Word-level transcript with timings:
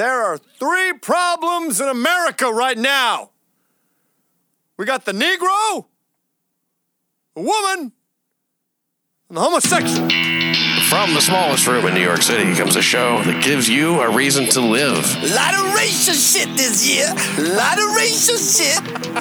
There 0.00 0.22
are 0.22 0.38
three 0.38 0.94
problems 0.94 1.78
in 1.78 1.86
America 1.86 2.50
right 2.50 2.78
now. 2.78 3.32
We 4.78 4.86
got 4.86 5.04
the 5.04 5.12
Negro, 5.12 5.84
the 7.34 7.42
woman, 7.42 7.92
and 9.28 9.36
the 9.36 9.42
homosexual. 9.42 10.08
From 10.88 11.12
the 11.12 11.20
smallest 11.20 11.66
room 11.66 11.84
in 11.84 11.92
New 11.92 12.00
York 12.00 12.22
City 12.22 12.54
comes 12.54 12.76
a 12.76 12.80
show 12.80 13.22
that 13.24 13.44
gives 13.44 13.68
you 13.68 14.00
a 14.00 14.10
reason 14.10 14.46
to 14.46 14.62
live. 14.62 15.04
Lot 15.34 15.52
of 15.52 15.74
racial 15.74 16.14
shit 16.14 16.48
this 16.56 16.88
year. 16.88 17.08
Lot 17.54 17.78
of 17.78 17.94
racial 17.94 18.38
shit. 18.38 18.80
We're 18.80 19.20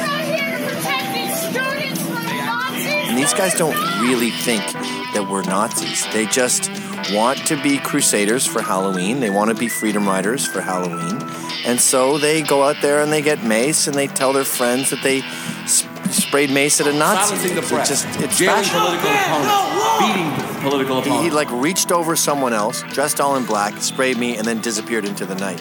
not 0.00 0.24
here 0.24 0.58
to 0.58 0.64
pretend 0.64 1.12
we've 1.12 1.36
started 1.36 1.98
Nazis. 2.46 3.08
And 3.10 3.18
these 3.18 3.34
guys 3.34 3.52
don't 3.52 3.76
really 4.00 4.30
think 4.30 4.64
that 5.12 5.28
we're 5.30 5.42
Nazis. 5.42 6.10
They 6.14 6.24
just 6.24 6.70
want 7.12 7.46
to 7.46 7.60
be 7.62 7.78
crusaders 7.78 8.46
for 8.46 8.60
Halloween. 8.62 9.20
They 9.20 9.30
want 9.30 9.50
to 9.50 9.56
be 9.56 9.68
freedom 9.68 10.06
riders 10.06 10.46
for 10.46 10.60
Halloween. 10.60 11.20
And 11.64 11.80
so 11.80 12.18
they 12.18 12.42
go 12.42 12.62
out 12.62 12.76
there 12.82 13.00
and 13.02 13.12
they 13.12 13.22
get 13.22 13.42
mace 13.44 13.86
and 13.86 13.94
they 13.96 14.06
tell 14.06 14.32
their 14.32 14.44
friends 14.44 14.90
that 14.90 15.02
they 15.02 15.20
sp- 15.66 15.90
sprayed 16.10 16.50
mace 16.50 16.80
at 16.80 16.86
a 16.86 16.92
Nazi. 16.92 17.36
Silencing 17.36 17.54
the 17.54 17.60
It's 17.62 17.70
press, 17.70 17.88
just 17.88 18.06
it's 18.20 18.38
jailing 18.38 18.62
fashion. 18.64 18.80
political 18.80 19.10
opponents, 19.10 20.06
beating 20.06 20.62
political 20.62 20.94
He, 21.02 21.08
opponents. 21.10 21.24
he 21.24 21.30
like 21.30 21.50
reached 21.50 21.92
over 21.92 22.14
someone 22.16 22.52
else, 22.52 22.82
dressed 22.92 23.20
all 23.20 23.36
in 23.36 23.44
black, 23.44 23.74
sprayed 23.82 24.16
me, 24.16 24.36
and 24.36 24.46
then 24.46 24.60
disappeared 24.60 25.04
into 25.04 25.26
the 25.26 25.34
night. 25.34 25.60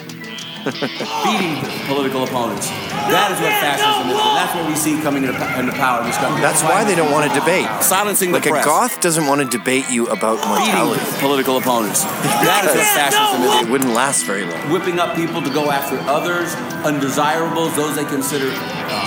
Beating 0.65 1.61
political 1.85 2.23
opponents. 2.25 2.69
That 3.13 3.29
is 3.29 3.37
what 3.37 3.53
fascism 3.61 4.09
is, 4.09 4.17
and 4.17 4.33
that's 4.33 4.53
what 4.57 4.65
we 4.65 4.73
see 4.75 4.97
coming 5.01 5.23
into, 5.23 5.37
into 5.59 5.71
power 5.77 6.01
in 6.01 6.07
this 6.09 6.17
country. 6.17 6.41
That's 6.41 6.63
why 6.65 6.81
they 6.83 6.95
don't 6.97 7.11
want 7.13 7.29
to 7.29 7.33
debate. 7.37 7.69
Silencing 7.85 8.31
the 8.33 8.39
Like 8.41 8.49
a 8.49 8.65
goth 8.65 8.99
doesn't 9.01 9.27
want 9.29 9.41
to 9.45 9.47
debate 9.47 9.85
you 9.93 10.07
about 10.09 10.41
beating 10.41 10.73
mortality. 10.73 11.05
political 11.21 11.57
opponents. 11.57 12.03
That 12.45 12.65
is 12.65 12.73
what 12.77 12.85
fascism 12.93 13.41
is. 13.41 13.53
It 13.65 13.69
wouldn't 13.71 13.93
last 13.93 14.25
very 14.25 14.45
long. 14.45 14.57
Whipping 14.69 14.99
up 15.01 15.15
people 15.17 15.41
to 15.41 15.49
go 15.49 15.71
after 15.73 15.97
others, 16.05 16.53
undesirables, 16.85 17.73
those 17.75 17.95
they 17.97 18.05
consider 18.05 18.53
uh, 18.53 19.01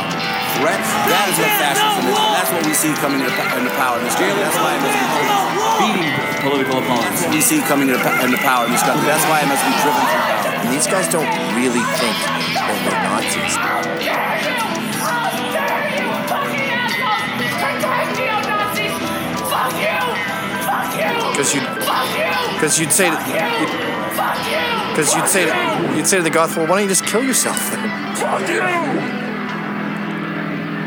threats. 0.58 0.88
That 1.06 1.26
is 1.30 1.36
what 1.38 1.50
fascism 1.62 2.02
is, 2.10 2.18
and 2.18 2.32
that's 2.34 2.50
what 2.50 2.62
we 2.66 2.74
see 2.74 2.90
coming 2.98 3.22
into, 3.22 3.30
into 3.54 3.70
power 3.78 3.98
in 3.98 4.04
this 4.06 4.18
country. 4.18 4.34
That's 4.42 4.58
why 4.58 4.74
it 4.74 4.82
must 4.82 4.98
be 4.98 5.06
beating 5.78 6.10
political 6.42 6.76
opponents. 6.82 7.22
We 7.30 7.38
see 7.42 7.62
coming 7.62 7.90
into, 7.94 8.02
into 8.26 8.38
power 8.42 8.66
in 8.66 8.74
this 8.74 8.82
country. 8.82 9.06
That's 9.06 9.26
why 9.30 9.46
it 9.46 9.48
must 9.50 9.62
be 9.62 9.70
driven 9.86 10.02
from 10.02 10.22
power. 10.34 10.47
And 10.58 10.74
these 10.74 10.86
guys 10.86 11.08
don't 11.08 11.28
really 11.54 11.84
think 11.98 12.16
that 12.58 12.74
we're 12.84 12.98
Nazis. 13.06 13.54
Because 21.30 21.54
you'd, 21.54 21.62
because 22.54 22.80
you'd 22.80 22.92
say, 22.92 23.10
because 24.90 25.14
you'd 25.14 25.28
say, 25.28 25.46
to, 25.46 25.96
you'd 25.96 26.06
say 26.06 26.16
to 26.16 26.22
the 26.24 26.30
goth, 26.30 26.56
well, 26.56 26.66
why 26.66 26.80
don't 26.80 26.82
you 26.82 26.88
just 26.88 27.06
kill 27.06 27.22
yourself? 27.22 27.56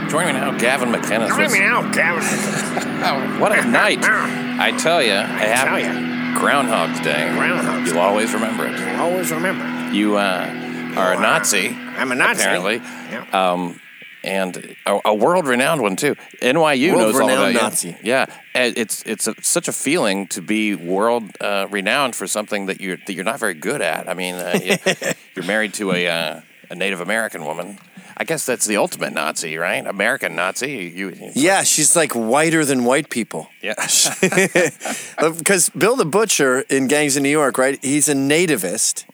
Joining 0.09 0.35
me 0.35 0.41
now, 0.41 0.57
Gavin 0.57 0.89
McInnes. 0.89 1.29
Joining 1.29 1.53
me 1.53 1.59
now, 1.59 1.89
Gavin. 1.93 3.39
what 3.39 3.57
a 3.57 3.63
night! 3.65 3.99
I 4.03 4.71
tell 4.77 5.01
you, 5.01 5.13
I 5.13 5.45
tell 5.63 5.79
have 5.79 6.20
Groundhog's 6.35 6.99
Day. 7.01 7.31
Groundhog's 7.33 7.89
You'll 7.89 7.99
always 7.99 8.33
remember 8.33 8.65
it. 8.67 8.79
You'll 8.79 9.01
Always 9.01 9.31
remember. 9.31 9.95
You 9.95 10.17
uh, 10.17 10.93
are 10.95 11.13
a 11.13 11.19
Nazi. 11.19 11.69
I'm 11.69 12.11
a 12.11 12.15
Nazi. 12.15 12.41
Apparently. 12.41 12.75
Yeah. 12.75 13.25
Um, 13.31 13.79
and 14.23 14.75
a, 14.85 14.99
a 15.05 15.15
world-renowned 15.15 15.81
one 15.81 15.95
too. 15.95 16.15
NYU 16.41 16.91
knows 16.91 17.15
all 17.15 17.23
about 17.23 17.39
World-renowned 17.39 17.53
you. 17.53 17.59
Nazi. 17.59 17.97
Yeah, 18.03 18.27
and 18.53 18.77
it's 18.77 19.01
it's 19.05 19.27
a, 19.27 19.35
such 19.41 19.67
a 19.67 19.73
feeling 19.73 20.27
to 20.27 20.41
be 20.41 20.75
world 20.75 21.23
uh, 21.41 21.67
renowned 21.69 22.15
for 22.15 22.27
something 22.27 22.67
that 22.67 22.79
you're 22.81 22.97
that 22.97 23.13
you're 23.13 23.25
not 23.25 23.39
very 23.39 23.55
good 23.55 23.81
at. 23.81 24.07
I 24.07 24.13
mean, 24.13 24.35
uh, 24.35 24.59
you, 24.63 24.77
you're 25.35 25.45
married 25.45 25.73
to 25.75 25.91
a 25.91 26.07
uh, 26.07 26.41
a 26.69 26.75
Native 26.75 27.01
American 27.01 27.45
woman. 27.45 27.79
I 28.21 28.23
guess 28.23 28.45
that's 28.45 28.67
the 28.67 28.77
ultimate 28.77 29.13
Nazi, 29.13 29.57
right? 29.57 29.83
American 29.83 30.35
Nazi. 30.35 30.93
You, 30.95 31.09
you 31.09 31.31
Yeah, 31.33 31.63
she's 31.63 31.95
like 31.95 32.11
whiter 32.11 32.63
than 32.63 32.85
white 32.85 33.09
people. 33.09 33.47
yeah. 33.63 33.73
Because 35.39 35.69
Bill 35.69 35.95
the 35.95 36.05
Butcher 36.05 36.59
in 36.69 36.87
Gangs 36.87 37.17
of 37.17 37.23
New 37.23 37.29
York, 37.29 37.57
right? 37.57 37.83
He's 37.83 38.07
a 38.07 38.13
nativist. 38.13 39.05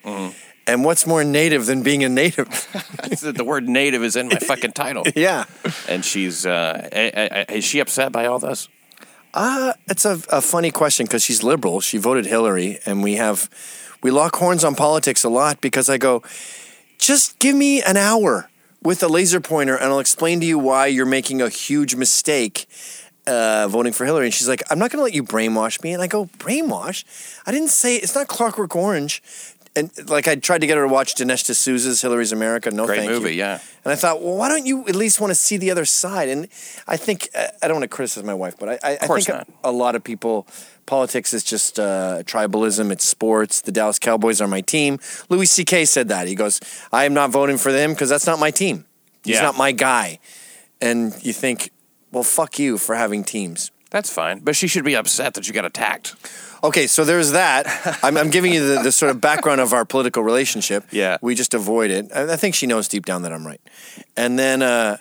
And 0.68 0.84
what's 0.84 1.08
more 1.08 1.24
native 1.24 1.68
than 1.68 1.84
being 1.84 2.04
a 2.04 2.10
native? 2.10 2.50
the 3.22 3.46
word 3.46 3.70
native 3.70 4.04
is 4.04 4.18
in 4.18 4.28
my 4.28 4.40
fucking 4.40 4.74
title. 4.74 5.06
yeah. 5.16 5.46
And 5.88 6.04
she's 6.04 6.46
uh, 6.46 6.90
is 7.50 7.64
she 7.64 7.80
upset 7.80 8.12
by 8.12 8.26
all 8.26 8.40
this? 8.40 8.68
Uh, 9.34 9.72
it's 9.88 10.04
a, 10.04 10.20
a 10.30 10.42
funny 10.42 10.70
question 10.72 11.06
because 11.06 11.24
she's 11.24 11.44
liberal. 11.44 11.80
She 11.80 11.98
voted 11.98 12.26
Hillary, 12.26 12.80
and 12.86 13.02
we 13.02 13.16
have 13.16 13.50
we 14.04 14.12
lock 14.12 14.36
horns 14.36 14.66
on 14.66 14.76
politics 14.76 15.24
a 15.24 15.30
lot 15.30 15.62
because 15.62 15.90
I 15.90 15.98
go, 15.98 16.24
just 16.98 17.40
give 17.40 17.56
me 17.56 17.82
an 17.82 17.96
hour 17.96 18.50
with 18.88 19.04
a 19.04 19.08
laser 19.10 19.42
pointer, 19.42 19.76
and 19.76 19.92
I'll 19.92 20.00
explain 20.00 20.40
to 20.40 20.46
you 20.46 20.58
why 20.58 20.88
you're 20.88 21.06
making 21.06 21.42
a 21.42 21.50
huge 21.50 21.96
mistake. 21.96 22.68
Uh, 23.28 23.68
voting 23.68 23.92
for 23.92 24.06
Hillary, 24.06 24.28
and 24.28 24.34
she's 24.34 24.48
like, 24.48 24.64
"I'm 24.72 24.80
not 24.80 24.90
going 24.90 25.00
to 25.00 25.04
let 25.04 25.14
you 25.14 25.22
brainwash 25.22 25.84
me." 25.84 25.92
And 25.92 26.02
I 26.02 26.08
go, 26.08 26.28
"Brainwash? 26.38 27.04
I 27.46 27.52
didn't 27.52 27.68
say 27.68 27.98
it's 27.98 28.16
not 28.16 28.30
Clockwork 28.30 28.74
Orange." 28.78 29.22
And 29.78 30.10
like, 30.10 30.28
I 30.28 30.36
tried 30.36 30.62
to 30.62 30.68
get 30.68 30.78
her 30.78 30.88
to 30.88 30.92
watch 30.92 31.16
Dinesh 31.16 31.44
D'Souza's 31.46 32.02
Hillary's 32.02 32.32
America. 32.32 32.72
No, 32.72 32.86
Great 32.86 33.00
thank 33.00 33.12
movie, 33.12 33.32
you. 33.32 33.38
yeah. 33.40 33.60
And 33.86 33.92
I 33.94 33.96
thought, 33.96 34.22
well, 34.22 34.36
why 34.36 34.50
don't 34.50 34.66
you 34.66 34.82
at 34.88 34.96
least 34.96 35.22
want 35.22 35.32
to 35.32 35.36
see 35.36 35.58
the 35.58 35.72
other 35.72 35.86
side? 35.86 36.30
And 36.30 36.48
I 36.88 36.98
think 36.98 37.30
I 37.36 37.50
I 37.62 37.68
don't 37.68 37.76
want 37.76 37.84
to 37.84 37.96
criticize 37.96 38.24
my 38.24 38.34
wife, 38.34 38.56
but 38.60 38.70
I, 38.70 38.80
I, 38.84 38.98
I 39.02 39.08
think 39.08 39.30
not. 39.30 39.48
a 39.64 39.72
lot 39.72 39.96
of 39.96 40.04
people, 40.04 40.48
politics 40.86 41.34
is 41.34 41.44
just 41.44 41.80
uh, 41.80 42.24
tribalism. 42.24 42.92
It's 42.92 43.06
sports. 43.06 43.62
The 43.62 43.72
Dallas 43.72 44.00
Cowboys 44.00 44.42
are 44.42 44.48
my 44.48 44.62
team. 44.62 45.00
Louis 45.30 45.46
C.K. 45.46 45.86
said 45.86 46.08
that. 46.10 46.28
He 46.28 46.36
goes, 46.36 46.60
I 46.92 47.06
am 47.06 47.14
not 47.14 47.30
voting 47.30 47.58
for 47.58 47.72
them 47.72 47.92
because 47.92 48.10
that's 48.10 48.26
not 48.28 48.40
my 48.40 48.52
team. 48.52 48.86
He's 49.24 49.36
Yeah. 49.36 49.44
not 49.44 49.58
my 49.58 49.72
guy. 49.74 50.20
And 50.82 51.14
you 51.24 51.34
think, 51.34 51.72
well, 52.12 52.24
fuck 52.24 52.60
you 52.60 52.78
for 52.78 52.96
having 52.96 53.24
teams. 53.24 53.72
That's 53.90 54.12
fine, 54.12 54.40
but 54.40 54.56
she 54.56 54.68
should 54.68 54.84
be 54.84 54.96
upset 54.96 55.34
that 55.36 55.48
you 55.48 55.54
got 55.54 55.64
attacked. 55.66 56.16
Okay, 56.64 56.88
so 56.88 57.04
there's 57.04 57.32
that. 57.32 58.00
I'm, 58.04 58.18
I'm 58.18 58.30
giving 58.30 58.54
you 58.54 58.76
the, 58.76 58.84
the 58.84 58.92
sort 58.92 59.12
of 59.12 59.22
background 59.22 59.62
of 59.62 59.74
our 59.74 59.86
political 59.86 60.24
relationship. 60.24 60.86
Yeah. 60.92 61.18
We 61.22 61.36
just 61.36 61.54
avoid 61.54 61.92
it. 61.92 62.08
I, 62.14 62.34
I 62.34 62.36
think 62.36 62.56
she 62.56 62.68
knows 62.68 62.88
deep 62.88 63.06
down 63.06 63.22
that 63.24 63.32
I'm 63.32 63.46
right. 63.46 63.62
And 64.16 64.38
then, 64.38 64.62
uh, 64.62 64.98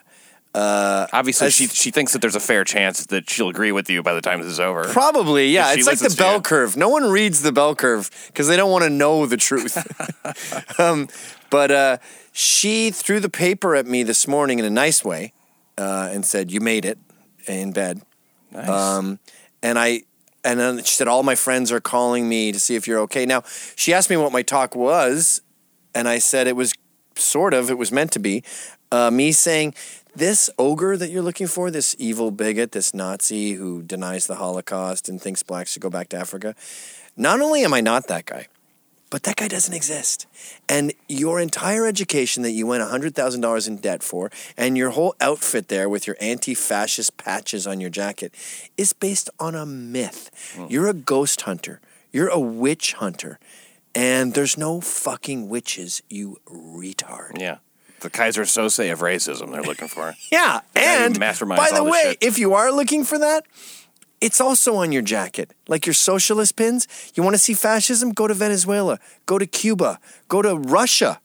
Obviously, 0.56 1.50
she 1.50 1.66
she 1.66 1.90
thinks 1.90 2.12
that 2.12 2.20
there's 2.20 2.34
a 2.34 2.40
fair 2.40 2.64
chance 2.64 3.06
that 3.06 3.28
she'll 3.28 3.48
agree 3.48 3.72
with 3.72 3.90
you 3.90 4.02
by 4.02 4.14
the 4.14 4.22
time 4.22 4.40
this 4.40 4.48
is 4.48 4.60
over. 4.60 4.84
Probably, 4.84 5.48
yeah. 5.48 5.74
It's 5.74 5.86
like 5.86 5.98
the 5.98 6.14
bell 6.16 6.40
curve. 6.40 6.76
No 6.76 6.88
one 6.88 7.04
reads 7.04 7.42
the 7.42 7.52
bell 7.52 7.74
curve 7.74 8.10
because 8.28 8.48
they 8.48 8.56
don't 8.56 8.70
want 8.70 8.84
to 8.84 8.90
know 8.90 9.26
the 9.26 9.36
truth. 9.36 9.76
um, 10.80 11.08
but 11.50 11.70
uh, 11.70 11.98
she 12.32 12.90
threw 12.90 13.20
the 13.20 13.28
paper 13.28 13.74
at 13.76 13.86
me 13.86 14.02
this 14.02 14.26
morning 14.26 14.58
in 14.58 14.64
a 14.64 14.70
nice 14.70 15.04
way 15.04 15.32
uh, 15.78 16.08
and 16.10 16.24
said, 16.24 16.50
"You 16.50 16.60
made 16.60 16.84
it 16.84 16.98
in 17.46 17.72
bed." 17.72 18.02
Nice. 18.52 18.68
Um, 18.68 19.18
and 19.62 19.78
I, 19.78 20.02
and 20.46 20.60
then 20.60 20.78
she 20.84 20.94
said, 20.94 21.08
"All 21.08 21.22
my 21.22 21.34
friends 21.34 21.72
are 21.72 21.80
calling 21.80 22.28
me 22.28 22.52
to 22.52 22.60
see 22.60 22.76
if 22.76 22.86
you're 22.86 23.00
okay." 23.00 23.26
Now 23.26 23.42
she 23.74 23.92
asked 23.92 24.08
me 24.08 24.16
what 24.16 24.32
my 24.32 24.42
talk 24.42 24.74
was, 24.76 25.42
and 25.94 26.08
I 26.08 26.18
said 26.18 26.46
it 26.46 26.56
was 26.56 26.72
sort 27.16 27.52
of. 27.52 27.68
It 27.68 27.76
was 27.76 27.90
meant 27.90 28.12
to 28.12 28.18
be 28.20 28.42
uh, 28.90 29.10
me 29.10 29.32
saying. 29.32 29.74
This 30.14 30.48
ogre 30.58 30.96
that 30.96 31.10
you're 31.10 31.22
looking 31.22 31.46
for, 31.46 31.70
this 31.70 31.94
evil 31.98 32.30
bigot, 32.30 32.72
this 32.72 32.94
Nazi 32.94 33.52
who 33.52 33.82
denies 33.82 34.26
the 34.26 34.36
Holocaust 34.36 35.10
and 35.10 35.20
thinks 35.20 35.42
blacks 35.42 35.72
should 35.72 35.82
go 35.82 35.90
back 35.90 36.08
to 36.08 36.16
Africa, 36.16 36.54
not 37.18 37.42
only 37.42 37.64
am 37.64 37.74
I 37.74 37.82
not 37.82 38.06
that 38.06 38.24
guy, 38.24 38.46
but 39.10 39.22
that 39.22 39.36
guy 39.36 39.48
doesn't 39.48 39.74
exist. 39.74 40.26
And 40.68 40.92
your 41.08 41.40
entire 41.40 41.86
education 41.86 42.42
that 42.42 42.52
you 42.52 42.66
went 42.66 42.82
$100,000 42.82 43.68
in 43.68 43.76
debt 43.76 44.02
for, 44.02 44.30
and 44.56 44.76
your 44.76 44.90
whole 44.90 45.14
outfit 45.20 45.68
there 45.68 45.88
with 45.88 46.06
your 46.06 46.16
anti 46.20 46.54
fascist 46.54 47.16
patches 47.16 47.66
on 47.66 47.80
your 47.80 47.90
jacket, 47.90 48.34
is 48.76 48.92
based 48.92 49.30
on 49.38 49.54
a 49.54 49.64
myth. 49.66 50.30
Hmm. 50.54 50.66
You're 50.68 50.88
a 50.88 50.94
ghost 50.94 51.42
hunter, 51.42 51.80
you're 52.12 52.28
a 52.28 52.40
witch 52.40 52.94
hunter, 52.94 53.38
and 53.94 54.34
there's 54.34 54.58
no 54.58 54.80
fucking 54.80 55.48
witches, 55.48 56.02
you 56.10 56.38
retard. 56.46 57.40
yeah, 57.40 57.58
the 58.00 58.10
Keyser 58.10 58.42
Söze 58.44 58.92
of 58.92 59.00
racism 59.00 59.52
they're 59.52 59.62
looking 59.62 59.88
for. 59.88 60.14
Yeah, 60.30 60.60
who 60.74 60.80
and 60.80 61.18
by 61.18 61.70
the 61.72 61.84
way, 61.84 62.02
shit. 62.02 62.18
if 62.20 62.38
you 62.38 62.54
are 62.54 62.70
looking 62.72 63.04
for 63.04 63.18
that, 63.18 63.46
it's 64.26 64.40
also 64.40 64.74
on 64.74 64.90
your 64.90 65.02
jacket. 65.02 65.54
Like 65.68 65.86
your 65.86 65.94
socialist 65.94 66.56
pins. 66.56 66.88
You 67.14 67.22
want 67.22 67.34
to 67.34 67.38
see 67.38 67.54
fascism? 67.54 68.10
Go 68.10 68.26
to 68.26 68.34
Venezuela. 68.34 68.98
Go 69.24 69.38
to 69.38 69.46
Cuba. 69.46 70.00
Go 70.26 70.42
to 70.42 70.56
Russia. 70.56 71.20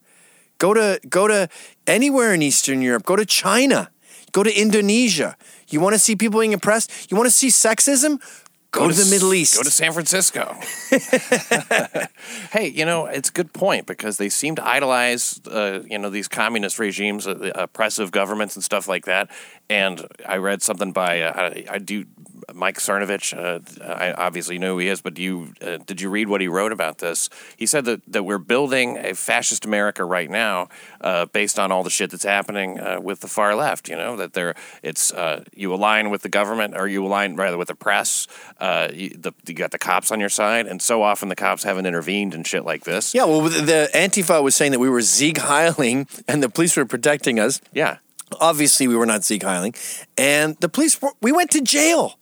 Go 0.60 0.76
to 0.76 1.00
go 1.10 1.28
to 1.28 1.50
anywhere 1.88 2.36
in 2.36 2.44
Eastern 2.44 2.84
Europe. 2.84 3.04
Go 3.04 3.16
to 3.16 3.26
China. 3.26 3.90
Go 4.32 4.44
to 4.44 4.54
Indonesia. 4.54 5.36
You 5.70 5.80
want 5.82 5.94
to 5.94 6.00
see 6.00 6.16
people 6.16 6.40
being 6.40 6.54
oppressed? 6.54 7.10
You 7.10 7.18
want 7.18 7.28
to 7.28 7.34
see 7.34 7.48
sexism? 7.48 8.22
Go, 8.70 8.88
to, 8.88 8.94
the 8.94 9.10
Middle 9.10 9.34
East. 9.34 9.58
Go 9.58 9.64
to 9.64 9.72
San 9.72 9.92
Francisco. 9.92 10.56
hey, 12.52 12.68
you 12.70 12.86
know 12.86 13.08
it's 13.08 13.30
a 13.30 13.34
good 13.34 13.52
point 13.52 13.86
because 13.86 14.18
they 14.18 14.30
seem 14.30 14.56
to 14.56 14.66
idolize, 14.66 15.42
uh, 15.48 15.82
you 15.90 15.98
know, 15.98 16.10
these 16.10 16.30
communist 16.30 16.80
regimes, 16.80 17.28
uh, 17.28 17.52
oppressive 17.56 18.12
governments, 18.12 18.56
and 18.56 18.64
stuff 18.64 18.88
like 18.88 19.06
that. 19.06 19.30
And 19.70 20.06
I 20.26 20.38
read 20.38 20.62
something 20.62 20.94
by 20.94 21.22
uh, 21.22 21.34
I, 21.36 21.66
I 21.76 21.78
do 21.80 22.06
Mike 22.54 22.78
Cernovich. 22.78 23.34
Uh, 23.36 23.84
I 23.84 24.14
obviously 24.14 24.58
know 24.58 24.74
who 24.74 24.80
he 24.80 24.88
is, 24.88 25.02
but 25.02 25.14
do 25.14 25.22
you 25.22 25.54
uh, 25.62 25.78
did 25.86 26.02
you 26.02 26.10
read 26.10 26.28
what 26.30 26.42
he 26.42 26.48
wrote 26.48 26.72
about 26.72 27.00
this? 27.00 27.30
He 27.58 27.66
said 27.66 27.86
that, 27.86 28.02
that 28.08 28.24
we're 28.24 28.38
building 28.38 28.98
a 28.98 29.14
fascist 29.14 29.66
America 29.66 30.04
right 30.04 30.30
now, 30.30 30.70
uh, 31.02 31.26
based 31.26 31.60
on 31.60 31.72
all 31.72 31.84
the 31.84 31.90
shit 31.90 32.12
that's 32.12 32.24
happening 32.24 32.80
uh, 32.80 33.00
with 33.02 33.22
the 33.22 33.28
far 33.28 33.56
left. 33.56 33.90
You 33.90 33.96
know 33.96 34.16
that 34.18 34.34
there 34.34 34.56
it's 34.84 35.14
uh, 35.14 35.44
you 35.56 35.74
align 35.74 36.10
with 36.10 36.22
the 36.22 36.30
government 36.30 36.76
or 36.76 36.88
you 36.88 37.06
align 37.06 37.36
rather 37.36 37.58
with 37.58 37.68
the 37.68 37.76
press. 37.76 38.28
Uh, 38.60 38.90
you, 38.94 39.10
the, 39.10 39.34
you 39.48 39.54
got 39.54 39.72
the 39.72 39.80
cops 39.80 40.12
on 40.12 40.20
your 40.20 40.30
side, 40.30 40.68
and 40.68 40.82
so 40.82 41.02
often 41.04 41.30
the 41.30 41.36
cops 41.36 41.64
haven't 41.64 41.86
intervened 41.86 42.34
and 42.34 42.46
shit 42.46 42.66
like 42.66 42.84
this. 42.84 43.14
Yeah, 43.14 43.26
well, 43.26 43.42
the 43.42 43.90
Antifa 43.94 44.42
was 44.44 44.56
saying 44.56 44.72
that 44.72 44.80
we 44.80 44.90
were 44.90 45.02
Sieg 45.02 45.38
Heiling 45.38 46.08
and 46.28 46.42
the 46.42 46.50
police 46.50 46.76
were 46.76 46.86
protecting 46.86 47.40
us. 47.40 47.62
Yeah. 47.74 47.98
Obviously, 48.40 48.88
we 48.88 48.96
were 48.96 49.06
not 49.06 49.24
Sieg 49.24 49.42
Heiling. 49.42 49.76
And 50.18 50.56
the 50.62 50.70
police, 50.70 51.02
were, 51.02 51.12
we 51.22 51.32
went 51.32 51.52
to 51.52 51.62
jail. 51.62 52.18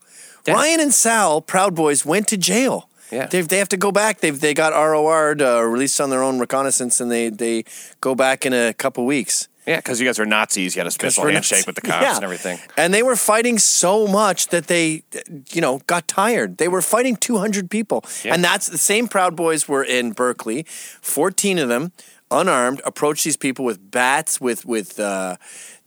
Ryan 0.47 0.79
and 0.79 0.93
Sal, 0.93 1.41
Proud 1.41 1.75
Boys, 1.75 2.05
went 2.05 2.27
to 2.29 2.37
jail. 2.37 2.89
Yeah. 3.11 3.25
They 3.25 3.41
they 3.41 3.57
have 3.57 3.69
to 3.69 3.77
go 3.77 3.91
back. 3.91 4.19
They've 4.19 4.39
they 4.39 4.53
got 4.53 4.71
ROR'd, 4.73 5.41
uh, 5.41 5.63
released 5.63 5.99
on 5.99 6.09
their 6.11 6.21
own 6.21 6.39
reconnaissance, 6.39 6.99
and 7.01 7.11
they 7.11 7.29
they 7.29 7.63
go 8.01 8.13
back 8.15 8.45
in 8.45 8.53
a 8.53 8.73
couple 8.73 9.05
weeks. 9.05 9.47
Yeah, 9.65 9.75
because 9.77 9.99
you 9.99 10.07
guys 10.07 10.19
are 10.19 10.25
Nazis. 10.25 10.75
You 10.75 10.79
had 10.79 10.87
a 10.87 10.91
special 10.91 11.25
handshake 11.25 11.57
Nazis. 11.59 11.65
with 11.67 11.75
the 11.75 11.81
cops 11.81 12.01
Yeah. 12.01 12.15
and 12.15 12.23
everything. 12.23 12.57
And 12.75 12.91
they 12.91 13.03
were 13.03 13.15
fighting 13.15 13.59
so 13.59 14.07
much 14.07 14.47
that 14.47 14.65
they, 14.65 15.03
you 15.51 15.61
know, 15.61 15.79
got 15.85 16.07
tired. 16.07 16.57
They 16.57 16.67
were 16.67 16.81
fighting 16.81 17.15
200 17.15 17.69
people. 17.69 18.03
Yeah. 18.23 18.33
And 18.33 18.43
that's 18.43 18.67
the 18.67 18.79
same 18.79 19.07
Proud 19.07 19.35
Boys 19.35 19.67
were 19.67 19.83
in 19.83 20.13
Berkeley. 20.13 20.63
14 21.01 21.59
of 21.59 21.69
them, 21.69 21.91
unarmed, 22.31 22.81
approached 22.83 23.23
these 23.23 23.37
people 23.37 23.63
with 23.63 23.91
bats, 23.91 24.41
with, 24.41 24.65
with, 24.65 24.99
uh, 24.99 25.37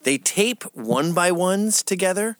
they 0.04 0.16
tape 0.16 0.62
one 0.74 1.12
by 1.12 1.32
ones 1.32 1.82
together 1.82 2.36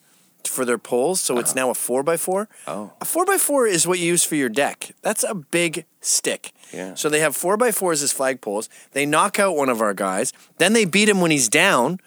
for 0.48 0.64
their 0.64 0.78
poles. 0.78 1.20
So 1.20 1.38
it's 1.38 1.54
now 1.54 1.70
a 1.70 1.74
four 1.74 2.02
by 2.02 2.16
four. 2.16 2.48
Oh. 2.66 2.92
A 3.00 3.04
four 3.04 3.24
by 3.24 3.36
four 3.36 3.66
is 3.66 3.86
what 3.86 3.98
you 3.98 4.06
use 4.06 4.24
for 4.24 4.34
your 4.36 4.48
deck. 4.48 4.92
That's 5.02 5.24
a 5.24 5.34
big 5.34 5.84
stick. 6.00 6.52
Yeah. 6.72 6.94
So 6.94 7.08
they 7.08 7.20
have 7.20 7.36
four 7.36 7.56
by 7.56 7.72
fours 7.72 8.02
as 8.02 8.12
flagpoles. 8.12 8.68
They 8.92 9.06
knock 9.06 9.38
out 9.38 9.56
one 9.56 9.68
of 9.68 9.80
our 9.80 9.94
guys. 9.94 10.32
Then 10.58 10.72
they 10.72 10.84
beat 10.84 11.08
him 11.08 11.20
when 11.20 11.30
he's 11.30 11.48
down 11.48 11.98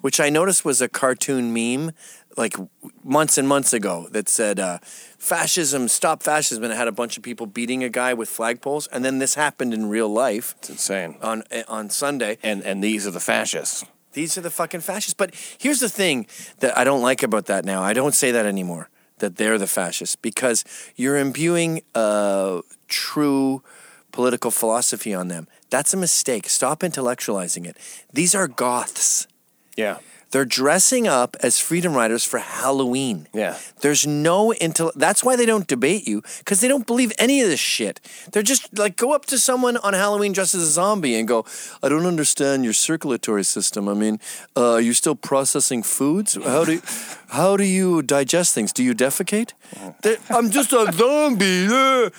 which 0.00 0.20
I 0.20 0.30
noticed 0.30 0.64
was 0.64 0.80
a 0.80 0.88
cartoon 0.88 1.52
meme 1.52 1.92
like 2.36 2.56
months 3.04 3.36
and 3.36 3.46
months 3.46 3.72
ago 3.72 4.08
that 4.12 4.28
said 4.28 4.58
uh, 4.60 4.78
fascism, 5.18 5.88
stop 5.88 6.22
fascism, 6.22 6.64
and 6.64 6.72
it 6.72 6.76
had 6.76 6.88
a 6.88 6.92
bunch 6.92 7.16
of 7.16 7.22
people 7.22 7.46
beating 7.46 7.82
a 7.84 7.88
guy 7.88 8.14
with 8.14 8.28
flagpoles. 8.30 8.88
And 8.92 9.04
then 9.04 9.18
this 9.18 9.34
happened 9.34 9.74
in 9.74 9.88
real 9.88 10.08
life 10.08 10.54
It's 10.58 10.70
insane. 10.70 11.16
on 11.20 11.42
eh, 11.50 11.64
on 11.68 11.90
Sunday. 11.90 12.38
And 12.42 12.62
and 12.62 12.82
these 12.82 13.06
are 13.06 13.10
the 13.10 13.20
fascists. 13.20 13.84
These 14.12 14.36
are 14.36 14.40
the 14.40 14.50
fucking 14.50 14.80
fascists. 14.80 15.14
But 15.14 15.34
here's 15.58 15.80
the 15.80 15.88
thing 15.88 16.26
that 16.58 16.76
I 16.76 16.84
don't 16.84 17.02
like 17.02 17.22
about 17.22 17.46
that 17.46 17.64
now. 17.64 17.82
I 17.82 17.92
don't 17.92 18.14
say 18.14 18.30
that 18.30 18.46
anymore. 18.46 18.88
That 19.18 19.36
they're 19.36 19.58
the 19.58 19.66
fascists 19.66 20.16
because 20.16 20.64
you're 20.96 21.18
imbuing 21.18 21.82
a 21.94 22.62
true 22.88 23.62
political 24.12 24.50
philosophy 24.50 25.12
on 25.14 25.28
them. 25.28 25.46
That's 25.68 25.92
a 25.92 25.96
mistake. 25.96 26.48
Stop 26.48 26.80
intellectualizing 26.80 27.66
it. 27.66 27.76
These 28.12 28.34
are 28.34 28.48
goths. 28.48 29.26
Yeah. 29.76 29.98
They're 30.30 30.44
dressing 30.44 31.08
up 31.08 31.36
as 31.42 31.58
freedom 31.58 31.94
riders 31.94 32.24
for 32.24 32.38
Halloween. 32.38 33.26
Yeah. 33.34 33.56
There's 33.80 34.06
no 34.06 34.54
intel. 34.60 34.92
That's 34.94 35.24
why 35.24 35.34
they 35.36 35.46
don't 35.46 35.66
debate 35.66 36.06
you 36.06 36.22
because 36.38 36.60
they 36.60 36.68
don't 36.68 36.86
believe 36.86 37.12
any 37.18 37.40
of 37.42 37.48
this 37.48 37.58
shit. 37.60 38.00
They're 38.32 38.42
just 38.44 38.78
like 38.78 38.96
go 38.96 39.12
up 39.12 39.26
to 39.26 39.38
someone 39.38 39.76
on 39.78 39.92
Halloween 39.92 40.32
dressed 40.32 40.54
as 40.54 40.62
a 40.62 40.66
zombie 40.70 41.14
and 41.16 41.26
go, 41.26 41.44
"I 41.82 41.88
don't 41.88 42.06
understand 42.06 42.64
your 42.64 42.72
circulatory 42.74 43.44
system. 43.44 43.88
I 43.88 43.94
mean, 43.94 44.20
uh, 44.56 44.74
are 44.74 44.80
you 44.80 44.92
still 44.92 45.16
processing 45.16 45.82
foods? 45.82 46.34
How 46.36 46.64
do 46.64 46.72
you, 46.74 46.82
how 47.30 47.56
do 47.56 47.64
you 47.64 48.02
digest 48.02 48.54
things? 48.54 48.72
Do 48.72 48.82
you 48.84 48.94
defecate? 48.94 49.52
They're- 50.02 50.18
I'm 50.30 50.50
just 50.50 50.72
a 50.72 50.92
zombie. 50.92 51.66
uh." 51.70 52.10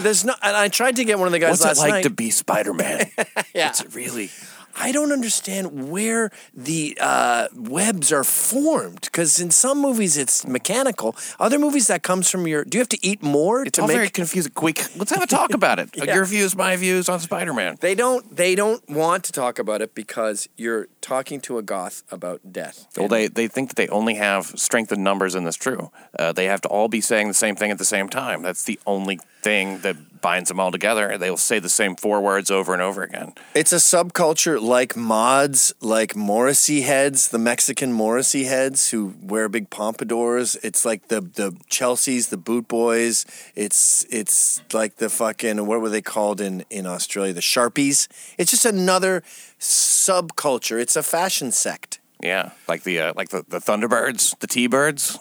There's 0.00 0.24
not. 0.24 0.38
And 0.42 0.56
I 0.56 0.68
tried 0.68 0.96
to 0.96 1.04
get 1.04 1.18
one 1.18 1.26
of 1.28 1.32
the 1.32 1.38
guys 1.38 1.60
What's 1.60 1.78
it 1.78 1.82
like 1.82 1.92
night. 1.92 2.02
to 2.02 2.10
be 2.10 2.30
Spider 2.30 2.74
Man? 2.74 3.10
Yeah. 3.54 3.66
What's 3.68 3.80
it 3.82 3.94
really? 3.94 4.30
I 4.80 4.92
don't 4.92 5.12
understand 5.12 5.90
where 5.90 6.30
the 6.54 6.96
uh, 7.00 7.48
webs 7.54 8.12
are 8.12 8.24
formed 8.24 9.02
because 9.02 9.38
in 9.38 9.50
some 9.50 9.80
movies 9.80 10.16
it's 10.16 10.46
mechanical. 10.46 11.14
Other 11.38 11.58
movies 11.58 11.86
that 11.88 12.02
comes 12.02 12.30
from 12.30 12.46
your. 12.46 12.64
Do 12.64 12.78
you 12.78 12.80
have 12.80 12.88
to 12.90 13.06
eat 13.06 13.22
more 13.22 13.62
It's 13.62 13.76
to 13.76 13.82
all 13.82 13.88
make? 13.88 13.96
very 13.96 14.10
confusing. 14.10 14.52
Quick, 14.52 14.78
let's 14.96 15.10
have 15.10 15.22
a 15.22 15.26
talk 15.26 15.52
about 15.60 15.78
it. 15.78 15.90
Yeah. 15.94 16.14
Your 16.14 16.24
views, 16.24 16.56
my 16.56 16.76
views 16.76 17.08
on 17.08 17.20
Spider 17.20 17.52
Man. 17.52 17.76
they 17.80 17.94
don't. 17.94 18.34
They 18.34 18.54
don't 18.54 18.82
want 18.88 19.24
to 19.24 19.32
talk 19.32 19.58
about 19.58 19.82
it 19.82 19.94
because 19.94 20.48
you're 20.56 20.88
talking 21.00 21.40
to 21.42 21.58
a 21.58 21.62
goth 21.62 22.02
about 22.10 22.52
death. 22.52 22.86
Well, 22.96 23.08
they, 23.08 23.26
they 23.28 23.48
think 23.48 23.68
that 23.70 23.76
they 23.76 23.88
only 23.88 24.14
have 24.14 24.46
strength 24.58 24.92
in 24.92 25.02
numbers, 25.02 25.34
and 25.34 25.46
that's 25.46 25.56
true. 25.56 25.90
Uh, 26.18 26.32
they 26.32 26.46
have 26.46 26.60
to 26.62 26.68
all 26.68 26.88
be 26.88 27.00
saying 27.00 27.28
the 27.28 27.34
same 27.34 27.56
thing 27.56 27.70
at 27.70 27.78
the 27.78 27.84
same 27.84 28.08
time. 28.08 28.42
That's 28.42 28.64
the 28.64 28.78
only 28.86 29.18
thing 29.42 29.80
that 29.80 29.96
binds 30.20 30.48
them 30.48 30.60
all 30.60 30.70
together. 30.70 31.16
They'll 31.16 31.36
say 31.36 31.58
the 31.58 31.68
same 31.68 31.96
four 31.96 32.20
words 32.20 32.50
over 32.50 32.72
and 32.72 32.82
over 32.82 33.02
again. 33.02 33.32
It's 33.54 33.72
a 33.72 33.76
subculture 33.76 34.60
like 34.60 34.96
mods, 34.96 35.72
like 35.80 36.14
Morrissey 36.14 36.82
heads, 36.82 37.28
the 37.28 37.38
Mexican 37.38 37.92
Morrissey 37.92 38.44
heads 38.44 38.90
who 38.90 39.14
wear 39.22 39.48
big 39.48 39.70
pompadours. 39.70 40.56
It's 40.56 40.84
like 40.84 41.08
the 41.08 41.20
the 41.20 41.52
Chelseas, 41.70 42.28
the 42.28 42.36
Boot 42.36 42.68
Boys. 42.68 43.24
It's 43.54 44.04
it's 44.10 44.62
like 44.72 44.96
the 44.96 45.08
fucking 45.08 45.64
what 45.66 45.80
were 45.80 45.90
they 45.90 46.02
called 46.02 46.40
in 46.40 46.64
in 46.70 46.86
Australia? 46.86 47.32
The 47.32 47.40
Sharpies. 47.40 48.08
It's 48.38 48.50
just 48.50 48.66
another 48.66 49.22
subculture. 49.58 50.80
It's 50.80 50.96
a 50.96 51.02
fashion 51.02 51.52
sect. 51.52 52.00
Yeah, 52.22 52.50
like 52.68 52.82
the 52.82 53.00
uh, 53.00 53.12
like 53.16 53.30
the, 53.30 53.44
the 53.48 53.58
Thunderbirds, 53.60 54.38
the 54.40 54.46
T-Birds. 54.46 55.18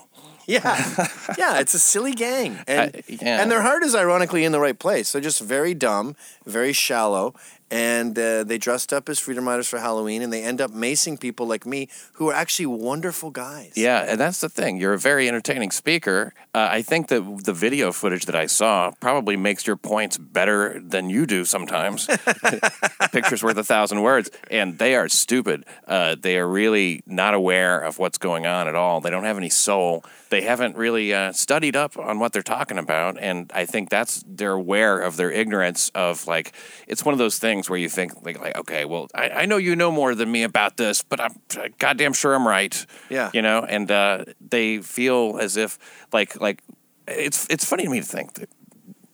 Yeah, 0.50 1.08
yeah, 1.38 1.60
it's 1.60 1.74
a 1.76 1.80
silly 1.80 2.14
gang, 2.14 2.58
and 2.68 2.92
I- 2.96 3.04
yeah. 3.08 3.42
and 3.42 3.52
their 3.52 3.62
heart 3.62 3.84
is 3.84 3.94
ironically 3.94 4.44
in 4.44 4.52
the 4.52 4.60
right 4.60 4.78
place. 4.78 5.12
They're 5.12 5.22
just 5.22 5.42
very 5.42 5.74
dumb, 5.76 6.16
very 6.46 6.74
shallow, 6.74 7.36
and 7.72 8.18
uh, 8.18 8.44
they 8.44 8.58
dressed 8.58 8.92
up 8.94 9.10
as 9.10 9.20
freedom 9.20 9.48
riders 9.48 9.68
for 9.68 9.80
Halloween, 9.80 10.22
and 10.22 10.32
they 10.32 10.44
end 10.44 10.62
up 10.62 10.72
macing 10.72 11.20
people 11.20 11.46
like 11.46 11.66
me 11.66 11.88
who 12.14 12.30
are 12.30 12.34
actually 12.34 12.66
wonderful 12.66 13.32
guys. 13.32 13.74
Yeah, 13.76 14.06
and 14.08 14.20
that's 14.20 14.42
the 14.42 14.50
thing. 14.50 14.78
You're 14.78 14.94
a 14.94 15.00
very 15.00 15.28
entertaining 15.28 15.72
speaker. 15.72 16.34
Uh, 16.54 16.68
I 16.72 16.82
think 16.82 17.08
that 17.10 17.44
the 17.44 17.54
video 17.54 17.92
footage 17.92 18.26
that 18.26 18.36
I 18.36 18.48
saw 18.48 18.92
probably 19.00 19.38
makes 19.38 19.68
your 19.68 19.76
points 19.76 20.18
better 20.18 20.80
than 20.80 21.10
you 21.10 21.26
do 21.26 21.46
sometimes. 21.46 22.08
Picture's 23.12 23.44
worth 23.44 23.58
a 23.58 23.64
thousand 23.64 24.02
words, 24.02 24.30
and 24.50 24.78
they 24.80 24.96
are 24.96 25.08
stupid. 25.08 25.66
Uh, 25.88 26.16
they 26.20 26.38
are 26.38 26.48
really 26.48 27.02
not 27.06 27.34
aware 27.34 27.80
of 27.80 28.00
what's 28.00 28.18
going 28.18 28.46
on 28.46 28.68
at 28.68 28.76
all. 28.76 29.02
They 29.02 29.10
don't 29.10 29.26
have 29.26 29.38
any 29.38 29.50
soul. 29.50 30.04
They 30.30 30.42
haven't 30.42 30.76
really 30.76 31.14
uh, 31.14 31.32
studied 31.32 31.76
up 31.76 31.98
on 31.98 32.20
what 32.20 32.34
they're 32.34 32.44
talking 32.44 32.78
about, 32.78 33.18
and 33.20 33.52
I 33.54 33.66
think 33.66 33.90
that's 33.90 34.24
they're 34.28 34.52
aware 34.52 35.00
of 35.00 35.18
their 35.18 35.32
ignorance 35.32 35.90
of 35.96 36.28
like 36.28 36.54
it's 36.88 37.04
one 37.04 37.14
of 37.14 37.20
those 37.20 37.40
things 37.40 37.59
where 37.68 37.80
you 37.80 37.90
think 37.90 38.24
like, 38.24 38.40
like 38.40 38.56
okay, 38.58 38.86
well, 38.86 39.08
I, 39.16 39.30
I 39.30 39.46
know 39.48 39.58
you 39.58 39.76
know 39.76 39.92
more 39.92 40.14
than 40.14 40.32
me 40.32 40.44
about 40.44 40.78
this, 40.78 41.02
but 41.02 41.20
I'm 41.20 41.42
goddamn 41.80 42.14
sure 42.14 42.36
I'm 42.36 42.48
right. 42.48 42.86
Yeah. 43.10 43.32
you 43.34 43.42
know, 43.42 43.66
and 43.68 43.90
uh, 43.90 44.26
they 44.40 44.78
feel 44.78 45.40
as 45.42 45.58
if 45.58 45.80
like 46.14 46.40
like 46.40 46.62
it's 47.08 47.48
it's 47.50 47.66
funny 47.66 47.86
to 47.86 47.90
me 47.90 48.00
to 48.00 48.06
think 48.06 48.36
that 48.36 48.50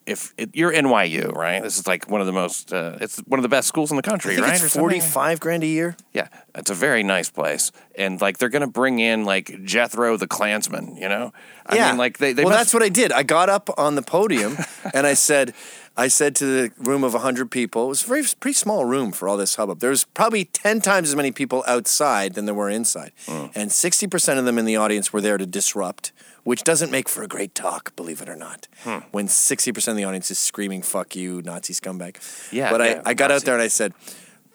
if 0.05 0.33
it, 0.37 0.51
you're 0.53 0.71
NYU, 0.71 1.33
right? 1.33 1.63
This 1.63 1.79
is 1.79 1.87
like 1.87 2.09
one 2.09 2.21
of 2.21 2.27
the 2.27 2.33
most 2.33 2.71
uh, 2.71 2.97
it's 3.01 3.17
one 3.19 3.39
of 3.39 3.43
the 3.43 3.49
best 3.49 3.67
schools 3.67 3.91
in 3.91 3.97
the 3.97 4.03
country, 4.03 4.37
right? 4.37 4.61
it's 4.61 4.75
forty-five 4.75 5.39
grand 5.39 5.63
a 5.63 5.67
year. 5.67 5.95
Yeah, 6.13 6.27
it's 6.53 6.69
a 6.69 6.75
very 6.75 7.03
nice 7.03 7.29
place, 7.29 7.71
and 7.95 8.21
like 8.21 8.37
they're 8.37 8.49
gonna 8.49 8.67
bring 8.67 8.99
in 8.99 9.25
like 9.25 9.63
Jethro 9.63 10.17
the 10.17 10.27
Klansman, 10.27 10.95
you 10.97 11.09
know? 11.09 11.33
I 11.65 11.75
yeah, 11.75 11.89
mean, 11.89 11.97
like 11.97 12.19
they, 12.19 12.33
they 12.33 12.43
well, 12.43 12.51
must- 12.51 12.59
that's 12.59 12.73
what 12.73 12.83
I 12.83 12.89
did. 12.89 13.11
I 13.11 13.23
got 13.23 13.49
up 13.49 13.69
on 13.77 13.95
the 13.95 14.03
podium 14.03 14.57
and 14.93 15.07
I 15.07 15.15
said, 15.15 15.53
I 15.97 16.09
said 16.09 16.35
to 16.37 16.45
the 16.45 16.71
room 16.77 17.03
of 17.05 17.13
hundred 17.13 17.51
people. 17.51 17.85
It 17.85 17.87
was 17.89 18.03
a 18.03 18.07
very 18.07 18.23
pretty 18.39 18.53
small 18.55 18.83
room 18.83 19.11
for 19.13 19.29
all 19.29 19.37
this 19.37 19.55
hubbub. 19.55 19.79
There 19.79 19.89
was 19.91 20.03
probably 20.03 20.43
ten 20.45 20.81
times 20.81 21.09
as 21.09 21.15
many 21.15 21.31
people 21.31 21.63
outside 21.67 22.33
than 22.33 22.45
there 22.45 22.53
were 22.55 22.69
inside, 22.69 23.13
Hmm. 23.27 23.45
and 23.55 23.71
sixty 23.71 24.05
percent 24.05 24.37
of 24.37 24.45
them 24.45 24.57
in 24.57 24.65
the 24.65 24.75
audience 24.75 25.13
were 25.13 25.21
there 25.21 25.37
to 25.37 25.45
disrupt. 25.45 26.11
Which 26.43 26.63
doesn't 26.63 26.91
make 26.91 27.09
for 27.09 27.23
a 27.23 27.27
great 27.27 27.55
talk, 27.55 27.95
believe 27.95 28.21
it 28.21 28.29
or 28.29 28.35
not. 28.35 28.67
Hmm. 28.83 28.99
When 29.11 29.27
sixty 29.27 29.71
percent 29.71 29.93
of 29.93 29.97
the 29.97 30.03
audience 30.03 30.29
is 30.29 30.37
screaming 30.37 30.81
"fuck 30.83 31.15
you, 31.15 31.41
Nazi 31.41 31.73
scumbag." 31.73 32.17
Yeah, 32.51 32.69
but 32.71 32.81
yeah, 32.81 33.01
I, 33.05 33.11
I 33.11 33.13
got 33.15 33.31
out 33.31 33.43
there 33.45 33.55
and 33.55 33.63
I 33.63 33.67
said, 33.69 33.93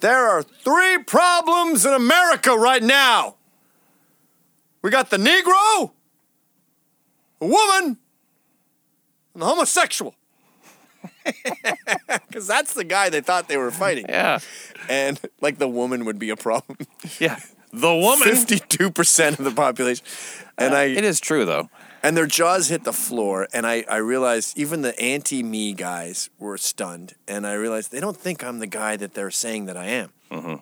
"There 0.01 0.29
are 0.29 0.43
three 0.43 0.99
problems 1.05 1.85
in 1.87 1.93
America 1.95 2.55
right 2.55 2.83
now. 2.83 3.37
We 4.83 4.91
got 4.91 5.11
the 5.11 5.17
Negro, 5.17 5.91
a 7.41 7.47
woman, 7.47 7.99
and 9.35 9.43
the 9.43 9.47
homosexual. 9.47 10.15
Because 12.29 12.47
that's 12.47 12.75
the 12.75 12.85
guy 12.85 13.09
they 13.11 13.21
thought 13.21 13.49
they 13.49 13.57
were 13.57 13.71
fighting. 13.71 14.07
yeah, 14.09 14.39
And 14.89 15.21
like 15.41 15.59
the 15.59 15.69
woman 15.69 16.05
would 16.05 16.19
be 16.19 16.31
a 16.31 16.37
problem. 16.37 16.79
yeah. 17.19 17.39
The 17.73 17.95
woman. 17.95 18.27
52% 18.29 19.39
of 19.39 19.45
the 19.45 19.53
population. 19.53 20.05
And 20.59 20.75
uh, 20.75 20.79
I, 20.79 20.83
It 20.87 21.05
is 21.05 21.21
true 21.21 21.45
though. 21.45 21.71
And 22.03 22.17
their 22.17 22.27
jaws 22.27 22.69
hit 22.69 22.85
the 22.85 22.93
floor. 22.93 23.49
And 23.53 23.67
I, 23.67 23.85
I 23.89 23.97
realized 23.97 24.59
even 24.59 24.83
the 24.83 24.99
anti 25.01 25.43
me 25.43 25.73
guys 25.73 26.31
were 26.39 26.59
stunned. 26.59 27.15
And 27.29 27.47
I 27.47 27.55
realized 27.55 27.93
they 27.93 28.01
don't 28.01 28.17
think 28.17 28.45
I'm 28.45 28.59
the 28.59 28.67
guy 28.67 28.97
that 28.97 29.15
they're 29.15 29.31
saying 29.31 29.67
that 29.67 29.77
I 29.77 29.87
am. 29.87 30.11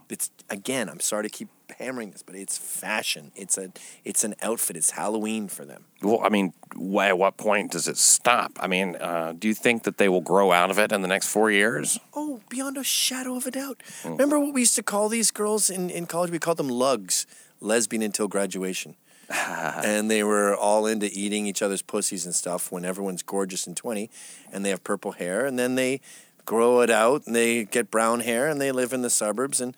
It's 0.08 0.30
again, 0.48 0.88
I'm 0.88 1.00
sorry 1.00 1.24
to 1.24 1.28
keep 1.28 1.48
hammering 1.78 2.10
this, 2.10 2.22
but 2.22 2.34
it's 2.34 2.56
fashion. 2.56 3.32
It's 3.36 3.58
a 3.58 3.70
it's 4.02 4.24
an 4.24 4.34
outfit. 4.40 4.78
It's 4.78 4.92
Halloween 4.92 5.46
for 5.48 5.66
them. 5.66 5.84
Well, 6.02 6.20
I 6.24 6.30
mean, 6.30 6.54
wh- 6.74 7.02
at 7.02 7.18
what 7.18 7.36
point 7.36 7.72
does 7.72 7.86
it 7.86 7.98
stop? 7.98 8.52
I 8.60 8.66
mean, 8.66 8.96
uh, 8.96 9.34
do 9.38 9.46
you 9.46 9.52
think 9.52 9.82
that 9.82 9.98
they 9.98 10.08
will 10.08 10.22
grow 10.22 10.52
out 10.52 10.70
of 10.70 10.78
it 10.78 10.90
in 10.90 11.02
the 11.02 11.08
next 11.08 11.28
four 11.28 11.50
years? 11.50 11.98
Oh, 12.14 12.40
beyond 12.48 12.78
a 12.78 12.82
shadow 12.84 13.36
of 13.36 13.46
a 13.46 13.50
doubt. 13.50 13.82
Remember 14.04 14.38
what 14.38 14.54
we 14.54 14.62
used 14.62 14.76
to 14.76 14.82
call 14.82 15.10
these 15.10 15.30
girls 15.30 15.68
in, 15.68 15.90
in 15.90 16.06
college? 16.06 16.30
We 16.30 16.38
called 16.38 16.56
them 16.56 16.70
lugs, 16.70 17.26
lesbian 17.60 18.02
until 18.02 18.26
graduation. 18.26 18.96
and 19.84 20.10
they 20.10 20.22
were 20.22 20.56
all 20.56 20.86
into 20.86 21.10
eating 21.12 21.46
each 21.46 21.60
other's 21.60 21.82
pussies 21.82 22.24
and 22.24 22.34
stuff 22.34 22.72
when 22.72 22.84
everyone's 22.84 23.22
gorgeous 23.22 23.66
and 23.66 23.76
20 23.76 24.08
and 24.52 24.64
they 24.64 24.70
have 24.70 24.82
purple 24.82 25.12
hair 25.12 25.44
and 25.44 25.58
then 25.58 25.74
they 25.74 26.00
grow 26.46 26.80
it 26.80 26.88
out 26.88 27.26
and 27.26 27.36
they 27.36 27.64
get 27.64 27.90
brown 27.90 28.20
hair 28.20 28.48
and 28.48 28.60
they 28.60 28.72
live 28.72 28.92
in 28.92 29.02
the 29.02 29.10
suburbs 29.10 29.60
and 29.60 29.76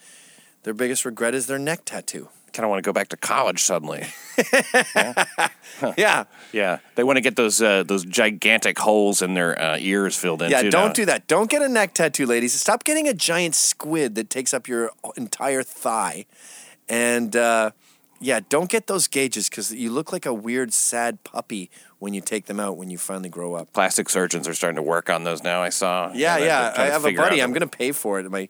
their 0.62 0.74
biggest 0.74 1.04
regret 1.04 1.34
is 1.34 1.46
their 1.46 1.58
neck 1.58 1.84
tattoo. 1.84 2.28
Kind 2.52 2.64
of 2.64 2.70
want 2.70 2.82
to 2.82 2.88
go 2.88 2.92
back 2.92 3.08
to 3.08 3.16
college 3.16 3.62
suddenly. 3.62 4.06
Yeah. 5.96 6.24
yeah, 6.52 6.78
they 6.94 7.04
want 7.04 7.16
to 7.16 7.22
get 7.22 7.36
those 7.36 7.62
uh, 7.62 7.84
those 7.84 8.04
gigantic 8.04 8.78
holes 8.78 9.22
in 9.22 9.32
their 9.32 9.58
uh, 9.58 9.78
ears 9.78 10.14
filled 10.16 10.42
in. 10.42 10.50
Yeah, 10.50 10.62
don't 10.62 10.88
now. 10.88 10.92
do 10.92 11.04
that. 11.06 11.26
Don't 11.26 11.48
get 11.48 11.62
a 11.62 11.68
neck 11.68 11.94
tattoo, 11.94 12.26
ladies. 12.26 12.52
Stop 12.52 12.84
getting 12.84 13.08
a 13.08 13.14
giant 13.14 13.54
squid 13.54 14.14
that 14.16 14.28
takes 14.28 14.52
up 14.52 14.68
your 14.68 14.90
entire 15.16 15.62
thigh. 15.62 16.26
And 16.88 17.34
uh, 17.34 17.70
yeah, 18.20 18.40
don't 18.48 18.70
get 18.70 18.86
those 18.86 19.08
gauges 19.08 19.48
because 19.48 19.72
you 19.72 19.90
look 19.90 20.12
like 20.12 20.26
a 20.26 20.34
weird, 20.34 20.74
sad 20.74 21.24
puppy 21.24 21.70
when 21.98 22.12
you 22.12 22.20
take 22.20 22.46
them 22.46 22.60
out 22.60 22.76
when 22.76 22.90
you 22.90 22.98
finally 22.98 23.30
grow 23.30 23.54
up. 23.54 23.72
Plastic 23.72 24.08
surgeons 24.10 24.46
are 24.46 24.54
starting 24.54 24.76
to 24.76 24.82
work 24.82 25.08
on 25.08 25.24
those 25.24 25.42
now. 25.42 25.62
I 25.62 25.70
saw. 25.70 26.12
Yeah, 26.12 26.38
yeah. 26.38 26.74
I 26.76 26.86
have 26.86 27.04
a 27.04 27.12
buddy. 27.12 27.42
I'm 27.42 27.52
gonna 27.52 27.66
pay 27.66 27.92
for 27.92 28.20
it. 28.20 28.30
My 28.30 28.48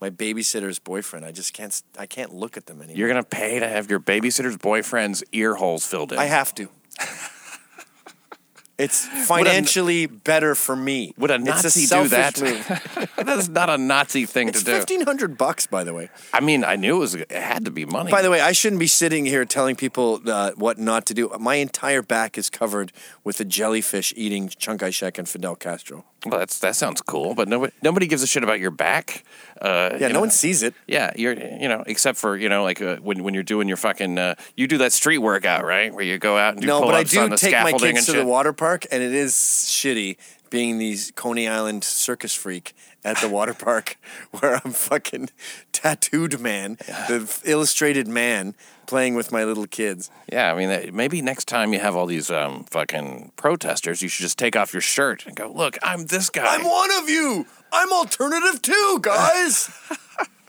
my 0.00 0.10
babysitter's 0.10 0.80
boyfriend. 0.80 1.24
I 1.24 1.30
just 1.30 1.52
can't. 1.52 1.80
I 1.96 2.06
can't 2.06 2.34
look 2.34 2.56
at 2.56 2.66
them 2.66 2.82
anymore. 2.82 2.98
You're 2.98 3.08
gonna 3.08 3.22
pay 3.22 3.60
to 3.60 3.68
have 3.68 3.88
your 3.88 4.00
babysitter's 4.00 4.56
boyfriend's 4.56 5.22
ear 5.32 5.54
holes 5.54 5.86
filled 5.86 6.12
in. 6.12 6.18
I 6.18 6.24
have 6.26 6.54
to. 6.56 6.68
It's 8.78 9.06
financially 9.06 10.06
better 10.06 10.54
for 10.54 10.74
me. 10.74 11.14
Would 11.18 11.30
a 11.30 11.38
Nazi 11.38 11.86
do 11.86 12.08
that? 12.08 12.34
That's 13.16 13.48
not 13.48 13.70
a 13.70 13.78
Nazi 13.78 14.26
thing 14.26 14.48
It's 14.48 14.60
to 14.60 14.64
do. 14.64 14.72
fifteen 14.72 15.02
hundred 15.02 15.36
bucks, 15.38 15.66
by 15.66 15.84
the 15.84 15.92
way. 15.92 16.10
I 16.32 16.40
mean, 16.40 16.64
I 16.64 16.76
knew 16.76 16.96
it 16.96 17.00
was. 17.00 17.14
It 17.14 17.30
had 17.30 17.64
to 17.66 17.70
be 17.70 17.84
money. 17.84 18.10
By 18.10 18.22
the 18.22 18.30
way, 18.30 18.40
I 18.40 18.52
shouldn't 18.52 18.80
be 18.80 18.86
sitting 18.86 19.26
here 19.26 19.44
telling 19.44 19.76
people 19.76 20.20
uh, 20.26 20.52
what 20.56 20.78
not 20.78 21.06
to 21.06 21.14
do. 21.14 21.30
My 21.38 21.56
entire 21.56 22.02
back 22.02 22.38
is 22.38 22.50
covered 22.50 22.92
with 23.24 23.38
a 23.40 23.44
jellyfish 23.44 24.12
eating 24.16 24.48
Chiang 24.48 24.78
Kai-shek 24.78 25.18
and 25.18 25.28
Fidel 25.28 25.54
Castro. 25.54 26.04
Well, 26.26 26.38
that's 26.38 26.58
that 26.60 26.76
sounds 26.76 27.00
cool, 27.02 27.34
but 27.34 27.48
nobody 27.48 27.72
nobody 27.82 28.06
gives 28.06 28.22
a 28.22 28.26
shit 28.26 28.42
about 28.44 28.60
your 28.60 28.70
back. 28.70 29.24
Uh, 29.60 29.90
Yeah, 29.92 30.06
you 30.06 30.08
no 30.08 30.14
know. 30.14 30.20
one 30.20 30.30
sees 30.30 30.62
it. 30.62 30.74
Yeah, 30.86 31.12
you're 31.16 31.34
you 31.34 31.68
know, 31.68 31.82
except 31.86 32.18
for 32.18 32.36
you 32.36 32.48
know, 32.48 32.62
like 32.62 32.80
uh, 32.80 32.96
when 32.96 33.22
when 33.24 33.34
you're 33.34 33.42
doing 33.42 33.68
your 33.68 33.76
fucking, 33.76 34.18
uh, 34.18 34.34
you 34.56 34.66
do 34.66 34.78
that 34.78 34.92
street 34.92 35.18
workout, 35.18 35.64
right? 35.64 35.92
Where 35.94 36.04
you 36.04 36.18
go 36.18 36.36
out 36.38 36.52
and 36.54 36.60
do 36.62 36.66
No, 36.66 36.80
but 36.82 36.94
I 36.94 37.04
do 37.04 37.28
take 37.36 37.52
my 37.54 37.72
kids 37.72 38.06
to 38.06 38.12
shit. 38.12 38.20
the 38.20 38.26
water 38.26 38.52
park, 38.52 38.86
and 38.90 39.02
it 39.02 39.12
is 39.12 39.32
shitty 39.34 40.16
being 40.52 40.76
these 40.76 41.10
Coney 41.12 41.48
Island 41.48 41.82
circus 41.82 42.34
freak 42.34 42.74
at 43.02 43.16
the 43.22 43.28
water 43.28 43.54
park 43.54 43.96
where 44.30 44.60
I'm 44.62 44.72
fucking 44.72 45.30
tattooed 45.72 46.38
man, 46.38 46.76
the 47.08 47.40
illustrated 47.44 48.06
man 48.06 48.54
playing 48.86 49.14
with 49.14 49.32
my 49.32 49.44
little 49.44 49.66
kids. 49.66 50.10
Yeah, 50.30 50.52
I 50.52 50.56
mean, 50.56 50.94
maybe 50.94 51.22
next 51.22 51.48
time 51.48 51.72
you 51.72 51.80
have 51.80 51.96
all 51.96 52.04
these 52.04 52.30
um, 52.30 52.64
fucking 52.64 53.32
protesters, 53.36 54.02
you 54.02 54.08
should 54.08 54.24
just 54.24 54.38
take 54.38 54.54
off 54.54 54.74
your 54.74 54.82
shirt 54.82 55.26
and 55.26 55.34
go, 55.34 55.50
"Look, 55.50 55.78
I'm 55.82 56.04
this 56.04 56.28
guy." 56.28 56.44
I'm 56.46 56.64
one 56.64 56.90
of 57.02 57.08
you. 57.08 57.46
I'm 57.72 57.90
alternative 57.90 58.60
too, 58.60 58.98
guys. 59.00 59.70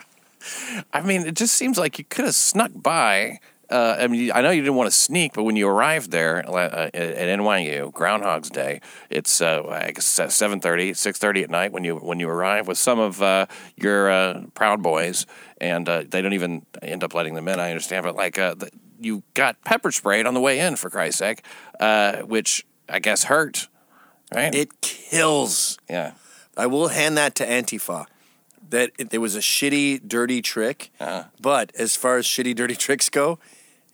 I 0.93 1.01
mean, 1.01 1.21
it 1.21 1.35
just 1.35 1.55
seems 1.55 1.77
like 1.77 1.97
you 1.97 2.03
could 2.03 2.25
have 2.25 2.35
snuck 2.35 2.71
by. 2.75 3.39
Uh, 3.73 3.97
I 4.01 4.05
mean, 4.05 4.31
I 4.31 4.41
know 4.41 4.51
you 4.51 4.61
didn't 4.61 4.75
want 4.75 4.91
to 4.91 4.95
sneak, 4.95 5.33
but 5.33 5.45
when 5.45 5.55
you 5.55 5.67
arrived 5.67 6.11
there 6.11 6.47
uh, 6.47 6.91
at 6.93 7.39
NYU, 7.39 7.91
Groundhog's 7.91 8.51
Day, 8.51 8.81
it's 9.09 9.41
uh, 9.41 9.63
I 9.67 9.93
guess 9.93 10.05
7.30, 10.05 10.91
6.30 10.91 11.43
at 11.45 11.49
night 11.49 11.71
when 11.71 11.83
you 11.83 11.95
when 11.95 12.19
you 12.19 12.29
arrive 12.29 12.67
with 12.67 12.77
some 12.77 12.99
of 12.99 13.19
uh, 13.23 13.47
your 13.75 14.11
uh, 14.11 14.43
Proud 14.53 14.83
Boys, 14.83 15.25
and 15.59 15.89
uh, 15.89 16.03
they 16.07 16.21
don't 16.21 16.33
even 16.33 16.67
end 16.83 17.03
up 17.03 17.15
letting 17.15 17.33
them 17.33 17.47
in. 17.47 17.59
I 17.59 17.71
understand, 17.71 18.03
but 18.03 18.15
like 18.15 18.37
uh, 18.37 18.53
the, 18.53 18.69
you 18.99 19.23
got 19.33 19.59
pepper 19.63 19.91
sprayed 19.91 20.27
on 20.27 20.35
the 20.35 20.39
way 20.39 20.59
in, 20.59 20.75
for 20.75 20.91
Christ's 20.91 21.17
sake, 21.17 21.43
uh, 21.79 22.17
which 22.17 22.67
I 22.87 22.99
guess 22.99 23.23
hurt, 23.23 23.69
right? 24.31 24.53
it 24.53 24.81
kills. 24.81 25.79
yeah. 25.89 26.11
I 26.55 26.67
will 26.67 26.89
hand 26.89 27.17
that 27.17 27.33
to 27.35 27.45
Antifa. 27.47 28.05
That 28.69 28.91
it, 28.99 29.09
there 29.09 29.19
was 29.19 29.35
a 29.35 29.39
shitty, 29.39 30.07
dirty 30.07 30.43
trick, 30.43 30.91
but 31.41 31.71
as 31.75 31.95
far 31.95 32.17
as 32.17 32.27
shitty, 32.27 32.55
dirty 32.55 32.75
tricks 32.85 33.09
go, 33.09 33.39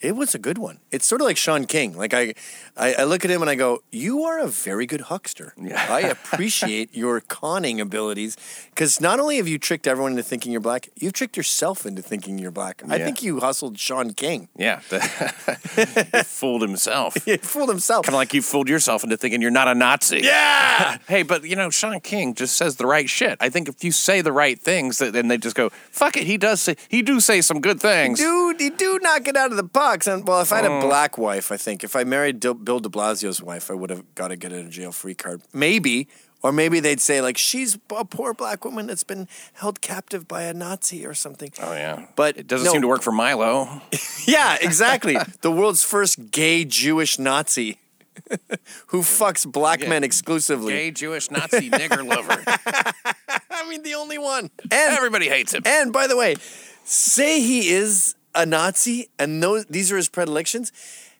it 0.01 0.15
was 0.15 0.33
a 0.33 0.39
good 0.39 0.57
one. 0.57 0.79
It's 0.91 1.05
sort 1.05 1.21
of 1.21 1.25
like 1.25 1.37
Shaun 1.37 1.65
King. 1.65 1.97
Like 1.97 2.13
I, 2.13 2.33
I, 2.77 2.93
I 2.99 3.03
look 3.03 3.25
at 3.25 3.31
him 3.31 3.41
and 3.41 3.49
I 3.49 3.55
go, 3.55 3.83
"You 3.91 4.23
are 4.23 4.39
a 4.39 4.47
very 4.47 4.85
good 4.85 5.01
huckster. 5.01 5.53
I 5.75 6.01
appreciate 6.01 6.95
your 6.95 7.19
conning 7.21 7.81
abilities 7.81 8.37
because 8.69 9.01
not 9.01 9.19
only 9.19 9.37
have 9.37 9.47
you 9.47 9.57
tricked 9.59 9.87
everyone 9.87 10.11
into 10.11 10.23
thinking 10.23 10.51
you're 10.51 10.61
black, 10.61 10.87
you've 10.95 11.13
tricked 11.13 11.35
yourself 11.35 11.85
into 11.85 12.01
thinking 12.01 12.37
you're 12.39 12.51
black. 12.51 12.81
I 12.87 12.99
think 12.99 13.21
you 13.21 13.39
hustled 13.41 13.77
Shaun 13.77 14.13
King. 14.13 14.47
Yeah, 14.55 14.79
he 14.89 16.23
fooled 16.23 16.61
himself. 16.61 17.15
He 17.29 17.37
fooled 17.37 17.69
himself. 17.69 18.05
Kind 18.05 18.15
of 18.15 18.19
like 18.19 18.33
you 18.33 18.41
fooled 18.41 18.69
yourself 18.69 19.03
into 19.03 19.15
thinking 19.17 19.41
you're 19.41 19.51
not 19.51 19.67
a 19.67 19.75
Nazi. 19.75 20.21
yeah. 20.23 20.97
Hey, 21.07 21.23
but 21.23 21.43
you 21.43 21.55
know, 21.55 21.69
Shaun 21.69 21.99
King 21.99 22.33
just 22.35 22.55
says 22.55 22.75
the 22.77 22.85
right 22.85 23.09
shit. 23.09 23.37
I 23.39 23.49
think 23.49 23.67
if 23.67 23.83
you 23.83 23.91
say 23.91 24.21
the 24.21 24.31
right 24.31 24.59
things, 24.59 24.99
then 24.99 25.27
they 25.27 25.37
just 25.37 25.55
go, 25.55 25.69
"Fuck 25.91 26.17
it." 26.17 26.23
He 26.23 26.37
does 26.37 26.61
say 26.61 26.75
he 26.87 27.01
do 27.01 27.19
say 27.19 27.41
some 27.41 27.59
good 27.61 27.79
things. 27.79 28.19
Dude, 28.19 28.61
you 28.61 28.71
do 28.75 28.99
knock 29.01 29.27
it 29.27 29.35
out 29.35 29.51
of 29.51 29.57
the 29.57 29.63
box. 29.89 30.08
And 30.08 30.27
well, 30.27 30.41
if 30.41 30.51
I 30.51 30.58
had 30.58 30.65
a 30.65 30.69
oh. 30.69 30.81
black 30.81 31.17
wife, 31.17 31.51
I 31.51 31.58
think 31.58 31.84
if 31.84 31.96
I 31.96 32.03
married 32.03 32.39
Dil- 32.39 32.53
Bill 32.53 32.79
De 32.79 32.89
Blasio's 32.89 33.41
wife, 33.41 33.72
I 33.72 33.74
would 33.74 33.89
have 33.89 34.03
got 34.15 34.29
to 34.29 34.36
get 34.36 34.51
a 34.51 34.63
jail 34.63 34.91
free 34.91 35.15
card. 35.15 35.41
Maybe, 35.53 36.08
or 36.41 36.51
maybe 36.51 36.79
they'd 36.79 37.01
say 37.01 37.22
like 37.22 37.38
she's 37.38 37.77
a 37.96 38.05
poor 38.05 38.34
black 38.34 38.63
woman 38.63 38.88
that's 38.88 39.03
been 39.03 39.27
held 39.53 39.81
captive 39.81 40.27
by 40.27 40.43
a 40.43 40.53
Nazi 40.53 41.05
or 41.05 41.13
something. 41.13 41.51
Oh 41.62 41.74
yeah, 41.74 42.05
But 42.15 42.38
it 42.38 42.48
doesn't 42.48 42.65
no. 42.65 42.72
seem 42.72 42.81
to 42.81 42.88
work 42.88 43.01
for 43.01 43.12
Milo. 43.12 43.81
Yeah, 44.25 44.58
exactly. 44.62 45.17
the 45.41 45.51
world's 45.51 45.84
first 45.84 46.29
gay 46.29 46.63
Jewish 46.63 47.17
Nazi 47.17 47.79
who 48.88 49.01
fucks 49.01 49.50
black 49.50 49.79
men 49.88 50.03
exclusively. 50.03 50.74
Gay 50.74 50.91
Jewish 50.91 51.31
Nazi 51.31 51.72
nigger 51.72 52.05
lover. 52.05 52.43
I 53.50 53.67
mean, 53.67 53.81
the 53.81 53.96
only 53.96 54.19
one. 54.19 54.51
And 54.63 54.74
Everybody 54.74 55.29
hates 55.29 55.53
him. 55.53 55.63
And 55.65 55.91
by 55.91 56.05
the 56.05 56.15
way, 56.15 56.36
say 56.84 57.41
he 57.41 57.69
is 57.69 58.13
a 58.36 58.45
Nazi 58.45 59.09
and 59.17 59.41
those 59.41 59.65
these 59.65 59.91
are 59.91 59.98
his 59.98 60.09
predilections. 60.09 60.71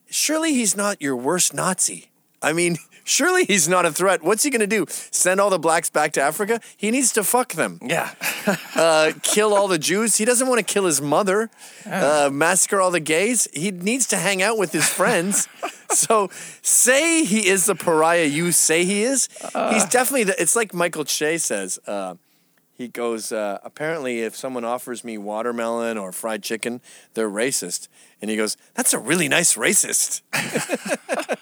Surely 0.10 0.54
he's 0.54 0.76
not 0.76 1.02
your 1.02 1.16
worst 1.16 1.54
Nazi. 1.54 2.10
I 2.42 2.54
mean, 2.54 2.78
surely 3.04 3.44
he's 3.46 3.68
not 3.68 3.86
a 3.86 3.92
threat. 3.92 4.24
What's 4.24 4.44
he 4.44 4.50
going 4.50 4.62
to 4.62 4.68
do? 4.68 4.86
Send 4.90 5.40
all 5.40 5.50
the 5.50 5.60
blacks 5.60 5.90
back 5.90 6.14
to 6.14 6.22
Africa? 6.22 6.62
He 6.78 6.90
needs 6.90 7.12
to 7.14 7.24
fuck 7.24 7.54
them. 7.54 7.80
Yeah, 7.82 8.12
Uh, 8.76 9.12
kill 9.24 9.54
all 9.54 9.68
the 9.68 9.78
Jews? 9.78 10.16
He 10.16 10.26
doesn't 10.26 10.48
want 10.48 10.66
to 10.66 10.74
kill 10.74 10.86
his 10.86 11.02
mother. 11.02 11.50
Uh, 11.86 12.30
massacre 12.32 12.80
all 12.80 12.92
the 12.92 13.00
gays? 13.02 13.48
He 13.54 13.72
needs 13.72 14.08
to 14.08 14.16
hang 14.18 14.42
out 14.42 14.58
with 14.58 14.72
his 14.72 14.88
friends. 14.88 15.48
so 15.92 16.30
say 16.62 17.26
he 17.26 17.48
is 17.48 17.66
the 17.66 17.76
pariah 17.76 18.24
you 18.26 18.52
say 18.52 18.86
he 18.86 19.04
is. 19.04 19.28
he's 19.72 19.86
definitely 19.86 20.24
the, 20.24 20.42
it's 20.42 20.56
like 20.56 20.74
Michael 20.74 21.04
Che 21.04 21.38
says. 21.38 21.78
He 22.80 22.88
goes, 22.88 23.34
uh, 23.34 23.60
apparently, 23.62 24.22
if 24.22 24.38
someone 24.38 24.64
offers 24.64 25.04
me 25.04 25.18
watermelon 25.18 25.98
or 25.98 26.14
fried 26.14 26.44
chicken, 26.44 26.80
they're 27.14 27.30
racist. 27.30 27.90
And 28.22 28.32
he 28.32 28.38
goes, 28.38 28.56
that's 28.74 28.94
a 28.94 29.00
really 29.00 29.28
nice 29.28 29.56
racist. 29.56 30.22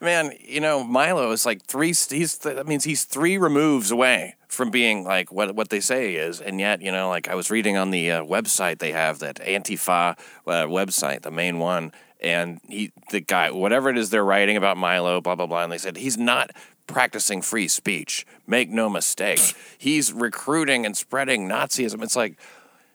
man. 0.00 0.32
You 0.40 0.60
know, 0.60 0.84
Milo 0.84 1.32
is 1.32 1.44
like 1.44 1.64
three. 1.64 1.88
He's 1.88 2.38
that 2.38 2.66
means 2.68 2.84
he's 2.84 3.04
three 3.04 3.36
removes 3.38 3.90
away 3.90 4.36
from 4.46 4.70
being 4.70 5.02
like 5.02 5.32
what 5.32 5.56
what 5.56 5.70
they 5.70 5.80
say 5.80 6.14
is, 6.14 6.40
and 6.40 6.60
yet 6.60 6.80
you 6.80 6.92
know, 6.92 7.08
like 7.08 7.28
I 7.28 7.34
was 7.34 7.50
reading 7.50 7.76
on 7.76 7.90
the 7.90 8.12
uh, 8.12 8.24
website 8.24 8.78
they 8.78 8.92
have 8.92 9.18
that 9.18 9.36
Antifa 9.36 10.16
uh, 10.46 10.66
website, 10.66 11.22
the 11.22 11.30
main 11.30 11.58
one, 11.58 11.90
and 12.20 12.60
he 12.68 12.92
the 13.10 13.20
guy 13.20 13.50
whatever 13.50 13.90
it 13.90 13.98
is 13.98 14.10
they're 14.10 14.24
writing 14.24 14.56
about 14.56 14.76
Milo, 14.76 15.20
blah 15.20 15.34
blah 15.34 15.46
blah, 15.46 15.64
and 15.64 15.72
they 15.72 15.78
said 15.78 15.96
he's 15.96 16.18
not 16.18 16.50
practicing 16.86 17.42
free 17.42 17.68
speech. 17.68 18.26
Make 18.46 18.70
no 18.70 18.88
mistake, 18.88 19.54
he's 19.78 20.12
recruiting 20.12 20.86
and 20.86 20.96
spreading 20.96 21.48
Nazism. 21.48 22.02
It's 22.02 22.16
like, 22.16 22.38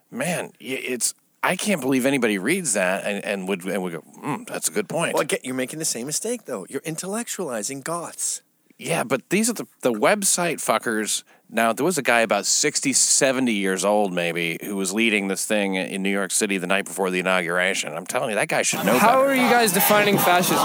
man, 0.10 0.52
it's. 0.60 1.14
I 1.44 1.56
can't 1.56 1.82
believe 1.82 2.06
anybody 2.06 2.38
reads 2.38 2.74
that 2.74 3.04
and, 3.04 3.26
and 3.26 3.48
would 3.48 3.66
and 3.66 3.82
would 3.82 3.94
go, 3.94 4.04
mm, 4.24 4.46
that's 4.46 4.68
a 4.68 4.72
good 4.72 4.88
point. 4.88 5.16
Well, 5.16 5.24
again, 5.24 5.40
you're 5.44 5.56
making 5.56 5.80
the 5.80 5.86
same 5.86 6.06
mistake, 6.06 6.46
though. 6.46 6.68
You're 6.70 6.82
intellectualizing 6.82 7.84
goths. 7.84 8.44
Yeah, 8.78 9.04
but 9.04 9.30
these 9.30 9.50
are 9.50 9.54
the 9.54 9.68
the 9.82 9.92
website 9.92 10.58
fuckers 10.58 11.24
Now, 11.54 11.74
there 11.74 11.84
was 11.86 11.98
a 11.98 12.02
guy 12.02 12.22
about 12.22 12.46
60, 12.46 12.94
70 12.94 13.52
years 13.52 13.84
old, 13.84 14.14
maybe, 14.14 14.58
who 14.64 14.78
was 14.78 14.94
leading 14.94 15.28
this 15.28 15.46
thing 15.46 15.76
in 15.76 16.02
New 16.02 16.10
York 16.10 16.32
City 16.32 16.58
the 16.58 16.66
night 16.66 16.86
before 16.86 17.10
the 17.10 17.20
inauguration. 17.20 17.92
I'm 17.92 18.06
telling 18.06 18.30
you, 18.30 18.36
that 18.36 18.48
guy 18.48 18.62
should 18.62 18.86
know 18.86 18.98
How 18.98 19.20
better. 19.20 19.32
are 19.32 19.36
you 19.36 19.50
guys 19.50 19.74
defining 19.74 20.18
fascism? 20.18 20.58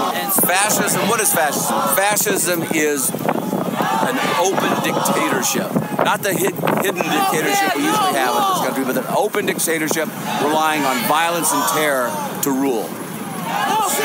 Fascism, 0.47 1.01
what 1.09 1.19
is 1.19 1.33
fascism? 1.33 1.75
Fascism 1.97 2.63
is 2.73 3.09
an 3.09 4.17
open 4.39 4.71
dictatorship. 4.81 5.67
Not 6.05 6.23
the 6.23 6.31
hid, 6.31 6.55
hidden 6.55 7.03
dictatorship 7.03 7.75
we 7.75 7.83
usually 7.83 8.15
have 8.15 8.31
in 8.33 8.41
this 8.47 8.63
country, 8.63 8.85
but 8.85 8.95
an 8.97 9.13
open 9.13 9.45
dictatorship 9.45 10.07
relying 10.41 10.83
on 10.83 10.95
violence 11.09 11.51
and 11.51 11.67
terror 11.73 12.07
to 12.43 12.51
rule. 12.51 12.87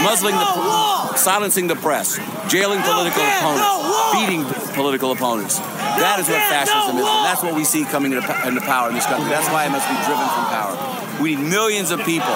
Muzzling 0.03 0.35
the, 0.35 1.17
silencing 1.17 1.67
the 1.69 1.77
press, 1.77 2.19
jailing 2.49 2.81
political 2.83 3.23
opponents, 3.23 4.13
beating 4.13 4.45
political 4.75 5.13
opponents. 5.13 5.59
That 5.59 6.19
is 6.19 6.29
what 6.29 6.41
fascism 6.49 6.97
is, 6.99 7.07
and 7.07 7.25
that's 7.25 7.43
what 7.43 7.55
we 7.55 7.65
see 7.65 7.85
coming 7.85 8.13
into, 8.13 8.49
into 8.49 8.61
power 8.63 8.89
in 8.89 8.95
this 8.95 9.07
country. 9.07 9.29
That's 9.29 9.49
why 9.49 9.67
it 9.67 9.71
must 9.71 9.87
be 9.87 9.95
driven 10.03 10.27
from 10.33 10.47
power. 10.51 10.75
We 11.23 11.37
need 11.37 11.45
millions 11.51 11.91
of 11.91 12.01
people 12.05 12.35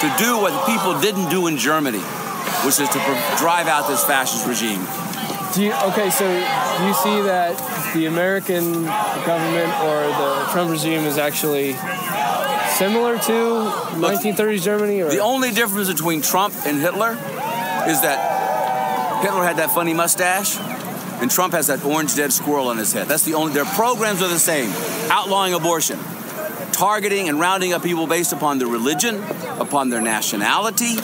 to 0.00 0.08
do 0.18 0.38
what 0.38 0.54
people 0.66 1.00
didn't 1.00 1.30
do 1.30 1.46
in 1.46 1.56
Germany, 1.56 1.98
which 2.64 2.78
is 2.78 2.88
to 2.88 2.98
pro- 3.00 3.36
drive 3.36 3.66
out 3.66 3.88
this 3.88 4.04
fascist 4.04 4.46
regime. 4.46 4.84
Do 5.54 5.64
you, 5.64 5.72
okay, 5.90 6.10
so 6.10 6.24
do 6.24 6.86
you 6.86 6.94
see 6.94 7.20
that 7.26 7.58
the 7.94 8.06
American 8.06 8.84
government 9.26 9.72
or 9.82 10.06
the 10.06 10.46
Trump 10.52 10.70
regime 10.70 11.04
is 11.04 11.18
actually 11.18 11.72
similar 12.80 13.18
to 13.18 13.32
1930s 14.00 14.62
Germany? 14.62 15.02
Or 15.02 15.10
The 15.10 15.18
only 15.18 15.50
difference 15.50 15.92
between 15.92 16.22
Trump 16.22 16.54
and 16.64 16.80
Hitler 16.80 17.10
is 17.86 18.00
that 18.00 19.20
Hitler 19.22 19.44
had 19.44 19.58
that 19.58 19.70
funny 19.72 19.92
mustache, 19.92 20.56
and 21.20 21.30
Trump 21.30 21.52
has 21.52 21.66
that 21.66 21.84
orange 21.84 22.16
dead 22.16 22.32
squirrel 22.32 22.68
on 22.68 22.78
his 22.78 22.94
head. 22.94 23.06
That's 23.06 23.24
the 23.24 23.34
only. 23.34 23.52
Their 23.52 23.66
programs 23.66 24.22
are 24.22 24.28
the 24.28 24.38
same: 24.38 24.72
outlawing 25.10 25.52
abortion, 25.52 25.98
targeting 26.72 27.28
and 27.28 27.38
rounding 27.38 27.74
up 27.74 27.82
people 27.82 28.06
based 28.06 28.32
upon 28.32 28.56
their 28.58 28.68
religion, 28.68 29.22
upon 29.58 29.90
their 29.90 30.00
nationality, 30.00 30.96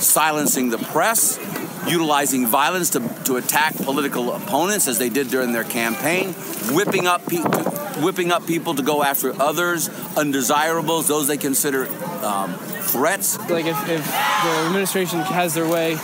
silencing 0.00 0.70
the 0.70 0.78
press, 0.78 1.38
utilizing 1.86 2.46
violence 2.46 2.88
to, 2.90 3.00
to 3.24 3.36
attack 3.36 3.74
political 3.76 4.32
opponents 4.32 4.88
as 4.88 4.98
they 4.98 5.10
did 5.10 5.28
during 5.28 5.52
their 5.52 5.64
campaign, 5.64 6.32
whipping 6.72 7.06
up 7.06 7.26
people. 7.28 7.77
Whipping 8.02 8.30
up 8.32 8.46
people 8.46 8.74
to 8.74 8.82
go 8.82 9.02
after 9.02 9.32
others, 9.40 9.88
undesirables, 10.16 11.08
those 11.08 11.26
they 11.26 11.36
consider 11.36 11.86
um, 12.24 12.54
threats. 12.54 13.38
like 13.50 13.66
if, 13.66 13.88
if 13.88 14.04
the 14.06 14.50
administration 14.66 15.18
has 15.20 15.54
their 15.54 15.68
way, 15.68 15.96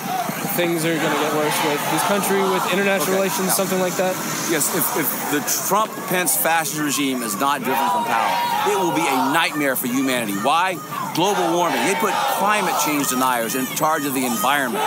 things 0.55 0.85
are 0.85 0.95
going 0.95 1.13
to 1.13 1.21
get 1.21 1.35
worse 1.35 1.65
with 1.65 1.81
this 1.91 2.03
country, 2.05 2.41
with 2.43 2.63
international 2.73 3.03
Okay. 3.15 3.15
relations, 3.15 3.55
something 3.55 3.81
like 3.81 3.95
that? 3.97 4.15
Yes, 4.51 4.75
if, 4.77 4.85
if 4.99 5.09
the 5.33 5.67
Trump 5.69 5.91
Pence 6.09 6.37
fascist 6.37 6.81
regime 6.81 7.23
is 7.23 7.35
not 7.41 7.63
driven 7.63 7.89
from 7.91 8.05
power, 8.05 8.71
it 8.71 8.79
will 8.79 8.95
be 8.95 9.07
a 9.07 9.17
nightmare 9.33 9.75
for 9.77 9.87
humanity. 9.89 10.35
Why? 10.35 10.75
Global 11.15 11.53
warming. 11.57 11.83
They 11.87 11.95
put 11.95 12.13
climate 12.39 12.75
change 12.85 13.09
deniers 13.09 13.55
in 13.55 13.67
charge 13.77 14.05
of 14.05 14.15
the 14.15 14.27
environment. 14.27 14.85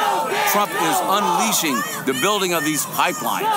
Trump 0.52 0.72
is 0.72 0.98
unleashing 1.04 1.76
the 2.06 2.18
building 2.22 2.54
of 2.54 2.64
these 2.66 2.86
pipelines. 2.86 3.48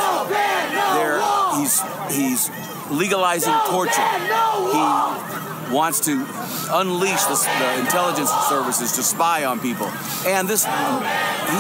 There, 0.95 1.21
he's 1.59 1.81
he's 2.17 2.49
legalizing 2.91 3.55
torture. 3.67 4.07
He 4.73 5.73
wants 5.73 6.01
to 6.01 6.27
unleash 6.73 7.23
the, 7.25 7.35
the 7.59 7.81
intelligence 7.81 8.31
services 8.49 8.93
to 8.93 9.03
spy 9.03 9.45
on 9.45 9.61
people. 9.61 9.87
And 10.27 10.49
this, 10.49 10.65
he 10.65 10.71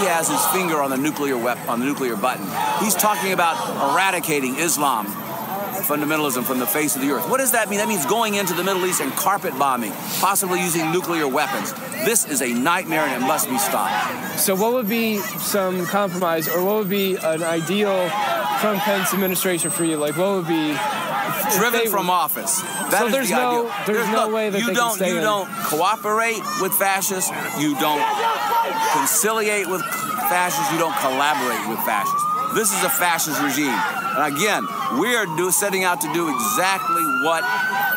has 0.06 0.28
his 0.28 0.44
finger 0.46 0.82
on 0.82 0.90
the 0.90 0.96
nuclear 0.96 1.38
weapon, 1.38 1.68
on 1.68 1.80
the 1.80 1.86
nuclear 1.86 2.16
button. 2.16 2.46
He's 2.84 2.94
talking 2.94 3.32
about 3.32 3.56
eradicating 3.92 4.56
Islam, 4.56 5.06
fundamentalism 5.06 6.44
from 6.44 6.58
the 6.58 6.66
face 6.66 6.96
of 6.96 7.02
the 7.02 7.10
earth. 7.10 7.28
What 7.28 7.38
does 7.38 7.52
that 7.52 7.68
mean? 7.70 7.78
That 7.78 7.88
means 7.88 8.06
going 8.06 8.34
into 8.34 8.54
the 8.54 8.64
Middle 8.64 8.84
East 8.86 9.00
and 9.00 9.12
carpet 9.12 9.56
bombing, 9.58 9.92
possibly 10.20 10.60
using 10.60 10.90
nuclear 10.92 11.26
weapons. 11.28 11.72
This 12.04 12.26
is 12.26 12.42
a 12.42 12.48
nightmare 12.52 13.02
and 13.02 13.22
it 13.22 13.26
must 13.26 13.48
be 13.48 13.58
stopped. 13.58 14.38
So, 14.38 14.54
what 14.54 14.72
would 14.72 14.88
be 14.88 15.18
some 15.18 15.86
compromise, 15.86 16.48
or 16.48 16.64
what 16.64 16.76
would 16.76 16.88
be 16.88 17.16
an 17.16 17.42
ideal 17.42 18.08
Trump 18.60 18.80
Pence 18.80 19.12
administration 19.12 19.70
for 19.70 19.84
you? 19.84 19.96
Like, 19.96 20.16
what 20.16 20.36
would 20.36 20.48
be 20.48 20.70
if 20.70 21.19
Driven 21.58 21.90
from 21.90 22.10
office. 22.10 22.60
That 22.90 22.98
So 23.00 23.06
is 23.06 23.12
there's 23.12 23.28
the 23.30 23.36
no- 23.36 23.50
ideal. 23.70 23.74
there's 23.86 24.08
no 24.08 24.28
way 24.28 24.50
that 24.50 24.58
you 24.60 24.66
they 24.66 24.74
can 24.74 24.82
don't 24.82 25.00
you 25.00 25.16
in. 25.18 25.22
don't 25.22 25.48
cooperate 25.64 26.42
with 26.60 26.72
fascists. 26.74 27.30
You 27.58 27.74
don't 27.78 28.02
conciliate 28.92 29.68
with 29.68 29.82
fascists. 30.30 30.70
You 30.72 30.78
don't 30.78 30.96
collaborate 30.98 31.62
with 31.68 31.78
fascists. 31.84 32.24
This 32.54 32.72
is 32.74 32.82
a 32.82 32.90
fascist 32.90 33.38
regime, 33.42 33.70
and 34.18 34.34
again, 34.34 34.66
we 34.98 35.14
are 35.14 35.24
do, 35.38 35.52
setting 35.52 35.84
out 35.84 36.00
to 36.00 36.10
do 36.12 36.26
exactly 36.26 37.02
what 37.22 37.46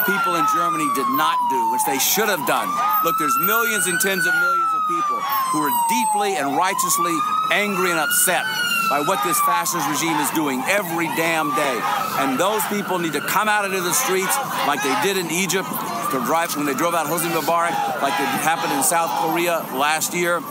people 0.05 0.35
in 0.35 0.45
Germany 0.53 0.85
did 0.93 1.09
not 1.17 1.33
do, 1.49 1.71
which 1.73 1.81
they 1.89 1.97
should 1.97 2.29
have 2.29 2.45
done. 2.45 2.69
Look, 3.03 3.17
there's 3.17 3.33
millions 3.39 3.87
and 3.87 3.99
tens 3.99 4.27
of 4.27 4.33
millions 4.45 4.69
of 4.77 4.81
people 4.87 5.17
who 5.17 5.59
are 5.65 5.73
deeply 5.89 6.35
and 6.37 6.55
righteously 6.55 7.17
angry 7.51 7.89
and 7.89 7.99
upset 7.99 8.45
by 8.93 9.01
what 9.01 9.23
this 9.23 9.39
fascist 9.41 9.89
regime 9.89 10.13
is 10.21 10.29
doing 10.37 10.61
every 10.69 11.07
damn 11.17 11.49
day. 11.55 11.79
And 12.21 12.37
those 12.37 12.61
people 12.69 12.99
need 12.99 13.13
to 13.13 13.21
come 13.21 13.49
out 13.49 13.65
into 13.65 13.81
the 13.81 13.91
streets 13.91 14.37
like 14.69 14.83
they 14.83 14.93
did 15.01 15.17
in 15.17 15.31
Egypt 15.31 15.65
to 16.13 16.21
drive 16.29 16.55
when 16.55 16.67
they 16.67 16.75
drove 16.75 16.93
out 16.93 17.07
Hosni 17.07 17.33
Mubarak, 17.33 17.73
like 18.05 18.13
it 18.13 18.29
happened 18.45 18.71
in 18.71 18.83
South 18.83 19.09
Korea 19.25 19.65
last 19.73 20.13
year. 20.13 20.41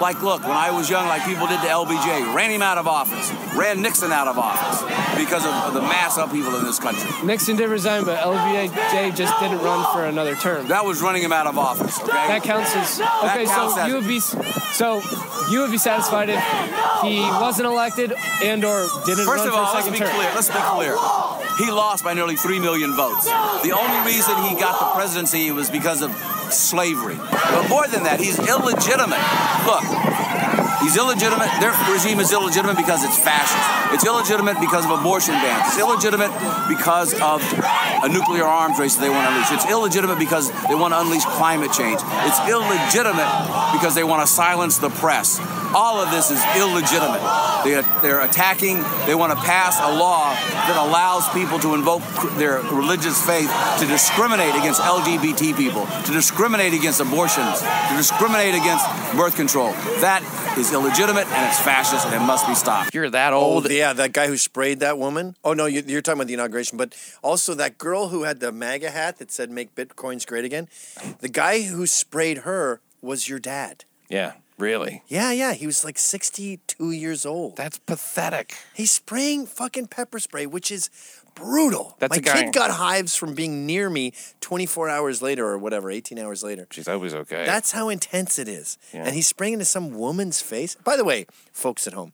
Like, 0.00 0.22
look, 0.22 0.42
when 0.42 0.56
I 0.56 0.70
was 0.70 0.88
young, 0.90 1.06
like 1.06 1.24
people 1.24 1.46
did 1.46 1.60
to 1.60 1.66
LBJ, 1.68 2.34
ran 2.34 2.50
him 2.50 2.62
out 2.62 2.78
of 2.78 2.86
office, 2.88 3.30
ran 3.54 3.82
Nixon 3.82 4.10
out 4.12 4.26
of 4.28 4.38
office 4.38 4.80
because 5.16 5.44
of 5.44 5.74
the 5.74 5.80
mass 5.82 6.16
upheaval 6.16 6.56
in 6.56 6.64
this 6.64 6.78
country. 6.78 7.08
Nixon 7.24 7.56
did 7.56 7.68
resign, 7.68 8.04
but 8.04 8.18
LBJ 8.18 9.14
just 9.14 9.38
didn't 9.40 9.58
run 9.60 9.84
for 9.92 10.04
another 10.06 10.34
term. 10.36 10.68
That 10.68 10.84
was 10.84 11.00
running 11.02 11.22
him 11.22 11.32
out 11.32 11.46
of 11.46 11.58
office. 11.58 12.00
Okay. 12.00 12.12
That 12.12 12.42
counts 12.42 12.74
as 12.74 13.00
okay. 13.00 13.44
counts 13.46 13.74
so 13.74 13.80
as- 13.80 13.88
you 13.88 13.94
would 13.94 14.08
be 14.08 14.20
so 14.20 15.02
you 15.50 15.60
would 15.60 15.70
be 15.70 15.78
satisfied 15.78 16.28
if 16.30 16.40
he 17.02 17.20
wasn't 17.20 17.66
elected 17.66 18.12
and 18.42 18.64
or 18.64 18.86
didn't 19.06 19.24
First 19.26 19.44
run 19.44 19.48
of 19.48 19.54
for 19.54 19.60
all, 19.60 19.72
a 19.72 19.74
let's 19.74 19.88
be 19.88 19.98
term. 19.98 20.08
clear. 20.08 20.30
Let's 20.34 20.48
be 20.48 20.54
clear. 20.54 20.96
He 21.58 21.70
lost 21.70 22.02
by 22.02 22.14
nearly 22.14 22.36
three 22.36 22.58
million 22.58 22.94
votes. 22.96 23.26
The 23.62 23.72
only 23.72 24.10
reason 24.10 24.34
he 24.48 24.54
got 24.58 24.80
the 24.80 24.86
presidency 24.98 25.50
was 25.52 25.68
because 25.70 26.00
of 26.02 26.10
slavery. 26.52 27.16
But 27.16 27.68
more 27.68 27.86
than 27.86 28.04
that, 28.04 28.20
he's 28.20 28.38
illegitimate. 28.38 29.20
Look, 29.66 29.84
he's 30.82 30.96
illegitimate. 30.96 31.48
Their 31.60 31.72
regime 31.88 32.20
is 32.20 32.32
illegitimate 32.32 32.76
because 32.76 33.04
it's 33.04 33.18
fascist. 33.18 33.94
It's 33.94 34.04
illegitimate 34.04 34.60
because 34.60 34.84
of 34.84 34.90
abortion 34.90 35.34
bans. 35.34 35.72
It's 35.72 35.78
illegitimate 35.78 36.32
because 36.68 37.14
of 37.20 37.40
a 38.02 38.08
nuclear 38.08 38.44
arms 38.44 38.78
race 38.78 38.96
that 38.96 39.02
they 39.02 39.10
want 39.10 39.26
to 39.26 39.32
unleash. 39.32 39.52
It's 39.52 39.70
illegitimate 39.70 40.18
because 40.18 40.50
they 40.68 40.74
want 40.74 40.94
to 40.94 41.00
unleash 41.00 41.24
climate 41.24 41.72
change. 41.72 42.00
It's 42.26 42.40
illegitimate 42.48 43.30
because 43.72 43.94
they 43.94 44.04
want 44.04 44.26
to 44.26 44.26
silence 44.26 44.78
the 44.78 44.90
press. 44.90 45.38
All 45.74 46.00
of 46.00 46.10
this 46.10 46.30
is 46.30 46.42
illegitimate. 46.56 47.22
They, 47.64 47.80
they're 48.02 48.20
attacking, 48.20 48.82
they 49.06 49.14
want 49.14 49.32
to 49.32 49.38
pass 49.40 49.78
a 49.80 49.96
law 49.96 50.34
that 50.34 50.76
allows 50.76 51.28
people 51.30 51.58
to 51.60 51.74
invoke 51.74 52.02
their 52.36 52.60
religious 52.72 53.16
faith 53.24 53.50
to 53.78 53.86
discriminate 53.86 54.54
against 54.54 54.80
LGBT 54.80 55.56
people, 55.56 55.86
to 56.04 56.12
discriminate 56.12 56.74
against 56.74 57.00
abortions, 57.00 57.60
to 57.60 57.94
discriminate 57.96 58.54
against 58.54 58.84
birth 59.16 59.36
control. 59.36 59.72
That 60.04 60.20
is 60.58 60.72
illegitimate 60.72 61.26
and 61.26 61.46
it's 61.48 61.60
fascist 61.60 62.06
and 62.06 62.14
it 62.14 62.24
must 62.24 62.46
be 62.46 62.54
stopped. 62.54 62.94
You're 62.94 63.10
that 63.10 63.32
Old, 63.32 63.64
old. 63.64 63.70
yeah, 63.72 63.92
that 63.92 64.12
guy 64.12 64.26
who 64.26 64.36
sprayed 64.36 64.80
that 64.80 64.98
woman. 64.98 65.36
Oh 65.44 65.52
no, 65.54 65.66
you're 65.66 66.02
talking 66.02 66.20
about 66.20 66.26
the 66.28 66.34
inauguration, 66.34 66.76
but 66.78 66.94
also 67.22 67.54
that 67.54 67.78
girl 67.78 68.08
who 68.08 68.24
had 68.24 68.40
the 68.40 68.52
MAGA 68.52 68.90
hat 68.90 69.18
that 69.18 69.30
said 69.32 69.50
"Make 69.50 69.74
Bitcoins 69.74 70.26
Great 70.26 70.44
Again." 70.44 70.68
The 71.20 71.28
guy 71.28 71.62
who 71.62 71.86
sprayed 71.86 72.38
her 72.38 72.80
was 73.00 73.28
your 73.28 73.38
dad. 73.38 73.84
Yeah, 74.08 74.32
really. 74.58 75.02
Yeah, 75.08 75.32
yeah, 75.32 75.54
he 75.54 75.66
was 75.66 75.84
like 75.84 75.98
62 75.98 76.90
years 76.90 77.24
old. 77.24 77.56
That's 77.56 77.78
pathetic. 77.78 78.54
He's 78.74 78.92
spraying 78.92 79.46
fucking 79.46 79.86
pepper 79.88 80.18
spray, 80.18 80.46
which 80.46 80.70
is 80.70 80.90
brutal. 81.42 81.96
That's 81.98 82.10
My 82.10 82.16
a 82.16 82.20
guy- 82.20 82.42
kid 82.44 82.52
got 82.54 82.70
hives 82.70 83.16
from 83.16 83.34
being 83.34 83.66
near 83.66 83.90
me 83.90 84.12
24 84.40 84.88
hours 84.88 85.20
later 85.22 85.46
or 85.46 85.58
whatever, 85.58 85.90
18 85.90 86.18
hours 86.18 86.42
later. 86.42 86.66
She's 86.70 86.88
always 86.88 87.12
okay. 87.14 87.44
That's 87.44 87.72
how 87.72 87.88
intense 87.88 88.38
it 88.38 88.48
is. 88.48 88.78
Yeah. 88.94 89.04
And 89.04 89.14
he's 89.14 89.26
spraying 89.26 89.54
into 89.54 89.64
some 89.64 89.92
woman's 89.94 90.40
face. 90.40 90.76
By 90.76 90.96
the 90.96 91.04
way, 91.04 91.26
folks 91.52 91.86
at 91.86 91.92
home, 91.92 92.12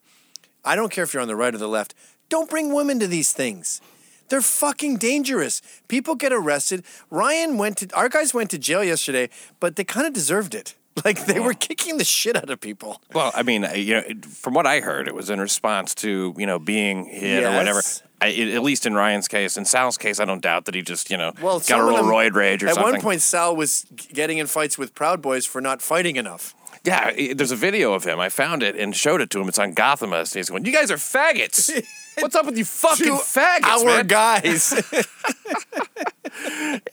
I 0.65 0.75
don't 0.77 0.91
care 0.91 1.05
if 1.05 1.13
you're 1.13 1.23
on 1.23 1.29
the 1.29 1.37
right 1.37 1.55
or 1.55 1.59
the 1.59 1.69
left, 1.69 1.95
don't 2.29 2.51
bring 2.51 2.75
women 2.75 2.99
to 3.01 3.07
these 3.07 3.33
things. 3.33 3.81
They're 4.29 4.43
fucking 4.43 4.99
dangerous. 4.99 5.63
People 5.89 6.15
get 6.15 6.33
arrested. 6.33 6.85
Ryan 7.11 7.57
went 7.57 7.79
to, 7.79 7.89
our 7.97 8.11
guys 8.11 8.35
went 8.35 8.51
to 8.51 8.59
jail 8.59 8.85
yesterday, 8.85 9.31
but 9.61 9.77
they 9.77 9.85
kind 9.85 10.07
of 10.07 10.13
deserved 10.13 10.55
it. 10.55 10.75
Like 11.05 11.27
they 11.27 11.41
were 11.41 11.55
kicking 11.55 11.97
the 11.99 12.05
shit 12.05 12.37
out 12.37 12.51
of 12.51 12.61
people. 12.61 13.01
Well, 13.15 13.31
I 13.35 13.43
mean, 13.43 13.65
uh, 13.65 13.73
you 13.73 13.95
know, 13.95 14.03
from 14.29 14.55
what 14.55 14.67
I 14.67 14.81
heard, 14.81 15.07
it 15.09 15.15
was 15.15 15.31
in 15.31 15.41
response 15.41 15.95
to 15.97 16.35
you 16.37 16.47
know 16.47 16.59
being 16.59 17.05
hit 17.07 17.45
or 17.45 17.51
whatever. 17.53 17.79
Yes. 17.79 18.03
I, 18.21 18.31
at 18.33 18.63
least 18.65 18.85
in 18.85 18.95
Ryan's 18.95 19.29
case, 19.29 19.57
in 19.57 19.65
Sal's 19.65 19.97
case, 19.97 20.19
I 20.19 20.25
don't 20.25 20.43
doubt 20.43 20.65
that 20.65 20.75
he 20.75 20.83
just 20.83 21.09
you 21.11 21.17
know 21.17 21.33
Well, 21.41 21.61
got 21.61 21.79
a 21.79 21.83
of 21.83 21.87
little 21.89 21.99
them- 22.05 22.13
roid 22.13 22.35
rage 22.35 22.65
or 22.65 22.69
At 22.69 22.75
something. 22.75 22.89
At 22.89 22.93
one 22.95 23.01
point, 23.03 23.21
Sal 23.21 23.55
was 23.55 23.87
getting 24.13 24.39
in 24.39 24.47
fights 24.49 24.77
with 24.77 24.95
Proud 24.95 25.23
Boys 25.23 25.47
for 25.47 25.61
not 25.61 25.81
fighting 25.83 26.17
enough. 26.17 26.55
Yeah, 26.85 27.13
i- 27.17 27.33
there's 27.35 27.53
a 27.53 27.57
video 27.57 27.93
of 27.93 28.05
him. 28.05 28.19
I 28.19 28.29
found 28.29 28.63
it 28.65 28.75
and 28.77 28.95
showed 28.97 29.21
it 29.21 29.31
to 29.31 29.41
him. 29.41 29.49
It's 29.49 29.59
on 29.59 29.73
Gothamist. 29.75 30.35
He's 30.35 30.51
going, 30.51 30.65
"You 30.65 30.73
guys 30.73 30.91
are 30.91 30.97
faggots. 30.97 31.71
What's 32.19 32.35
up 32.35 32.47
with 32.47 32.59
you 32.59 32.65
fucking 32.65 33.07
Two 33.07 33.13
faggots, 33.15 33.63
Our 33.81 33.85
man?" 33.85 34.07
guys. 34.09 34.75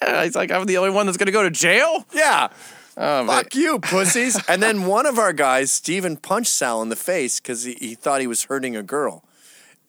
Yeah, 0.01 0.23
he's 0.23 0.35
like, 0.35 0.51
"I'm 0.51 0.65
the 0.65 0.77
only 0.77 0.89
one 0.89 1.05
that's 1.05 1.17
going 1.17 1.27
to 1.27 1.31
go 1.31 1.43
to 1.43 1.49
jail." 1.51 2.05
yeah. 2.13 2.49
Um, 2.97 3.27
Fuck 3.27 3.55
you, 3.55 3.79
pussies. 3.81 4.39
and 4.47 4.61
then 4.63 4.85
one 4.85 5.05
of 5.05 5.17
our 5.19 5.33
guys, 5.33 5.71
Steven, 5.71 6.17
punched 6.17 6.51
Sal 6.51 6.81
in 6.81 6.89
the 6.89 6.95
face 6.95 7.39
because 7.39 7.63
he, 7.63 7.73
he 7.79 7.95
thought 7.95 8.21
he 8.21 8.27
was 8.27 8.43
hurting 8.45 8.75
a 8.75 8.83
girl. 8.83 9.23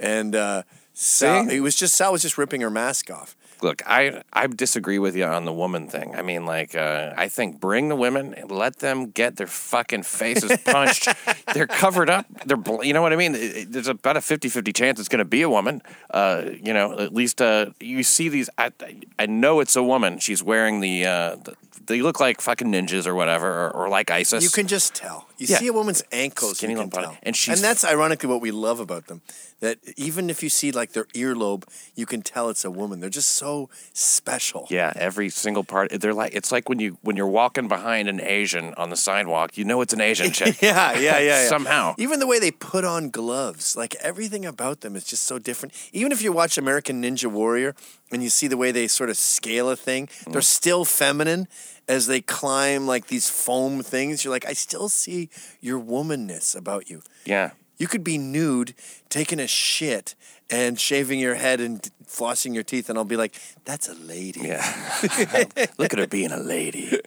And 0.01 0.35
uh, 0.35 0.63
Sal, 0.93 1.45
See? 1.47 1.55
he 1.55 1.61
was 1.61 1.77
just 1.77 1.95
Sal 1.95 2.13
was 2.13 2.23
just 2.23 2.37
ripping 2.37 2.61
her 2.63 2.71
mask 2.71 3.11
off. 3.11 3.37
Look, 3.63 3.81
I 3.87 4.23
I 4.35 4.47
disagree 4.49 4.99
with 4.99 5.17
you 5.17 5.25
on 5.25 5.47
the 5.47 5.53
woman 5.53 5.89
thing. 5.89 6.15
I 6.15 6.21
mean, 6.21 6.45
like, 6.45 6.75
uh, 6.77 7.15
I 7.17 7.29
think 7.29 7.59
bring 7.59 7.89
the 7.89 7.97
women 7.97 8.35
and 8.35 8.51
let 8.51 8.81
them 8.81 9.07
get 9.13 9.37
their 9.37 9.47
fucking 9.47 10.03
faces 10.03 10.55
punched. 10.63 11.09
They're 11.55 11.67
covered 11.67 12.11
up. 12.11 12.27
They're, 12.45 12.59
bl- 12.59 12.85
you 12.85 12.93
know 12.93 13.01
what 13.01 13.15
I 13.15 13.17
mean? 13.17 13.35
It- 13.35 13.39
it- 13.57 13.73
There's 13.73 13.89
about 13.89 14.19
a 14.19 14.21
50-50 14.21 14.75
chance 14.75 15.01
it's 15.01 15.09
going 15.09 15.21
to 15.21 15.25
be 15.25 15.41
a 15.41 15.49
woman. 15.49 15.81
Uh, 16.11 16.51
you 16.63 16.75
know, 16.75 16.99
at 16.99 17.15
least 17.15 17.41
uh, 17.41 17.67
you 17.81 18.03
see 18.03 18.29
these. 18.29 18.51
I 18.59 18.73
I 19.19 19.25
know 19.25 19.61
it's 19.61 19.75
a 19.77 19.83
woman. 19.83 20.19
She's 20.19 20.43
wearing 20.43 20.81
the. 20.81 21.07
Uh, 21.07 21.37
the 21.37 21.55
they 21.87 22.01
look 22.03 22.21
like 22.21 22.41
fucking 22.41 22.69
ninjas 22.69 23.07
or 23.07 23.15
whatever, 23.15 23.47
or, 23.67 23.71
or 23.71 23.89
like 23.89 24.11
ISIS. 24.11 24.43
You 24.43 24.51
can 24.51 24.67
just 24.67 24.95
tell. 24.95 25.27
You 25.39 25.47
Yeah. 25.51 25.59
see 25.59 25.67
a 25.67 25.73
woman's 25.73 26.03
ankles, 26.13 26.59
Skinny 26.59 26.73
you 26.73 26.79
can 26.79 26.87
little 26.87 27.03
body. 27.03 27.15
tell. 27.15 27.19
And 27.23 27.37
she's- 27.37 27.61
that's 27.61 27.85
ironically 27.85 28.29
what 28.29 28.41
we 28.41 28.51
love 28.51 28.81
about 28.81 29.07
them. 29.09 29.21
That 29.61 29.79
even 29.97 30.29
if 30.29 30.43
you 30.43 30.49
see 30.51 30.71
like 30.71 30.93
their 30.93 31.05
earlobe, 31.15 31.65
you 31.95 32.05
can 32.07 32.21
tell 32.23 32.51
it's 32.51 32.65
a 32.65 32.71
woman. 32.71 33.01
They're 33.01 33.09
just 33.09 33.31
so 33.31 33.71
special. 33.95 34.67
Yeah, 34.71 34.93
every 34.97 35.29
single 35.31 35.65
part. 35.65 35.91
They're 35.91 36.13
like 36.15 36.35
it's 36.35 36.53
like 36.53 36.69
when 36.69 36.79
you 36.79 36.99
when 37.03 37.17
you're 37.17 37.27
walking 37.27 37.67
behind 37.69 38.09
an 38.09 38.21
Asian 38.21 38.75
on 38.75 38.91
the 38.91 38.97
sidewalk, 38.97 39.57
you 39.57 39.65
know 39.65 39.81
it's 39.81 39.93
an 39.95 40.01
Asian 40.01 40.31
chick. 40.33 40.57
Yeah, 40.63 40.93
yeah, 40.95 41.19
yeah, 41.19 41.19
yeah. 41.21 41.49
Somehow. 41.49 41.95
Even 41.99 42.19
the 42.21 42.27
way 42.27 42.39
they 42.39 42.51
put 42.51 42.85
on 42.85 43.09
gloves, 43.11 43.77
like 43.77 43.95
everything 43.97 44.45
about 44.45 44.81
them 44.83 44.95
is 44.97 45.05
just 45.05 45.23
so 45.25 45.39
different. 45.39 45.73
Even 45.93 46.13
if 46.13 46.21
you 46.23 46.33
watch 46.33 46.59
American 46.59 47.03
Ninja 47.03 47.27
Warrior 47.31 47.75
and 48.13 48.23
you 48.23 48.31
see 48.31 48.47
the 48.49 48.57
way 48.57 48.71
they 48.73 48.87
sort 48.89 49.11
of 49.11 49.17
scale 49.17 49.69
a 49.71 49.77
thing, 49.77 50.07
Mm. 50.25 50.33
they're 50.33 50.43
still 50.43 50.85
feminine 50.85 51.49
as 51.89 52.07
they 52.07 52.21
climb 52.21 52.87
like 52.87 53.07
these 53.09 53.29
foam 53.29 53.83
things. 53.83 54.25
You're 54.25 54.33
like, 54.33 54.47
I 54.47 54.53
still 54.55 54.89
see 54.89 55.29
your 55.61 55.81
womanness 55.81 56.57
about 56.57 56.89
you. 56.91 57.03
Yeah. 57.25 57.51
You 57.79 57.87
could 57.89 58.03
be 58.05 58.17
nude, 58.19 58.75
taking 59.11 59.39
a 59.39 59.47
shit, 59.47 60.15
and 60.51 60.81
shaving 60.81 61.19
your 61.21 61.35
head 61.35 61.61
and 61.61 61.83
flossing 62.09 62.55
your 62.55 62.63
teeth, 62.63 62.89
and 62.89 62.97
I'll 62.97 63.05
be 63.05 63.17
like, 63.17 63.35
that's 63.67 63.89
a 63.89 63.95
lady. 63.95 64.41
Yeah. 64.45 64.65
Look 65.77 65.93
at 65.93 65.99
her 65.99 66.07
being 66.07 66.31
a 66.33 66.39
lady, 66.39 67.01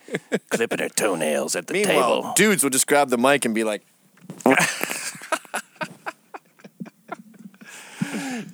clipping 0.50 0.78
her 0.80 0.90
toenails 0.90 1.56
at 1.56 1.66
the 1.68 1.74
Meanwhile, 1.74 2.22
table. 2.22 2.34
dudes 2.36 2.62
will 2.64 2.70
just 2.70 2.86
grab 2.86 3.10
the 3.10 3.18
mic 3.18 3.46
and 3.46 3.56
be 3.56 3.64
like, 3.64 3.82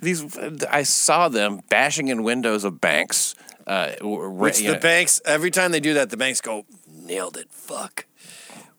These, 0.00 0.36
I 0.70 0.82
saw 0.82 1.28
them 1.28 1.60
bashing 1.68 2.08
in 2.08 2.22
windows 2.22 2.64
of 2.64 2.80
banks. 2.80 3.34
Uh, 3.66 3.92
Which 4.00 4.58
the 4.58 4.74
know- 4.74 4.78
banks, 4.78 5.20
every 5.24 5.50
time 5.50 5.72
they 5.72 5.80
do 5.80 5.94
that, 5.94 6.10
the 6.10 6.16
banks 6.16 6.40
go, 6.40 6.64
nailed 6.88 7.36
it, 7.36 7.48
fuck. 7.50 8.06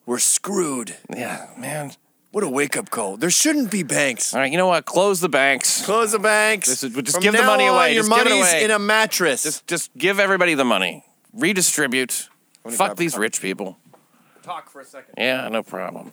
We're 0.06 0.20
screwed. 0.20 0.96
Yeah, 1.13 1.48
man. 1.58 1.91
What 2.32 2.43
a 2.43 2.50
wake 2.50 2.78
up 2.78 2.89
call. 2.89 3.17
There 3.17 3.30
shouldn't 3.30 3.72
be 3.72 3.84
banks. 3.84 4.34
All 4.34 4.39
right, 4.39 4.52
you 4.52 4.58
know 4.58 4.67
what? 4.67 4.86
Close 4.86 5.20
the 5.20 5.28
banks. 5.30 5.84
Close 5.86 6.12
the 6.13 6.20
banks. 6.20 6.67
This 6.70 6.84
is- 6.84 6.93
just 6.93 7.12
From 7.12 7.22
give 7.24 7.34
the 7.34 7.43
money 7.43 7.67
on, 7.67 7.76
away. 7.76 7.93
Your 7.96 8.04
Just 8.04 8.12
give 8.15 8.28
it 8.28 8.30
money's 8.30 8.52
away. 8.52 8.63
in 8.63 8.72
a 8.72 8.80
mattress. 8.80 9.43
Just, 9.43 9.67
just 9.67 9.91
give 9.98 10.20
everybody 10.20 10.54
the 10.54 10.63
money. 10.65 11.04
Redistribute. 11.34 12.30
Fuck 12.70 12.96
these 12.98 13.13
cup. 13.13 13.22
rich 13.22 13.41
people. 13.41 13.78
talk 14.43 14.70
for 14.70 14.82
a 14.82 14.86
second. 14.86 15.13
Yeah, 15.17 15.48
no 15.50 15.63
problem. 15.63 16.12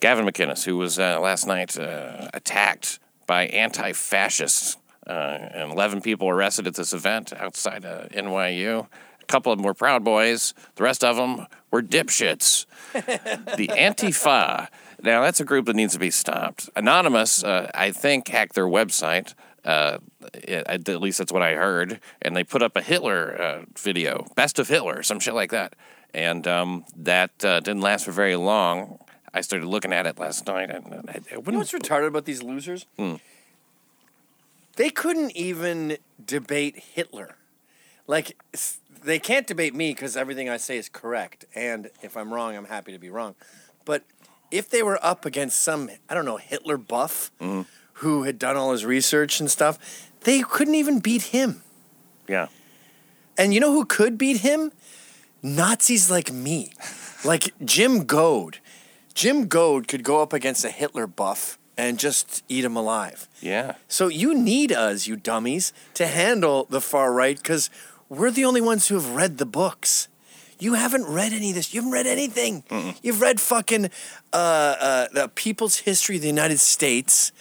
Gavin 0.00 0.26
McInnes, 0.26 0.64
who 0.64 0.76
was 0.76 0.98
uh, 0.98 1.18
last 1.20 1.46
night 1.46 1.78
uh, 1.78 2.28
attacked 2.34 2.98
by 3.26 3.46
anti 3.46 3.92
fascists, 3.92 4.76
uh, 5.06 5.10
and 5.10 5.72
11 5.72 6.00
people 6.00 6.28
arrested 6.28 6.66
at 6.66 6.74
this 6.74 6.92
event 6.92 7.32
outside 7.32 7.84
uh, 7.84 8.08
NYU. 8.08 8.86
A 9.22 9.26
couple 9.26 9.52
of 9.52 9.58
them 9.58 9.64
were 9.64 9.74
Proud 9.74 10.04
Boys, 10.04 10.54
the 10.76 10.84
rest 10.84 11.02
of 11.02 11.16
them 11.16 11.46
were 11.70 11.82
dipshits. 11.82 12.66
the 12.92 13.68
Antifa. 13.76 14.68
Now, 15.02 15.22
that's 15.22 15.40
a 15.40 15.44
group 15.44 15.66
that 15.66 15.76
needs 15.76 15.92
to 15.92 15.98
be 15.98 16.10
stopped. 16.10 16.70
Anonymous, 16.74 17.44
uh, 17.44 17.70
I 17.74 17.90
think, 17.90 18.28
hacked 18.28 18.54
their 18.54 18.66
website. 18.66 19.34
Uh, 19.64 19.98
at 20.46 20.86
least 20.88 21.18
that's 21.18 21.32
what 21.32 21.42
I 21.42 21.54
heard. 21.54 22.00
And 22.22 22.36
they 22.36 22.44
put 22.44 22.62
up 22.62 22.76
a 22.76 22.82
Hitler 22.82 23.40
uh, 23.40 23.64
video, 23.76 24.26
best 24.36 24.58
of 24.58 24.68
Hitler, 24.68 25.02
some 25.02 25.18
shit 25.18 25.34
like 25.34 25.50
that. 25.50 25.74
And 26.14 26.46
um, 26.46 26.84
that 26.96 27.44
uh, 27.44 27.60
didn't 27.60 27.82
last 27.82 28.04
for 28.04 28.12
very 28.12 28.36
long. 28.36 28.98
I 29.36 29.42
started 29.42 29.66
looking 29.66 29.92
at 29.92 30.06
it 30.06 30.18
last 30.18 30.46
night, 30.46 30.70
and 30.70 30.86
I, 31.08 31.18
I 31.18 31.20
You 31.36 31.52
know 31.52 31.58
what's 31.58 31.72
retarded 31.72 32.06
about 32.08 32.24
these 32.24 32.42
losers? 32.42 32.86
Hmm. 32.98 33.16
They 34.76 34.88
couldn't 34.88 35.36
even 35.36 35.98
debate 36.24 36.76
Hitler. 36.76 37.36
Like, 38.06 38.36
they 39.04 39.18
can't 39.18 39.46
debate 39.46 39.74
me 39.74 39.92
because 39.92 40.16
everything 40.16 40.48
I 40.48 40.56
say 40.56 40.78
is 40.78 40.88
correct. 40.88 41.44
And 41.54 41.90
if 42.02 42.16
I'm 42.16 42.32
wrong, 42.32 42.56
I'm 42.56 42.64
happy 42.66 42.92
to 42.92 42.98
be 42.98 43.10
wrong. 43.10 43.34
But 43.84 44.04
if 44.50 44.70
they 44.70 44.82
were 44.82 44.98
up 45.04 45.26
against 45.26 45.60
some, 45.60 45.90
I 46.08 46.14
don't 46.14 46.24
know, 46.24 46.38
Hitler 46.38 46.78
buff 46.78 47.30
Mm-hmm. 47.40 47.62
who 47.94 48.22
had 48.22 48.38
done 48.38 48.56
all 48.56 48.72
his 48.72 48.84
research 48.86 49.38
and 49.40 49.50
stuff, 49.50 49.78
they 50.20 50.40
couldn't 50.40 50.74
even 50.76 51.00
beat 51.00 51.22
him. 51.24 51.62
Yeah. 52.26 52.48
And 53.36 53.52
you 53.52 53.60
know 53.60 53.72
who 53.72 53.84
could 53.84 54.16
beat 54.16 54.38
him? 54.38 54.72
Nazis 55.42 56.10
like 56.10 56.32
me. 56.32 56.72
Like 57.24 57.52
Jim 57.64 58.04
Goad. 58.04 58.58
Jim 59.16 59.46
Goad 59.48 59.88
could 59.88 60.04
go 60.04 60.20
up 60.20 60.34
against 60.34 60.62
a 60.62 60.68
Hitler 60.68 61.06
buff 61.06 61.58
and 61.78 61.98
just 61.98 62.44
eat 62.50 62.66
him 62.66 62.76
alive. 62.76 63.26
Yeah. 63.40 63.76
So 63.88 64.08
you 64.08 64.34
need 64.38 64.72
us, 64.72 65.06
you 65.06 65.16
dummies, 65.16 65.72
to 65.94 66.06
handle 66.06 66.66
the 66.68 66.82
far 66.82 67.14
right 67.14 67.38
because 67.38 67.70
we're 68.10 68.30
the 68.30 68.44
only 68.44 68.60
ones 68.60 68.88
who 68.88 68.94
have 68.94 69.14
read 69.14 69.38
the 69.38 69.46
books. 69.46 70.08
You 70.58 70.74
haven't 70.74 71.06
read 71.06 71.32
any 71.32 71.48
of 71.48 71.54
this. 71.54 71.72
You 71.72 71.80
haven't 71.80 71.92
read 71.92 72.06
anything. 72.06 72.62
You've 73.02 73.22
read 73.22 73.40
fucking 73.40 73.86
uh, 74.34 74.36
uh, 74.36 75.06
the 75.12 75.28
People's 75.28 75.78
History 75.78 76.16
of 76.16 76.22
the 76.22 76.28
United 76.28 76.60
States, 76.60 77.32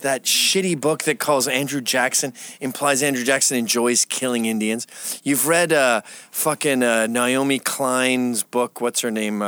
that 0.00 0.22
shitty 0.24 0.80
book 0.80 1.02
that 1.02 1.18
calls 1.18 1.46
Andrew 1.46 1.82
Jackson 1.82 2.32
implies 2.62 3.02
Andrew 3.02 3.24
Jackson 3.24 3.58
enjoys 3.58 4.06
killing 4.06 4.46
Indians. 4.46 4.86
You've 5.22 5.46
read 5.46 5.70
uh, 5.74 6.00
fucking 6.30 6.82
uh, 6.82 7.08
Naomi 7.08 7.58
Klein's 7.58 8.42
book. 8.42 8.80
What's 8.80 9.02
her 9.02 9.10
name? 9.10 9.42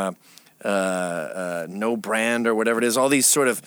Uh, 0.64 0.68
uh, 0.68 1.66
no 1.68 1.96
brand 1.96 2.46
or 2.46 2.54
whatever 2.54 2.78
it 2.78 2.84
is. 2.84 2.96
All 2.96 3.08
these 3.08 3.26
sort 3.26 3.48
of 3.48 3.60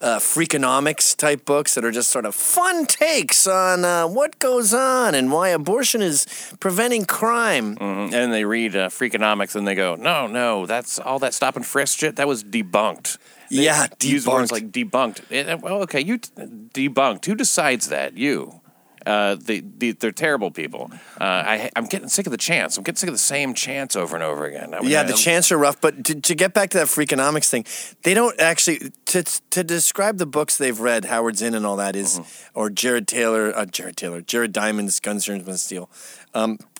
uh, 0.00 0.18
freakonomics 0.18 1.14
type 1.16 1.44
books 1.44 1.74
that 1.74 1.84
are 1.84 1.90
just 1.90 2.08
sort 2.10 2.24
of 2.24 2.34
fun 2.34 2.86
takes 2.86 3.46
on 3.46 3.84
uh, 3.84 4.06
what 4.06 4.38
goes 4.38 4.72
on 4.74 5.14
and 5.14 5.30
why 5.30 5.48
abortion 5.50 6.00
is 6.02 6.26
preventing 6.58 7.04
crime. 7.04 7.76
Mhm. 7.76 8.12
And 8.12 8.32
they 8.32 8.44
read 8.44 8.74
uh, 8.74 8.88
Freakonomics 8.88 9.54
and 9.54 9.66
they 9.68 9.74
go, 9.74 9.94
no, 9.96 10.26
no, 10.26 10.66
that's 10.66 10.98
all 10.98 11.18
that 11.20 11.34
stop 11.34 11.54
and 11.56 11.64
frisk 11.66 11.98
shit. 11.98 12.16
That 12.16 12.26
was 12.26 12.42
debunked. 12.42 13.18
They 13.50 13.64
Yeah, 13.64 13.88
Use 14.02 14.26
words 14.26 14.50
debunked. 14.50 14.52
like 14.52 14.72
debunked. 14.72 15.20
Eh, 15.30 15.54
well, 15.54 15.82
okay, 15.82 16.00
you 16.00 16.18
t- 16.18 16.30
debunked. 16.72 17.26
Who 17.26 17.34
decides 17.34 17.88
that? 17.88 18.16
You. 18.16 18.59
Uh, 19.06 19.36
they, 19.40 19.60
they, 19.60 19.92
they're 19.92 20.12
terrible 20.12 20.50
people. 20.50 20.90
Uh, 21.20 21.24
I, 21.24 21.70
I'm 21.76 21.86
getting 21.86 22.08
sick 22.08 22.26
of 22.26 22.30
the 22.32 22.36
chants. 22.38 22.76
I'm 22.76 22.84
getting 22.84 22.96
sick 22.96 23.08
of 23.08 23.14
the 23.14 23.18
same 23.18 23.54
chants 23.54 23.96
over 23.96 24.14
and 24.16 24.22
over 24.22 24.44
again. 24.44 24.74
I 24.74 24.80
mean, 24.80 24.90
Yeah, 24.90 25.02
the 25.02 25.12
chants 25.14 25.50
are 25.50 25.58
rough, 25.58 25.80
but 25.80 26.04
to, 26.04 26.20
to 26.20 26.34
get 26.34 26.52
back 26.54 26.70
to 26.70 26.78
that 26.78 26.86
freakonomics 26.88 27.48
thing, 27.48 27.64
they 28.02 28.14
don't 28.14 28.38
actually 28.40 28.92
to 29.06 29.22
to 29.22 29.64
describe 29.64 30.18
the 30.18 30.26
books 30.26 30.56
they've 30.56 30.78
read. 30.78 31.06
Howard 31.06 31.36
Zinn 31.38 31.54
and 31.54 31.64
all 31.66 31.76
that 31.76 31.96
is- 31.96 32.20
or 32.54 32.70
Jared 32.70 33.06
Taylor, 33.08 33.56
uh, 33.56 33.66
Jared 33.66 33.96
Taylor, 33.96 34.20
Jared 34.20 34.52
Diamond's 34.52 35.00
Guns, 35.00 35.24
Germs, 35.24 35.46
and 35.48 35.58
Steel. 35.58 35.88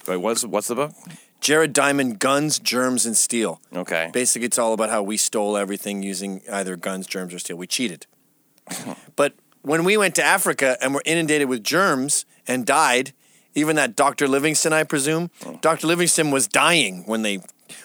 Wait, 0.07 0.17
what's, 0.17 0.45
what's 0.45 0.69
the 0.69 0.75
book? 0.75 0.93
Jared 1.41 1.73
Diamond, 1.73 2.19
Guns, 2.19 2.59
Germs, 2.59 3.07
and 3.07 3.17
Steel. 3.17 3.61
Okay. 3.75 4.11
Basically, 4.13 4.47
it's 4.47 4.59
all 4.59 4.73
about 4.73 4.91
how 4.91 5.03
we 5.03 5.17
stole 5.17 5.57
everything 5.57 6.03
using 6.03 6.43
either 6.51 6.77
guns, 6.77 7.07
germs, 7.07 7.33
or 7.33 7.39
steel. 7.39 7.57
We 7.57 7.67
cheated. 7.67 8.07
but 9.17 9.35
when 9.63 9.85
we 9.85 9.97
went 9.97 10.15
to 10.17 10.23
Africa 10.23 10.77
and 10.81 10.95
were 10.95 11.03
inundated 11.05 11.49
with 11.49 11.63
germs 11.63 12.25
and 12.47 12.67
died, 12.67 13.13
even 13.55 13.77
that 13.77 13.97
Dr. 13.97 14.29
Livingston, 14.29 14.73
I 14.73 14.85
presume, 14.85 15.31
Dr. 15.61 15.87
Livingston 15.87 16.31
was 16.31 16.47
dying 16.47 17.03
when 17.07 17.23
they. 17.23 17.41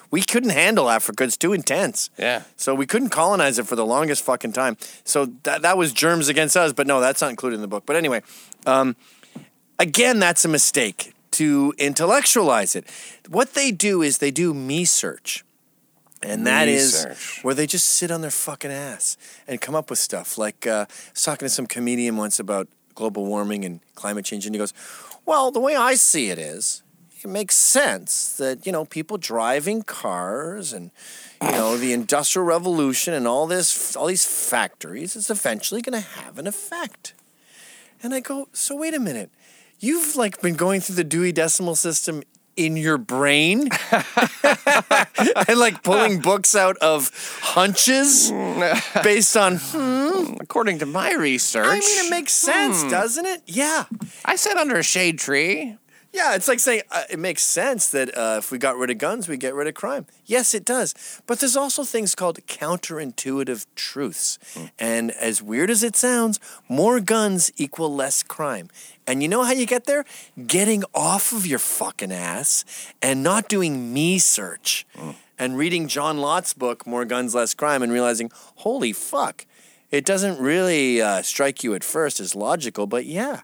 We 0.09 0.21
couldn't 0.21 0.51
handle 0.51 0.89
Africa. 0.89 1.23
It's 1.23 1.37
too 1.37 1.53
intense. 1.53 2.09
Yeah. 2.17 2.43
So 2.55 2.73
we 2.73 2.85
couldn't 2.85 3.09
colonize 3.09 3.59
it 3.59 3.67
for 3.67 3.75
the 3.75 3.85
longest 3.85 4.23
fucking 4.23 4.53
time. 4.53 4.77
So 5.03 5.25
that, 5.43 5.61
that 5.61 5.77
was 5.77 5.93
germs 5.93 6.27
against 6.27 6.57
us. 6.57 6.73
But 6.73 6.87
no, 6.87 6.99
that's 6.99 7.21
not 7.21 7.29
included 7.29 7.55
in 7.55 7.61
the 7.61 7.67
book. 7.67 7.85
But 7.85 7.95
anyway, 7.95 8.23
um, 8.65 8.95
again, 9.77 10.19
that's 10.19 10.43
a 10.45 10.47
mistake 10.47 11.13
to 11.31 11.73
intellectualize 11.77 12.75
it. 12.75 12.85
What 13.27 13.53
they 13.53 13.71
do 13.71 14.01
is 14.01 14.19
they 14.19 14.31
do 14.31 14.53
me 14.53 14.85
search. 14.85 15.43
And 16.23 16.47
that 16.47 16.67
is 16.67 17.05
Research. 17.07 17.43
where 17.43 17.53
they 17.53 17.67
just 17.67 17.87
sit 17.87 18.09
on 18.09 18.21
their 18.21 18.31
fucking 18.31 18.71
ass 18.71 19.17
and 19.47 19.61
come 19.61 19.75
up 19.75 19.89
with 19.89 19.99
stuff. 19.99 20.37
Like 20.37 20.65
uh, 20.65 20.85
I 20.89 21.11
was 21.13 21.23
talking 21.23 21.45
to 21.45 21.49
some 21.49 21.67
comedian 21.67 22.17
once 22.17 22.39
about 22.39 22.67
global 22.95 23.25
warming 23.25 23.63
and 23.65 23.79
climate 23.95 24.25
change, 24.25 24.45
and 24.45 24.55
he 24.55 24.59
goes, 24.59 24.73
"Well, 25.25 25.51
the 25.51 25.59
way 25.59 25.75
I 25.75 25.95
see 25.95 26.29
it 26.29 26.39
is, 26.39 26.81
it 27.25 27.29
makes 27.29 27.55
sense 27.55 28.37
that 28.37 28.65
you 28.65 28.71
know 28.71 28.85
people 28.85 29.17
driving 29.17 29.81
cars 29.81 30.71
and 30.71 30.91
you 31.41 31.51
know 31.51 31.75
the 31.75 31.91
industrial 31.91 32.45
revolution 32.45 33.13
and 33.13 33.27
all 33.27 33.47
this 33.47 33.95
all 33.95 34.07
these 34.07 34.25
factories 34.25 35.15
is 35.15 35.29
eventually 35.29 35.81
going 35.81 35.99
to 36.01 36.07
have 36.07 36.37
an 36.37 36.45
effect 36.47 37.13
and 38.03 38.13
i 38.13 38.19
go 38.19 38.47
so 38.53 38.75
wait 38.75 38.93
a 38.93 38.99
minute 38.99 39.31
you've 39.79 40.15
like 40.15 40.39
been 40.41 40.55
going 40.55 40.79
through 40.79 40.95
the 40.95 41.03
dewey 41.03 41.31
decimal 41.31 41.75
system 41.75 42.21
in 42.55 42.77
your 42.77 42.97
brain 42.97 43.69
and 45.47 45.57
like 45.59 45.83
pulling 45.83 46.19
books 46.21 46.55
out 46.55 46.77
of 46.77 47.11
hunches 47.41 48.31
based 49.03 49.35
on 49.35 49.57
hmm, 49.59 50.35
According 50.39 50.79
to 50.79 50.85
my 50.85 51.13
research, 51.13 51.65
i 51.67 51.79
mean 51.79 52.05
it 52.05 52.09
makes 52.09 52.33
sense 52.33 52.83
doesn't 52.83 53.25
it? 53.25 53.41
Yeah. 53.45 53.85
I 54.23 54.35
sat 54.35 54.57
under 54.57 54.77
a 54.77 54.83
shade 54.83 55.19
tree. 55.19 55.77
Yeah, 56.15 56.33
it's 56.33 56.47
like 56.47 56.61
saying 56.61 56.83
uh, 56.91 57.03
it 57.09 57.19
makes 57.19 57.43
sense 57.43 57.89
that 57.89 58.17
uh, 58.17 58.35
if 58.37 58.49
we 58.49 58.57
got 58.57 58.77
rid 58.77 58.89
of 58.89 58.97
guns, 58.97 59.27
we 59.27 59.35
get 59.35 59.53
rid 59.53 59.67
of 59.67 59.73
crime. 59.73 60.05
Yes, 60.25 60.53
it 60.53 60.63
does. 60.63 60.95
But 61.27 61.41
there's 61.41 61.57
also 61.57 61.83
things 61.83 62.15
called 62.15 62.39
counterintuitive 62.47 63.65
truths. 63.75 64.39
And 64.79 65.11
as 65.11 65.43
weird 65.43 65.69
as 65.69 65.83
it 65.83 65.97
sounds, 65.97 66.39
more 66.69 67.01
guns 67.01 67.51
equal 67.57 67.93
less 67.93 68.23
crime. 68.23 68.69
And 69.05 69.21
you 69.21 69.27
know 69.27 69.43
how 69.43 69.51
you 69.51 69.65
get 69.65 69.87
there? 69.87 70.05
Getting 70.47 70.85
off 70.93 71.33
of 71.33 71.45
your 71.45 71.59
fucking 71.59 72.13
ass 72.13 72.63
and 73.01 73.21
not 73.21 73.49
doing 73.49 73.93
me 73.93 74.17
search 74.17 74.87
and 75.37 75.57
reading 75.57 75.89
John 75.89 76.19
Lott's 76.19 76.53
book, 76.53 76.87
More 76.87 77.03
Guns, 77.03 77.35
Less 77.35 77.53
Crime, 77.53 77.83
and 77.83 77.91
realizing, 77.91 78.31
holy 78.33 78.93
fuck, 78.93 79.45
it 79.91 80.05
doesn't 80.05 80.39
really 80.39 81.01
uh, 81.01 81.23
strike 81.23 81.61
you 81.61 81.75
at 81.75 81.83
first 81.83 82.21
as 82.21 82.35
logical, 82.35 82.87
but 82.87 83.05
yeah. 83.05 83.41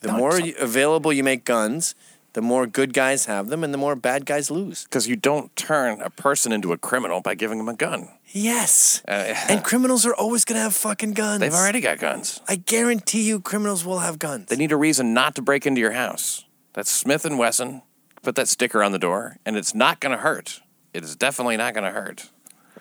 The 0.00 0.12
more 0.12 0.38
you- 0.40 0.54
available 0.58 1.12
you 1.12 1.22
make 1.24 1.44
guns, 1.44 1.94
the 2.32 2.40
more 2.42 2.66
good 2.66 2.92
guys 2.94 3.26
have 3.26 3.48
them, 3.48 3.64
and 3.64 3.74
the 3.74 3.78
more 3.78 3.96
bad 3.96 4.24
guys 4.24 4.50
lose. 4.50 4.84
Because 4.84 5.08
you 5.08 5.16
don't 5.16 5.54
turn 5.56 6.00
a 6.00 6.10
person 6.10 6.52
into 6.52 6.72
a 6.72 6.78
criminal 6.78 7.20
by 7.20 7.34
giving 7.34 7.58
them 7.58 7.68
a 7.68 7.74
gun. 7.74 8.08
Yes. 8.32 9.02
Uh, 9.08 9.34
and 9.48 9.64
criminals 9.64 10.06
are 10.06 10.14
always 10.14 10.44
going 10.44 10.56
to 10.56 10.62
have 10.62 10.74
fucking 10.74 11.14
guns. 11.14 11.40
They've 11.40 11.52
already 11.52 11.80
got 11.80 11.98
guns. 11.98 12.40
I 12.48 12.54
guarantee 12.56 13.22
you, 13.22 13.40
criminals 13.40 13.84
will 13.84 13.98
have 13.98 14.18
guns. 14.20 14.46
They 14.46 14.56
need 14.56 14.70
a 14.70 14.76
reason 14.76 15.12
not 15.12 15.34
to 15.34 15.42
break 15.42 15.66
into 15.66 15.80
your 15.80 15.92
house. 15.92 16.44
That's 16.72 16.90
Smith 16.90 17.24
and 17.24 17.36
Wesson. 17.38 17.82
Put 18.22 18.36
that 18.36 18.46
sticker 18.48 18.82
on 18.82 18.92
the 18.92 18.98
door, 18.98 19.38
and 19.44 19.56
it's 19.56 19.74
not 19.74 19.98
going 19.98 20.12
to 20.12 20.18
hurt. 20.22 20.60
It 20.94 21.02
is 21.02 21.16
definitely 21.16 21.56
not 21.56 21.74
going 21.74 21.84
to 21.84 21.90
hurt. 21.90 22.28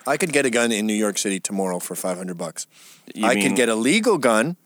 I 0.05 0.17
could 0.17 0.31
get 0.31 0.45
a 0.45 0.49
gun 0.49 0.71
in 0.71 0.85
New 0.85 0.93
York 0.93 1.17
City 1.17 1.39
tomorrow 1.39 1.79
for 1.79 1.95
500 1.95 2.37
bucks. 2.37 2.67
You 3.15 3.25
I 3.25 3.33
mean- 3.35 3.47
could 3.47 3.55
get 3.55 3.69
a 3.69 3.75
legal 3.75 4.17
gun 4.19 4.57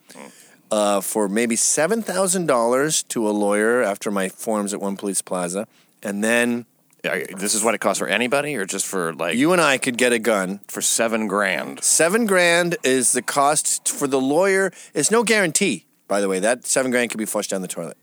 uh, 0.74 1.02
for 1.02 1.30
maybe 1.30 1.56
$7,000 1.56 3.08
to 3.10 3.30
a 3.30 3.32
lawyer 3.32 3.84
after 3.84 4.10
my 4.10 4.28
forms 4.28 4.74
at 4.74 4.82
One 4.82 4.98
Police 4.98 5.22
Plaza. 5.22 5.68
And 6.02 6.24
then 6.24 6.66
This 7.38 7.54
is 7.54 7.64
what 7.64 7.76
it 7.76 7.80
costs 7.80 8.00
for 8.00 8.08
anybody, 8.08 8.56
or 8.56 8.66
just 8.66 8.88
for 8.88 9.14
like 9.14 9.36
you 9.36 9.52
and 9.52 9.62
I 9.62 9.78
could 9.78 9.98
get 9.98 10.14
a 10.14 10.20
gun 10.20 10.62
for 10.68 10.82
seven 10.82 11.28
grand? 11.28 11.84
Seven 11.84 12.26
grand 12.26 12.78
is 12.84 13.12
the 13.12 13.22
cost 13.22 13.88
for 13.88 14.08
the 14.08 14.20
lawyer. 14.20 14.72
It's 14.96 15.12
no 15.12 15.22
guarantee, 15.24 15.86
by 16.08 16.22
the 16.22 16.28
way. 16.28 16.40
That 16.40 16.66
seven 16.66 16.90
grand 16.92 17.12
could 17.12 17.20
be 17.20 17.26
flushed 17.26 17.52
down 17.52 17.62
the 17.62 17.68
toilet. 17.68 17.98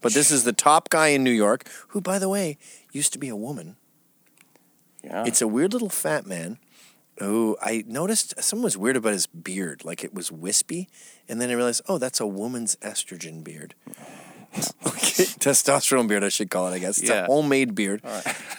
But 0.00 0.14
this 0.14 0.30
is 0.30 0.44
the 0.44 0.52
top 0.52 0.88
guy 0.88 1.08
in 1.08 1.22
New 1.22 1.32
York, 1.32 1.68
who, 1.88 2.00
by 2.00 2.18
the 2.18 2.28
way, 2.28 2.56
used 2.92 3.12
to 3.12 3.18
be 3.18 3.28
a 3.28 3.36
woman. 3.36 3.76
Yeah. 5.04 5.24
It's 5.26 5.42
a 5.42 5.48
weird 5.48 5.72
little 5.72 5.90
fat 5.90 6.24
man 6.24 6.58
who 7.18 7.56
I 7.62 7.84
noticed 7.86 8.34
someone 8.42 8.64
was 8.64 8.76
weird 8.76 8.96
about 8.96 9.12
his 9.12 9.26
beard, 9.26 9.84
like 9.84 10.04
it 10.04 10.12
was 10.14 10.30
wispy. 10.30 10.88
And 11.28 11.40
then 11.40 11.50
I 11.50 11.54
realized, 11.54 11.82
oh, 11.88 11.98
that's 11.98 12.20
a 12.20 12.26
woman's 12.26 12.76
estrogen 12.76 13.42
beard. 13.42 13.74
okay, 14.86 15.24
testosterone 15.40 16.08
beard, 16.08 16.24
I 16.24 16.28
should 16.28 16.50
call 16.50 16.68
it, 16.68 16.74
I 16.74 16.78
guess. 16.78 16.98
It's 16.98 17.08
Yeah. 17.10 17.24
a 17.24 17.26
homemade 17.26 17.74
beard. 17.74 18.02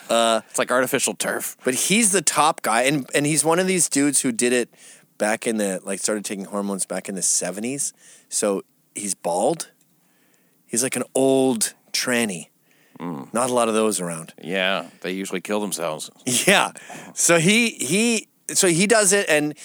Uh, 0.09 0.39
it's 0.49 0.57
like 0.57 0.71
artificial 0.71 1.13
turf. 1.15 1.57
But 1.65 1.73
he's 1.73 2.13
the 2.13 2.21
top 2.21 2.61
guy, 2.61 2.83
and 2.83 3.05
and 3.13 3.25
he's 3.25 3.43
one 3.43 3.59
of 3.59 3.67
these 3.67 3.89
dudes 3.89 4.21
who 4.21 4.31
did 4.31 4.53
it 4.53 4.69
back 5.17 5.45
in 5.45 5.57
the 5.57 5.81
like 5.83 5.99
started 5.99 6.23
taking 6.23 6.45
hormones 6.45 6.85
back 6.85 7.09
in 7.09 7.15
the 7.15 7.21
seventies. 7.21 7.91
So 8.29 8.63
he's 8.95 9.13
bald. 9.15 9.69
He's 10.65 10.81
like 10.81 10.95
an 10.95 11.03
old 11.13 11.73
tranny. 11.91 12.47
Mm. 13.01 13.33
Not 13.33 13.49
a 13.49 13.53
lot 13.53 13.67
of 13.67 13.73
those 13.73 13.99
around. 13.99 14.33
Yeah, 14.41 14.85
they 15.01 15.11
usually 15.11 15.41
kill 15.41 15.59
themselves. 15.59 16.09
Yeah. 16.47 16.71
So 17.13 17.37
he 17.37 17.71
he 17.71 18.29
so 18.53 18.67
he 18.67 18.87
does 18.87 19.13
it, 19.13 19.27
and 19.29 19.55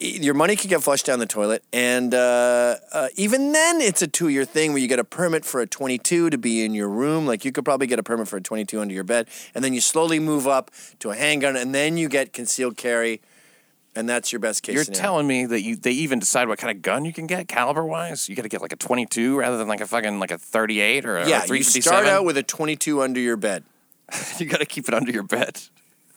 your 0.00 0.34
money 0.34 0.54
could 0.54 0.70
get 0.70 0.82
flushed 0.82 1.06
down 1.06 1.18
the 1.18 1.26
toilet, 1.26 1.64
and 1.72 2.14
uh, 2.14 2.76
uh, 2.92 3.08
even 3.16 3.52
then, 3.52 3.80
it's 3.80 4.00
a 4.00 4.06
two 4.06 4.28
year 4.28 4.44
thing 4.44 4.72
where 4.72 4.80
you 4.80 4.86
get 4.86 5.00
a 5.00 5.04
permit 5.04 5.44
for 5.44 5.60
a 5.60 5.66
twenty 5.66 5.98
two 5.98 6.30
to 6.30 6.38
be 6.38 6.64
in 6.64 6.72
your 6.72 6.88
room. 6.88 7.26
Like 7.26 7.44
you 7.44 7.50
could 7.50 7.64
probably 7.64 7.86
get 7.86 7.98
a 7.98 8.02
permit 8.02 8.28
for 8.28 8.36
a 8.36 8.40
twenty 8.40 8.64
two 8.64 8.80
under 8.80 8.94
your 8.94 9.04
bed, 9.04 9.28
and 9.54 9.64
then 9.64 9.74
you 9.74 9.80
slowly 9.80 10.20
move 10.20 10.46
up 10.46 10.70
to 11.00 11.10
a 11.10 11.16
handgun, 11.16 11.56
and 11.56 11.74
then 11.74 11.96
you 11.96 12.08
get 12.08 12.32
concealed 12.32 12.76
carry, 12.76 13.20
and 13.96 14.08
that's 14.08 14.32
your 14.32 14.38
best 14.38 14.62
case. 14.62 14.74
You're 14.74 14.84
scenario. 14.84 15.02
telling 15.02 15.26
me 15.26 15.46
that 15.46 15.62
you 15.62 15.74
they 15.74 15.90
even 15.90 16.20
decide 16.20 16.46
what 16.46 16.58
kind 16.58 16.76
of 16.76 16.80
gun 16.80 17.04
you 17.04 17.12
can 17.12 17.26
get 17.26 17.48
caliber 17.48 17.84
wise? 17.84 18.28
You 18.28 18.36
got 18.36 18.42
to 18.42 18.48
get 18.48 18.62
like 18.62 18.72
a 18.72 18.76
22 18.76 19.36
rather 19.36 19.58
than 19.58 19.66
like 19.66 19.80
a 19.80 19.86
fucking 19.86 20.20
like 20.20 20.30
a 20.30 20.38
38 20.38 21.06
or 21.06 21.16
a 21.16 21.28
yeah, 21.28 21.42
you 21.42 21.48
357. 21.48 21.82
start 21.82 22.06
out 22.06 22.24
with 22.24 22.36
a 22.36 22.44
twenty 22.44 22.76
two 22.76 23.02
under 23.02 23.20
your 23.20 23.36
bed. 23.36 23.64
you 24.38 24.46
got 24.46 24.60
to 24.60 24.66
keep 24.66 24.86
it 24.86 24.94
under 24.94 25.10
your 25.10 25.24
bed. 25.24 25.60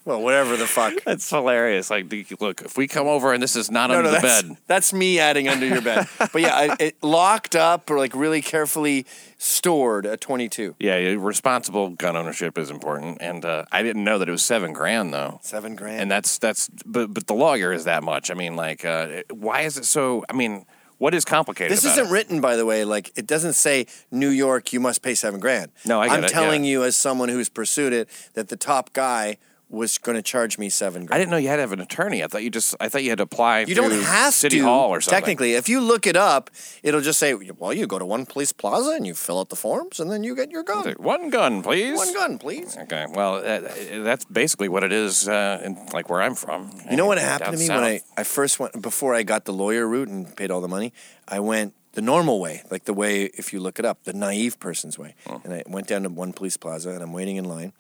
Well, 0.04 0.22
whatever 0.22 0.58
the 0.58 0.66
fuck. 0.66 0.94
That's 1.06 1.30
hilarious. 1.30 1.90
Like, 1.90 2.12
look, 2.40 2.62
if 2.62 2.78
we 2.78 2.88
come 2.88 3.08
over 3.08 3.34
and 3.34 3.42
this 3.42 3.56
is 3.56 3.70
not 3.70 3.92
under 3.92 4.10
the 4.10 4.20
that's, 4.20 4.42
bed, 4.42 4.58
That's 4.68 4.94
me 4.94 5.20
adding 5.20 5.48
under 5.48 5.66
your 5.66 5.82
bed. 5.82 6.08
But 6.18 6.42
yeah, 6.42 6.56
I- 6.56 6.76
it, 6.80 7.04
locked 7.04 7.56
up 7.56 7.90
or 7.90 7.98
like 7.98 8.16
really 8.16 8.42
carefully 8.42 9.06
stored 9.38 10.06
at 10.06 10.22
22. 10.22 10.76
yeah, 10.80 10.96
responsible 11.18 11.90
gun 11.90 12.16
ownership 12.16 12.58
is 12.58 12.70
important. 12.70 13.18
And 13.22 13.44
uh, 13.44 13.66
I 13.72 13.84
didn't 13.84 14.04
know 14.04 14.18
that 14.18 14.28
it 14.28 14.32
was 14.32 14.44
seven 14.44 14.74
grand 14.74 15.14
though. 15.14 15.40
Seven 15.44 15.76
grand. 15.76 16.02
And 16.02 16.12
that's 16.12 16.38
that's 16.38 16.70
but 16.86 17.14
but 17.14 17.28
the 17.28 17.34
lawyer 17.34 17.74
is 17.74 17.86
that 17.86 18.04
much. 18.04 18.32
I 18.32 18.34
mean, 18.34 18.56
like, 18.56 18.86
uh, 18.86 19.24
why 19.30 19.62
is 19.62 19.78
it 19.78 19.86
so? 19.86 20.24
I 20.30 20.34
mean, 20.34 20.66
what 21.00 21.16
is 21.16 21.26
complicated? 21.26 21.72
this 21.72 21.84
isn't 21.84 22.08
it? 22.08 22.12
written, 22.12 22.42
by 22.42 22.56
the 22.56 22.66
way. 22.66 22.86
Like 22.86 23.12
it 23.16 23.26
doesn't 23.26 23.54
say 23.54 23.88
New 24.12 24.30
York, 24.30 24.72
you 24.72 24.80
must 24.80 25.02
pay 25.02 25.16
seven 25.16 25.40
grand. 25.40 25.72
No, 25.86 26.00
I 26.00 26.08
get 26.08 26.24
am 26.24 26.30
telling 26.30 26.64
yeah. 26.64 26.72
you, 26.72 26.84
as 26.84 26.96
someone 26.96 27.30
who's 27.30 27.50
pursued 27.50 27.92
it, 27.92 28.08
that 28.36 28.50
the 28.50 28.56
top 28.56 28.94
guy 28.94 29.38
was 29.72 29.98
going 29.98 30.16
to 30.16 30.22
charge 30.22 30.58
me 30.58 30.70
seven 30.70 31.08
I 31.10 31.18
didn't 31.18 31.32
know 31.32 31.38
you 31.38 31.48
had 31.48 31.56
to 31.56 31.62
have 31.62 31.72
an 31.72 31.80
attorney. 31.80 32.24
I 32.24 32.28
thought 32.28 32.44
you 32.44 32.50
just 32.50 32.76
I 32.80 32.90
thought 32.90 33.04
you 33.04 33.10
had 33.10 33.18
to 33.18 33.24
apply. 33.24 33.62
you 33.62 33.76
don't 33.76 33.92
have 33.92 34.34
City 34.34 34.60
to. 34.60 34.64
Hall 34.64 34.90
or 34.90 35.02
something. 35.02 35.18
Technically, 35.18 35.54
if 35.54 35.70
you 35.70 35.80
look 35.80 36.06
it 36.06 36.16
up, 36.16 36.50
it'll 36.84 37.02
just 37.02 37.20
say, 37.20 37.34
"Well, 37.34 37.74
you 37.74 37.88
go 37.88 37.98
to 37.98 38.06
one 38.06 38.26
police 38.26 38.52
plaza 38.52 38.92
and 38.92 39.08
you 39.08 39.14
fill 39.14 39.40
out 39.40 39.50
the 39.50 39.56
forms, 39.56 40.00
and 40.00 40.12
then 40.12 40.24
you 40.24 40.36
get 40.36 40.52
your 40.52 40.64
gun. 40.64 40.94
One 40.98 41.30
gun, 41.30 41.64
please. 41.64 41.98
One 41.98 42.14
gun, 42.14 42.38
please." 42.38 42.78
Okay, 42.78 43.06
well, 43.10 43.36
uh, 43.36 43.62
that's 44.04 44.26
basically 44.26 44.70
what 44.70 44.84
it 44.84 44.92
is, 44.92 45.28
uh, 45.28 45.62
in, 45.64 45.78
like 45.94 46.10
where 46.10 46.22
I'm 46.22 46.36
from. 46.36 46.72
You 46.90 46.98
know 46.98 47.06
what 47.06 47.18
happened 47.18 47.54
to 47.54 47.60
me 47.60 47.70
when 47.70 47.84
I. 47.84 48.02
I 48.18 48.24
first 48.24 48.60
went 48.60 48.82
before 48.82 49.16
I 49.16 49.24
got 49.24 49.46
the 49.46 49.54
lawyer 49.54 49.88
route 49.88 50.10
and 50.10 50.36
paid 50.36 50.52
all 50.52 50.62
the 50.62 50.68
money. 50.68 50.94
I 51.28 51.40
went 51.40 51.74
the 51.94 52.02
normal 52.02 52.40
way, 52.40 52.64
like 52.72 52.86
the 52.86 52.94
way 52.94 53.26
if 53.34 53.52
you 53.52 53.60
look 53.60 53.78
it 53.80 53.86
up, 53.86 54.04
the 54.04 54.14
naive 54.14 54.60
person's 54.60 54.98
way. 54.98 55.16
And 55.44 55.54
I 55.54 55.64
went 55.68 55.88
down 55.88 56.04
to 56.04 56.10
one 56.10 56.34
police 56.34 56.58
plaza 56.58 56.92
and 56.92 57.02
I'm 57.04 57.14
waiting 57.14 57.36
in 57.36 57.46
line, 57.46 57.74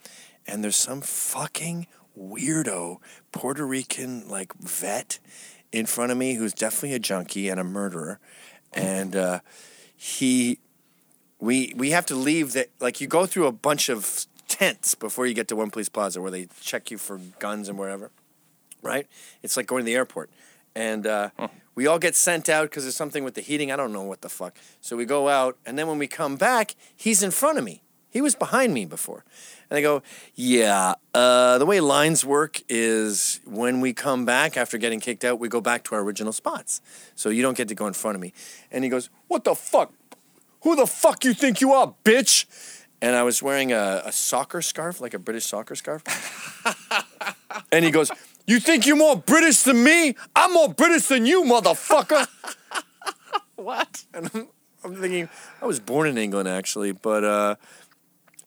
and 0.51 0.63
there's 0.63 0.75
some 0.75 1.01
fucking 1.01 1.87
weirdo 2.19 2.97
Puerto 3.31 3.65
Rican 3.65 4.27
like 4.27 4.53
vet 4.55 5.19
in 5.71 5.85
front 5.85 6.11
of 6.11 6.17
me 6.17 6.35
who's 6.35 6.53
definitely 6.53 6.93
a 6.93 6.99
junkie 6.99 7.49
and 7.49 7.59
a 7.59 7.63
murderer, 7.63 8.19
and 8.73 9.15
uh, 9.15 9.39
he 9.95 10.59
we 11.39 11.73
we 11.75 11.91
have 11.91 12.05
to 12.07 12.15
leave 12.15 12.53
that 12.53 12.69
like 12.79 13.01
you 13.01 13.07
go 13.07 13.25
through 13.25 13.47
a 13.47 13.51
bunch 13.51 13.89
of 13.89 14.25
tents 14.47 14.95
before 14.95 15.25
you 15.25 15.33
get 15.33 15.47
to 15.47 15.55
one 15.55 15.71
police 15.71 15.89
plaza 15.89 16.21
where 16.21 16.31
they 16.31 16.47
check 16.59 16.91
you 16.91 16.97
for 16.97 17.19
guns 17.39 17.69
and 17.69 17.79
wherever 17.79 18.11
right? 18.81 19.07
It's 19.43 19.57
like 19.57 19.67
going 19.67 19.81
to 19.81 19.85
the 19.85 19.95
airport. 19.95 20.29
And 20.75 21.05
uh, 21.05 21.29
we 21.75 21.87
all 21.87 21.99
get 21.99 22.15
sent 22.15 22.49
out 22.49 22.69
because 22.69 22.83
there's 22.83 22.95
something 22.95 23.23
with 23.23 23.35
the 23.35 23.41
heating. 23.41 23.71
I 23.71 23.75
don't 23.75 23.93
know 23.93 24.03
what 24.03 24.21
the 24.21 24.29
fuck. 24.29 24.57
So 24.79 24.95
we 24.95 25.05
go 25.05 25.29
out 25.29 25.57
and 25.65 25.77
then 25.77 25.87
when 25.87 25.97
we 25.97 26.07
come 26.07 26.35
back 26.35 26.75
he's 26.95 27.23
in 27.23 27.31
front 27.31 27.57
of 27.57 27.63
me. 27.63 27.83
He 28.09 28.19
was 28.21 28.35
behind 28.35 28.73
me 28.73 28.85
before 28.85 29.23
and 29.71 29.77
i 29.77 29.81
go 29.81 30.03
yeah 30.35 30.93
uh, 31.15 31.57
the 31.57 31.65
way 31.65 31.79
lines 31.79 32.23
work 32.23 32.61
is 32.69 33.41
when 33.45 33.81
we 33.81 33.91
come 33.91 34.25
back 34.25 34.55
after 34.55 34.77
getting 34.77 34.99
kicked 34.99 35.25
out 35.25 35.39
we 35.39 35.49
go 35.49 35.61
back 35.61 35.83
to 35.83 35.95
our 35.95 36.01
original 36.01 36.31
spots 36.31 36.81
so 37.15 37.29
you 37.29 37.41
don't 37.41 37.57
get 37.57 37.67
to 37.67 37.75
go 37.75 37.87
in 37.87 37.93
front 37.93 38.13
of 38.13 38.21
me 38.21 38.31
and 38.71 38.83
he 38.83 38.89
goes 38.89 39.09
what 39.27 39.43
the 39.43 39.55
fuck 39.55 39.91
who 40.61 40.75
the 40.75 40.85
fuck 40.85 41.25
you 41.25 41.33
think 41.33 41.61
you 41.61 41.73
are, 41.73 41.93
bitch? 42.03 42.45
And 43.01 43.15
I 43.15 43.23
was 43.23 43.41
wearing 43.41 43.71
a, 43.71 44.03
a 44.05 44.11
soccer 44.11 44.61
scarf, 44.61 45.01
like 45.01 45.13
a 45.13 45.19
British 45.19 45.45
soccer 45.45 45.75
scarf. 45.75 46.03
and 47.71 47.83
he 47.83 47.91
goes, 47.91 48.11
You 48.45 48.59
think 48.59 48.85
you're 48.85 48.95
more 48.95 49.15
British 49.15 49.61
than 49.61 49.83
me? 49.83 50.15
I'm 50.35 50.53
more 50.53 50.69
British 50.69 51.07
than 51.07 51.25
you, 51.25 51.43
motherfucker. 51.43 52.27
what? 53.55 54.05
And 54.13 54.29
I'm, 54.33 54.47
I'm 54.83 54.95
thinking, 54.95 55.29
I 55.61 55.65
was 55.65 55.79
born 55.79 56.07
in 56.07 56.17
England, 56.17 56.47
actually, 56.47 56.91
but 56.91 57.23
uh, 57.23 57.55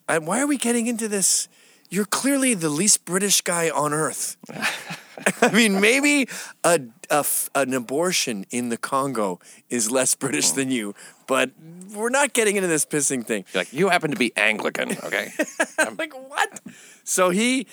I, 0.07 0.19
why 0.19 0.39
are 0.39 0.47
we 0.47 0.57
getting 0.57 0.87
into 0.87 1.07
this? 1.07 1.47
You're 1.89 2.05
clearly 2.05 2.53
the 2.53 2.69
least 2.69 3.05
British 3.05 3.41
guy 3.41 3.69
on 3.69 3.93
earth. 3.93 4.37
I 5.41 5.51
mean, 5.51 5.79
maybe 5.79 6.27
a, 6.63 6.81
a 7.09 7.25
an 7.53 7.73
abortion 7.73 8.45
in 8.49 8.69
the 8.69 8.77
Congo 8.77 9.39
is 9.69 9.89
less 9.89 10.13
British 10.15 10.51
than 10.51 10.71
you, 10.71 10.93
but 11.27 11.51
we're 11.93 12.09
not 12.09 12.33
getting 12.33 12.55
into 12.55 12.67
this 12.67 12.85
pissing 12.85 13.25
thing. 13.25 13.45
You're 13.53 13.61
like, 13.61 13.73
you 13.73 13.89
happen 13.89 14.11
to 14.11 14.17
be 14.17 14.35
Anglican, 14.35 14.91
okay? 15.03 15.31
I'm 15.79 15.95
like, 15.99 16.13
what? 16.13 16.59
So 17.03 17.29
he, 17.29 17.67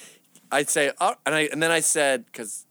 I'd 0.51 0.69
say, 0.69 0.93
oh, 1.01 1.15
and 1.27 1.35
I, 1.35 1.41
and 1.51 1.63
then 1.63 1.71
I 1.71 1.81
said, 1.81 2.27
because 2.27 2.67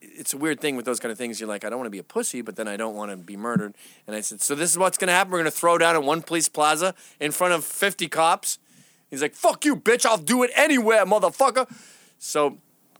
it's 0.00 0.34
a 0.34 0.36
weird 0.36 0.60
thing 0.60 0.76
with 0.76 0.84
those 0.84 1.00
kind 1.00 1.12
of 1.12 1.18
things. 1.18 1.40
You're 1.40 1.48
like, 1.48 1.64
I 1.64 1.70
don't 1.70 1.78
want 1.78 1.86
to 1.86 1.90
be 1.90 1.98
a 1.98 2.04
pussy, 2.04 2.42
but 2.42 2.56
then 2.56 2.68
I 2.68 2.76
don't 2.76 2.94
want 2.94 3.10
to 3.10 3.16
be 3.16 3.36
murdered. 3.36 3.74
And 4.06 4.16
I 4.16 4.20
said, 4.20 4.40
so 4.40 4.54
this 4.54 4.70
is 4.70 4.78
what's 4.78 4.98
going 4.98 5.08
to 5.08 5.14
happen. 5.14 5.32
We're 5.32 5.38
going 5.38 5.50
to 5.50 5.56
throw 5.56 5.78
down 5.78 5.94
at 5.94 6.02
one 6.02 6.22
police 6.22 6.48
plaza 6.48 6.94
in 7.20 7.30
front 7.30 7.54
of 7.54 7.64
50 7.64 8.08
cops. 8.08 8.58
He's 9.10 9.22
like, 9.22 9.34
fuck 9.34 9.64
you, 9.64 9.76
bitch. 9.76 10.04
I'll 10.04 10.18
do 10.18 10.42
it 10.42 10.50
anywhere, 10.54 11.04
motherfucker. 11.06 11.66
So 12.18 12.58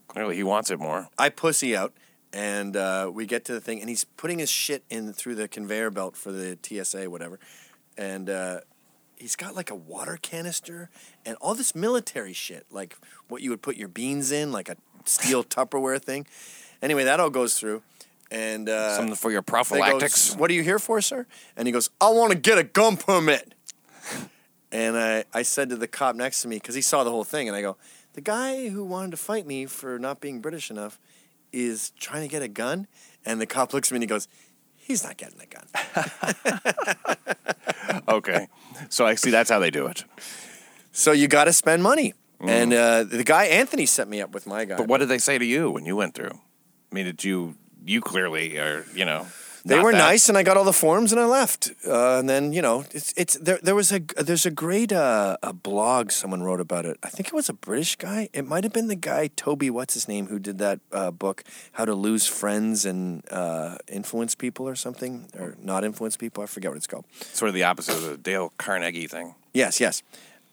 Clearly, 0.09 0.37
he 0.37 0.43
wants 0.43 0.71
it 0.71 0.81
more. 0.81 1.09
I 1.19 1.29
pussy 1.29 1.77
out, 1.77 1.93
and 2.33 2.77
uh, 2.77 3.11
we 3.13 3.27
get 3.27 3.45
to 3.45 3.53
the 3.53 3.61
thing, 3.61 3.81
and 3.81 3.89
he's 3.91 4.05
putting 4.05 4.39
his 4.39 4.51
shit 4.51 4.83
in 4.89 5.13
through 5.13 5.35
the 5.35 5.47
conveyor 5.47 5.91
belt 5.91 6.17
for 6.17 6.33
the 6.33 6.59
TSA, 6.63 7.11
whatever, 7.11 7.39
and 7.99 8.31
uh, 8.31 8.61
he's 9.17 9.37
got 9.37 9.55
like 9.55 9.71
a 9.71 9.75
water 9.75 10.19
canister 10.21 10.89
and 11.27 11.37
all 11.43 11.55
this 11.55 11.75
military 11.75 12.33
shit, 12.33 12.65
like 12.71 12.97
what 13.29 13.43
you 13.43 13.51
would 13.51 13.61
put 13.61 13.77
your 13.77 13.89
beans 13.89 14.33
in, 14.33 14.51
like 14.51 14.71
a 14.71 14.77
steel 15.05 15.45
Tupperware 15.45 16.01
thing. 16.01 16.27
Anyway, 16.81 17.05
that 17.05 17.21
all 17.21 17.31
goes 17.31 17.59
through, 17.59 17.83
and 18.31 18.67
uh, 18.71 18.97
Something 18.97 19.15
for 19.15 19.31
your 19.31 19.43
they 19.43 19.53
goes, 19.53 19.69
prophylactics. 19.69 20.37
what 20.37 20.51
are 20.51 20.55
you 20.55 20.63
here 20.63 20.79
for, 20.79 21.03
sir? 21.03 21.27
And 21.55 21.69
he 21.69 21.73
goes, 21.73 21.91
I 22.01 22.09
want 22.09 22.33
to 22.33 22.39
get 22.39 22.57
a 22.57 22.65
gun 22.65 22.97
permit. 22.97 23.55
And 24.71 24.99
I, 24.99 25.25
I 25.33 25.43
said 25.43 25.71
to 25.71 25.77
the 25.77 25.89
cop 25.89 26.15
next 26.15 26.43
to 26.43 26.49
me, 26.49 26.57
because 26.57 26.75
he 26.75 26.83
saw 26.83 27.05
the 27.05 27.11
whole 27.11 27.25
thing, 27.25 27.49
and 27.49 27.57
I 27.57 27.63
go, 27.63 27.77
the 28.13 28.21
guy 28.21 28.69
who 28.69 28.85
wanted 28.85 29.13
to 29.13 29.17
fight 29.17 29.47
me 29.47 29.67
for 29.67 29.99
not 29.99 30.21
being 30.21 30.41
British 30.41 30.71
enough 30.71 30.99
is 31.53 31.91
trying 31.99 32.23
to 32.23 32.29
get 32.29 32.43
a 32.43 32.49
gun. 32.49 32.87
And 33.25 33.41
the 33.41 33.47
cop 33.47 33.73
looks 33.73 33.89
at 33.89 33.93
me 33.93 33.97
and 33.97 34.03
he 34.03 34.07
goes, 34.07 34.29
he's 34.75 35.05
not 35.05 35.17
getting 35.17 35.41
a 35.41 35.47
gun. 35.47 35.67
okay. 38.09 38.49
So 38.89 39.07
I 39.07 39.15
see 39.15 39.31
that's 39.31 39.51
how 39.51 39.59
they 39.59 39.71
do 39.71 39.87
it. 39.87 40.05
so 40.93 41.13
you 41.13 41.29
got 41.29 41.45
to 41.45 41.53
spend 41.53 41.83
money. 41.83 42.15
And 42.41 42.73
uh, 42.73 43.03
the 43.03 43.25
guy, 43.25 43.47
Anthony, 43.47 43.85
set 43.85 44.07
me 44.07 44.21
up 44.21 44.33
with 44.33 44.47
my 44.47 44.65
guy. 44.65 44.77
But 44.77 44.87
what 44.87 44.99
did 44.99 45.09
they 45.09 45.19
say 45.19 45.39
to 45.39 45.45
you 45.45 45.71
when 45.71 45.85
you 45.85 45.97
went 45.97 46.15
through? 46.15 46.31
I 46.31 46.95
mean, 46.95 47.05
did 47.05 47.25
you, 47.25 47.57
you 47.85 48.01
clearly 48.01 48.59
are, 48.59 48.87
you 48.95 49.05
know. 49.05 49.27
They 49.65 49.77
not 49.77 49.85
were 49.85 49.93
that- 49.93 49.99
nice, 49.99 50.29
and 50.29 50.39
I 50.39 50.43
got 50.43 50.57
all 50.57 50.65
the 50.65 50.73
forms, 50.73 51.13
and 51.13 51.21
I 51.21 51.25
left. 51.27 51.71
Uh, 51.87 52.19
and 52.19 52.29
then 52.29 52.53
you 52.53 52.63
know, 52.63 52.85
it's 52.93 53.13
it's 53.17 53.35
there. 53.37 53.59
There 53.63 53.75
was 53.75 53.93
a 53.93 54.01
there's 54.17 54.47
a 54.47 54.51
great 54.51 54.93
uh, 54.93 55.37
a 55.43 55.53
blog 55.53 56.11
someone 56.11 56.43
wrote 56.43 56.61
about 56.61 56.85
it. 56.87 56.97
I 57.03 57.09
think 57.09 57.29
it 57.29 57.35
was 57.35 57.49
a 57.49 57.53
British 57.53 57.97
guy. 57.97 58.29
It 58.33 58.47
might 58.47 58.65
have 58.65 58.73
been 58.73 58.89
the 58.89 58.95
guy 58.97 59.29
Toby, 59.37 59.71
what's 59.71 59.95
his 59.95 60.09
name, 60.09 60.27
who 60.29 60.39
did 60.39 60.59
that 60.59 60.81
uh, 60.93 61.11
book, 61.11 61.45
How 61.73 61.85
to 61.85 61.95
Lose 61.95 62.27
Friends 62.27 62.85
and 62.85 63.23
uh, 63.31 63.77
Influence 63.89 64.35
People 64.35 64.69
or 64.69 64.77
something, 64.77 65.29
or 65.39 65.57
not 65.63 65.85
influence 65.85 66.17
people. 66.17 66.43
I 66.43 66.47
forget 66.47 66.71
what 66.71 66.77
it's 66.77 66.87
called. 66.87 67.05
Sort 67.33 67.49
of 67.49 67.55
the 67.55 67.65
opposite 67.65 67.95
of 67.97 68.03
the 68.05 68.17
Dale 68.17 68.53
Carnegie 68.59 69.07
thing. 69.09 69.35
Yes, 69.53 69.81
yes. 69.81 70.03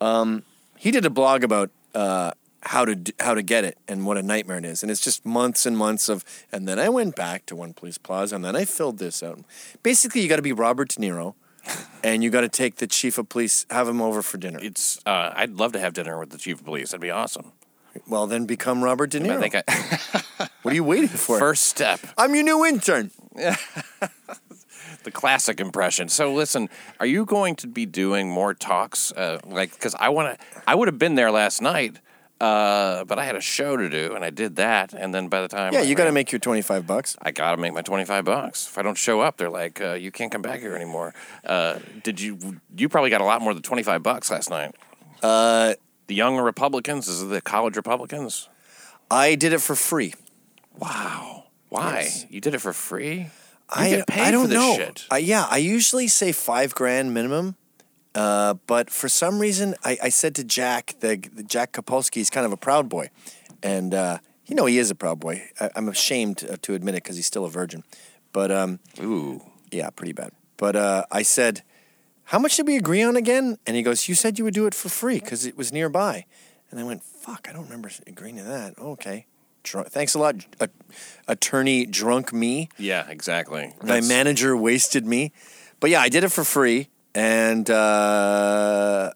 Um, 0.01 0.43
he 0.77 0.91
did 0.91 1.05
a 1.05 1.09
blog 1.09 1.43
about 1.43 1.69
uh, 1.93 2.31
how 2.65 2.85
to 2.85 3.13
how 3.19 3.33
to 3.33 3.41
get 3.41 3.63
it 3.63 3.77
and 3.87 4.05
what 4.05 4.17
a 4.17 4.23
nightmare 4.23 4.57
it 4.57 4.65
is, 4.65 4.81
and 4.81 4.91
it's 4.91 5.01
just 5.01 5.25
months 5.25 5.65
and 5.65 5.77
months 5.77 6.09
of. 6.09 6.23
And 6.51 6.67
then 6.67 6.79
I 6.79 6.89
went 6.89 7.15
back 7.15 7.45
to 7.47 7.55
One 7.55 7.73
Police 7.73 7.97
Plaza, 7.97 8.35
and 8.35 8.43
then 8.43 8.55
I 8.55 8.65
filled 8.65 8.97
this 8.97 9.21
out. 9.21 9.39
Basically, 9.83 10.21
you 10.21 10.29
got 10.29 10.37
to 10.37 10.41
be 10.41 10.51
Robert 10.53 10.89
De 10.89 10.99
Niro, 10.99 11.35
and 12.03 12.23
you 12.23 12.29
got 12.29 12.41
to 12.41 12.49
take 12.49 12.77
the 12.77 12.87
chief 12.87 13.17
of 13.17 13.29
police, 13.29 13.65
have 13.69 13.87
him 13.87 14.01
over 14.01 14.21
for 14.21 14.37
dinner. 14.37 14.59
It's, 14.61 14.99
uh, 15.05 15.31
I'd 15.35 15.51
love 15.51 15.71
to 15.73 15.79
have 15.79 15.93
dinner 15.93 16.19
with 16.19 16.31
the 16.31 16.37
chief 16.37 16.59
of 16.59 16.65
police. 16.65 16.91
That'd 16.91 17.01
be 17.01 17.11
awesome. 17.11 17.51
Well, 18.07 18.27
then 18.27 18.45
become 18.45 18.83
Robert 18.83 19.11
De 19.11 19.19
Niro. 19.19 19.37
I 19.37 19.49
think 19.49 19.55
I, 19.55 20.47
what 20.63 20.71
are 20.71 20.75
you 20.75 20.83
waiting 20.83 21.07
for? 21.25 21.39
first 21.39 21.63
step, 21.63 21.99
I'm 22.17 22.35
your 22.35 22.43
new 22.43 22.65
intern. 22.65 23.11
the 25.03 25.11
classic 25.11 25.59
impression. 25.59 26.09
So 26.09 26.33
listen, 26.33 26.69
are 26.99 27.05
you 27.05 27.25
going 27.25 27.55
to 27.57 27.67
be 27.67 27.85
doing 27.85 28.29
more 28.29 28.53
talks? 28.53 29.11
Uh, 29.11 29.39
like, 29.45 29.71
because 29.73 29.95
I 29.95 30.09
want 30.09 30.37
to, 30.37 30.45
I 30.67 30.75
would 30.75 30.87
have 30.87 30.99
been 30.99 31.15
there 31.15 31.31
last 31.31 31.61
night, 31.61 31.99
uh, 32.41 33.03
but 33.05 33.17
I 33.17 33.25
had 33.25 33.35
a 33.35 33.41
show 33.41 33.77
to 33.77 33.89
do, 33.89 34.13
and 34.15 34.23
I 34.25 34.29
did 34.29 34.57
that. 34.57 34.93
And 34.93 35.13
then 35.13 35.27
by 35.29 35.41
the 35.41 35.47
time, 35.47 35.73
Yeah, 35.73 35.79
I 35.79 35.83
you 35.83 35.95
got 35.95 36.05
to 36.05 36.11
make 36.11 36.31
your 36.31 36.39
twenty 36.39 36.61
five 36.61 36.85
bucks. 36.85 37.15
I 37.21 37.31
gotta 37.31 37.57
make 37.57 37.73
my 37.73 37.81
twenty 37.81 38.05
five 38.05 38.25
bucks. 38.25 38.67
If 38.67 38.77
I 38.77 38.81
don't 38.81 38.97
show 38.97 39.21
up, 39.21 39.37
they're 39.37 39.49
like, 39.49 39.79
uh, 39.81 39.93
"You 39.93 40.11
can't 40.11 40.31
come 40.31 40.41
back 40.41 40.59
here 40.59 40.75
anymore." 40.75 41.13
Uh, 41.45 41.79
did 42.03 42.19
you? 42.19 42.59
You 42.75 42.89
probably 42.89 43.09
got 43.09 43.21
a 43.21 43.25
lot 43.25 43.41
more 43.41 43.53
than 43.53 43.63
twenty 43.63 43.83
five 43.83 44.03
bucks 44.03 44.29
last 44.31 44.49
night. 44.49 44.75
Uh, 45.23 45.73
The 46.07 46.15
young 46.15 46.37
Republicans, 46.37 47.07
is 47.07 47.23
it 47.23 47.27
the 47.27 47.41
college 47.41 47.75
Republicans? 47.75 48.47
I 49.09 49.35
did 49.35 49.53
it 49.53 49.61
for 49.61 49.75
free. 49.75 50.13
Wow, 50.77 51.45
why? 51.69 52.01
Yes. 52.01 52.25
You 52.29 52.41
did 52.41 52.53
it 52.53 52.59
for 52.59 52.73
free? 52.73 53.15
You 53.15 53.25
I 53.69 53.89
get 53.89 54.07
paid 54.07 54.21
I 54.21 54.31
don't 54.31 54.43
for 54.43 54.47
this 54.49 54.57
know. 54.59 54.75
shit. 54.75 55.05
Uh, 55.11 55.15
yeah, 55.15 55.47
I 55.49 55.57
usually 55.57 56.07
say 56.07 56.31
five 56.31 56.75
grand 56.75 57.13
minimum. 57.13 57.55
Uh, 58.15 58.53
but 58.65 58.89
for 58.89 59.09
some 59.09 59.39
reason, 59.39 59.75
I, 59.83 59.97
I 60.03 60.09
said 60.09 60.33
to 60.35 60.43
Jack, 60.43 60.95
the, 61.01 61.17
the 61.33 61.43
Jack 61.43 61.73
Kapolsky, 61.73 62.15
he's 62.15 62.29
kind 62.29 62.45
of 62.45 62.53
a 62.53 62.57
proud 62.57 62.87
boy, 62.87 63.09
and 63.61 63.93
uh, 63.93 64.19
you 64.47 64.55
know 64.55 64.65
he 64.65 64.77
is 64.79 64.89
a 64.89 64.95
proud 64.95 65.19
boy. 65.19 65.43
I, 65.59 65.69
I'm 65.75 65.89
ashamed 65.89 66.45
uh, 66.49 66.55
to 66.61 66.73
admit 66.75 66.95
it 66.95 67.03
because 67.03 67.17
he's 67.17 67.25
still 67.25 67.43
a 67.45 67.49
virgin, 67.49 67.83
but 68.31 68.51
um, 68.51 68.79
Ooh, 69.01 69.41
yeah, 69.71 69.89
pretty 69.89 70.13
bad. 70.13 70.31
But 70.55 70.77
uh, 70.77 71.03
I 71.11 71.23
said, 71.23 71.61
"How 72.25 72.39
much 72.39 72.55
did 72.55 72.65
we 72.67 72.77
agree 72.77 73.03
on 73.03 73.17
again?" 73.17 73.57
And 73.67 73.75
he 73.75 73.83
goes, 73.83 74.07
"You 74.07 74.15
said 74.15 74.37
you 74.39 74.45
would 74.45 74.53
do 74.53 74.65
it 74.65 74.73
for 74.73 74.87
free 74.87 75.19
because 75.19 75.45
it 75.45 75.57
was 75.57 75.73
nearby." 75.73 76.25
And 76.71 76.79
I 76.79 76.83
went, 76.83 77.03
"Fuck, 77.03 77.47
I 77.49 77.53
don't 77.53 77.65
remember 77.65 77.91
agreeing 78.07 78.37
to 78.37 78.43
that." 78.43 78.79
Okay, 78.79 79.25
Drunk. 79.63 79.89
thanks 79.89 80.15
a 80.15 80.19
lot, 80.19 80.35
uh, 80.61 80.67
attorney 81.27 81.85
drunk 81.85 82.31
me. 82.31 82.69
yeah, 82.77 83.09
exactly. 83.09 83.73
My 83.81 83.87
That's- 83.87 84.07
manager 84.07 84.55
wasted 84.55 85.05
me. 85.05 85.33
But 85.81 85.89
yeah, 85.89 85.99
I 85.99 86.07
did 86.07 86.23
it 86.23 86.29
for 86.31 86.45
free. 86.45 86.87
And, 87.15 87.69
uh, 87.69 89.11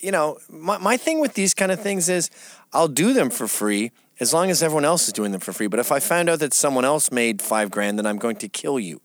you 0.00 0.10
know, 0.10 0.38
my, 0.48 0.78
my 0.78 0.96
thing 0.96 1.20
with 1.20 1.34
these 1.34 1.54
kind 1.54 1.70
of 1.70 1.80
things 1.80 2.08
is 2.08 2.30
I'll 2.72 2.88
do 2.88 3.12
them 3.12 3.30
for 3.30 3.46
free 3.46 3.92
as 4.18 4.34
long 4.34 4.50
as 4.50 4.62
everyone 4.62 4.84
else 4.84 5.06
is 5.06 5.12
doing 5.12 5.32
them 5.32 5.40
for 5.40 5.52
free. 5.52 5.66
But 5.68 5.78
if 5.80 5.92
I 5.92 6.00
found 6.00 6.28
out 6.28 6.40
that 6.40 6.52
someone 6.52 6.84
else 6.84 7.10
made 7.12 7.40
five 7.40 7.70
grand, 7.70 7.98
then 7.98 8.06
I'm 8.06 8.18
going 8.18 8.36
to 8.36 8.48
kill 8.48 8.78
you. 8.78 9.00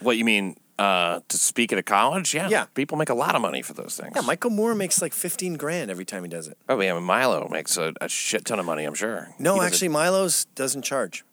What 0.00 0.16
you 0.18 0.24
mean 0.24 0.56
uh, 0.78 1.20
to 1.28 1.36
speak 1.38 1.72
at 1.72 1.78
a 1.78 1.82
college? 1.82 2.34
Yeah, 2.34 2.48
Yeah. 2.48 2.66
People 2.74 2.98
make 2.98 3.08
a 3.08 3.14
lot 3.14 3.34
of 3.34 3.40
money 3.40 3.62
for 3.62 3.72
those 3.72 3.96
things. 3.96 4.12
Yeah, 4.14 4.22
Michael 4.22 4.50
Moore 4.50 4.74
makes 4.74 5.00
like 5.00 5.14
15 5.14 5.54
grand 5.54 5.90
every 5.90 6.04
time 6.04 6.22
he 6.24 6.28
does 6.28 6.48
it. 6.48 6.58
Oh 6.68 6.78
yeah, 6.80 6.98
Milo 6.98 7.48
makes 7.48 7.76
a, 7.76 7.92
a 8.00 8.08
shit 8.08 8.44
ton 8.44 8.58
of 8.58 8.66
money. 8.66 8.84
I'm 8.84 8.94
sure. 8.94 9.28
No, 9.38 9.62
actually, 9.62 9.88
Milo's 9.88 10.44
doesn't 10.54 10.82
charge. 10.82 11.24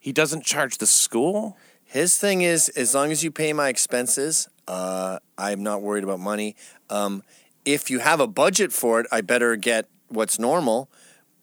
he 0.00 0.12
doesn't 0.12 0.44
charge 0.44 0.78
the 0.78 0.86
school. 0.86 1.56
His 1.92 2.16
thing 2.16 2.40
is, 2.40 2.70
as 2.70 2.94
long 2.94 3.12
as 3.12 3.22
you 3.22 3.30
pay 3.30 3.52
my 3.52 3.68
expenses, 3.68 4.48
uh, 4.66 5.18
I'm 5.36 5.62
not 5.62 5.82
worried 5.82 6.04
about 6.04 6.20
money. 6.20 6.56
Um, 6.88 7.22
if 7.66 7.90
you 7.90 7.98
have 7.98 8.18
a 8.18 8.26
budget 8.26 8.72
for 8.72 8.98
it, 9.00 9.06
I 9.12 9.20
better 9.20 9.56
get 9.56 9.90
what's 10.08 10.38
normal. 10.38 10.88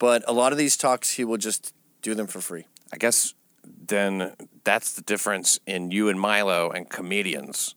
But 0.00 0.24
a 0.26 0.32
lot 0.32 0.50
of 0.50 0.58
these 0.58 0.76
talks, 0.76 1.12
he 1.12 1.24
will 1.24 1.36
just 1.36 1.72
do 2.02 2.16
them 2.16 2.26
for 2.26 2.40
free. 2.40 2.66
I 2.92 2.96
guess 2.96 3.34
then 3.64 4.32
that's 4.64 4.92
the 4.92 5.02
difference 5.02 5.60
in 5.68 5.92
you 5.92 6.08
and 6.08 6.18
Milo 6.18 6.68
and 6.68 6.88
comedians. 6.90 7.76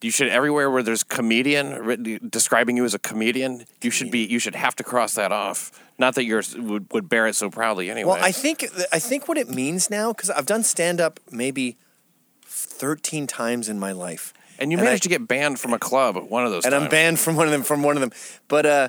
You 0.00 0.12
should 0.12 0.28
everywhere 0.28 0.70
where 0.70 0.84
there's 0.84 1.02
comedian 1.02 1.72
written, 1.82 2.28
describing 2.30 2.76
you 2.76 2.84
as 2.84 2.94
a 2.94 2.98
comedian, 3.00 3.64
you 3.82 3.90
should 3.90 4.12
be 4.12 4.20
you 4.20 4.38
should 4.38 4.54
have 4.54 4.76
to 4.76 4.84
cross 4.84 5.14
that 5.14 5.32
off. 5.32 5.72
Not 5.98 6.14
that 6.14 6.24
yours 6.24 6.54
would, 6.56 6.92
would 6.92 7.08
bear 7.08 7.26
it 7.26 7.34
so 7.34 7.50
proudly 7.50 7.90
anyway. 7.90 8.10
Well, 8.10 8.22
I 8.22 8.30
think 8.30 8.68
I 8.92 9.00
think 9.00 9.26
what 9.26 9.38
it 9.38 9.48
means 9.48 9.90
now, 9.90 10.12
because 10.12 10.30
I've 10.30 10.46
done 10.46 10.62
stand 10.62 11.00
up 11.00 11.18
maybe 11.32 11.78
13 12.54 13.26
times 13.26 13.68
in 13.68 13.78
my 13.78 13.92
life. 13.92 14.32
and 14.58 14.70
you 14.70 14.78
and 14.78 14.84
managed 14.84 15.02
I- 15.02 15.04
to 15.04 15.08
get 15.10 15.26
banned 15.28 15.58
from 15.58 15.72
a 15.74 15.78
club 15.78 16.16
at 16.16 16.30
one 16.30 16.44
of 16.46 16.50
those. 16.52 16.64
and 16.64 16.74
I'm 16.74 16.88
banned 16.88 17.18
from 17.18 17.36
one 17.36 17.46
of 17.46 17.52
them. 17.52 17.62
From 17.62 17.82
one 17.82 17.96
of 17.96 18.00
them, 18.00 18.12
but 18.48 18.64
uh, 18.66 18.88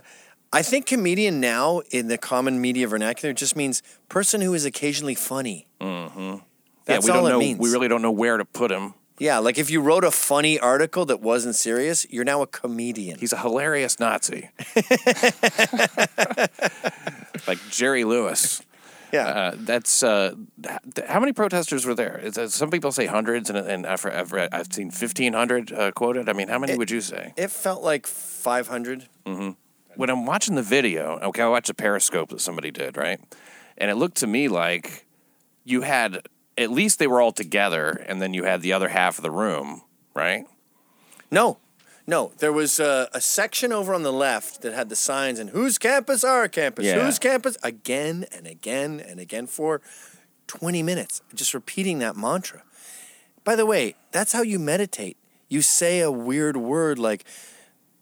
I 0.53 0.61
think 0.61 0.85
comedian 0.85 1.39
now 1.41 1.81
in 1.91 2.07
the 2.07 2.17
common 2.17 2.61
media 2.61 2.87
vernacular 2.87 3.33
just 3.33 3.55
means 3.55 3.81
person 4.07 4.41
who 4.41 4.53
is 4.53 4.63
occasionally 4.65 5.15
funny. 5.15 5.67
Mm-hmm. 5.81 6.19
Yeah, 6.21 6.39
That's 6.85 7.05
we 7.05 7.11
all 7.11 7.21
don't 7.23 7.27
it 7.27 7.33
know. 7.33 7.39
means. 7.39 7.59
We 7.59 7.71
really 7.71 7.87
don't 7.87 8.01
know 8.03 8.11
where 8.11 8.37
to 8.37 8.45
put 8.45 8.71
him. 8.71 8.93
Yeah, 9.17 9.39
like 9.39 9.57
if 9.57 9.69
you 9.71 9.81
wrote 9.81 10.03
a 10.03 10.11
funny 10.11 10.59
article 10.59 11.05
that 11.05 11.21
wasn't 11.21 11.55
serious, 11.55 12.05
you're 12.11 12.25
now 12.25 12.41
a 12.41 12.47
comedian. 12.47 13.17
He's 13.17 13.31
a 13.33 13.37
hilarious 13.37 13.97
Nazi, 13.99 14.49
like 17.47 17.59
Jerry 17.71 18.03
Lewis. 18.03 18.61
Yeah. 19.11 19.27
Uh, 19.27 19.51
that's 19.55 20.03
uh, 20.03 20.35
how 21.07 21.19
many 21.19 21.33
protesters 21.33 21.85
were 21.85 21.95
there? 21.95 22.21
Uh, 22.25 22.47
some 22.47 22.69
people 22.69 22.91
say 22.91 23.05
hundreds, 23.05 23.49
and, 23.49 23.57
and 23.57 23.85
I've, 23.85 24.05
I've, 24.05 24.31
read, 24.31 24.49
I've 24.51 24.71
seen 24.71 24.91
fifteen 24.91 25.33
hundred 25.33 25.71
uh, 25.71 25.91
quoted. 25.91 26.29
I 26.29 26.33
mean, 26.33 26.47
how 26.47 26.59
many 26.59 26.77
would 26.77 26.91
you 26.91 27.01
say? 27.01 27.33
it 27.37 27.51
felt 27.51 27.83
like 27.83 28.07
500. 28.07 29.07
when 29.95 30.09
I'm 30.09 30.25
watching 30.25 30.55
the 30.55 30.63
video, 30.63 31.19
okay, 31.21 31.41
I 31.41 31.47
watched 31.47 31.69
a 31.69 31.73
Periscope 31.73 32.29
that 32.29 32.41
somebody 32.41 32.71
did, 32.71 32.97
right? 32.97 33.19
And 33.77 33.89
it 33.91 33.95
looked 33.95 34.17
to 34.17 34.27
me 34.27 34.47
like 34.47 35.05
you 35.63 35.81
had 35.81 36.27
at 36.57 36.71
least 36.71 36.99
they 36.99 37.07
were 37.07 37.21
all 37.21 37.31
together, 37.31 37.89
and 38.07 38.21
then 38.21 38.33
you 38.33 38.43
had 38.43 38.61
the 38.61 38.73
other 38.73 38.89
half 38.89 39.17
of 39.17 39.23
the 39.23 39.31
room, 39.31 39.81
right? 40.13 40.45
No, 41.31 41.57
No, 42.07 42.31
there 42.37 42.53
was 42.53 42.79
a, 42.79 43.09
a 43.13 43.21
section 43.21 43.71
over 43.71 43.93
on 43.93 44.03
the 44.03 44.13
left 44.13 44.61
that 44.61 44.73
had 44.73 44.89
the 44.89 44.95
signs 44.95 45.39
and 45.39 45.49
whose 45.49 45.77
campus, 45.77 46.23
our 46.23 46.47
campus, 46.47 46.85
Yeah. 46.85 47.03
whose 47.03 47.17
campus, 47.17 47.57
again 47.63 48.25
and 48.31 48.45
again 48.45 48.99
and 48.99 49.19
again 49.19 49.47
for 49.47 49.81
20 50.47 50.83
minutes, 50.83 51.21
just 51.33 51.53
repeating 51.53 51.99
that 51.99 52.15
mantra. 52.15 52.61
By 53.43 53.55
the 53.55 53.65
way, 53.65 53.95
that's 54.11 54.33
how 54.33 54.43
you 54.43 54.59
meditate. 54.59 55.17
You 55.49 55.61
say 55.61 55.99
a 55.99 56.11
weird 56.11 56.57
word 56.57 56.99
like 56.99 57.25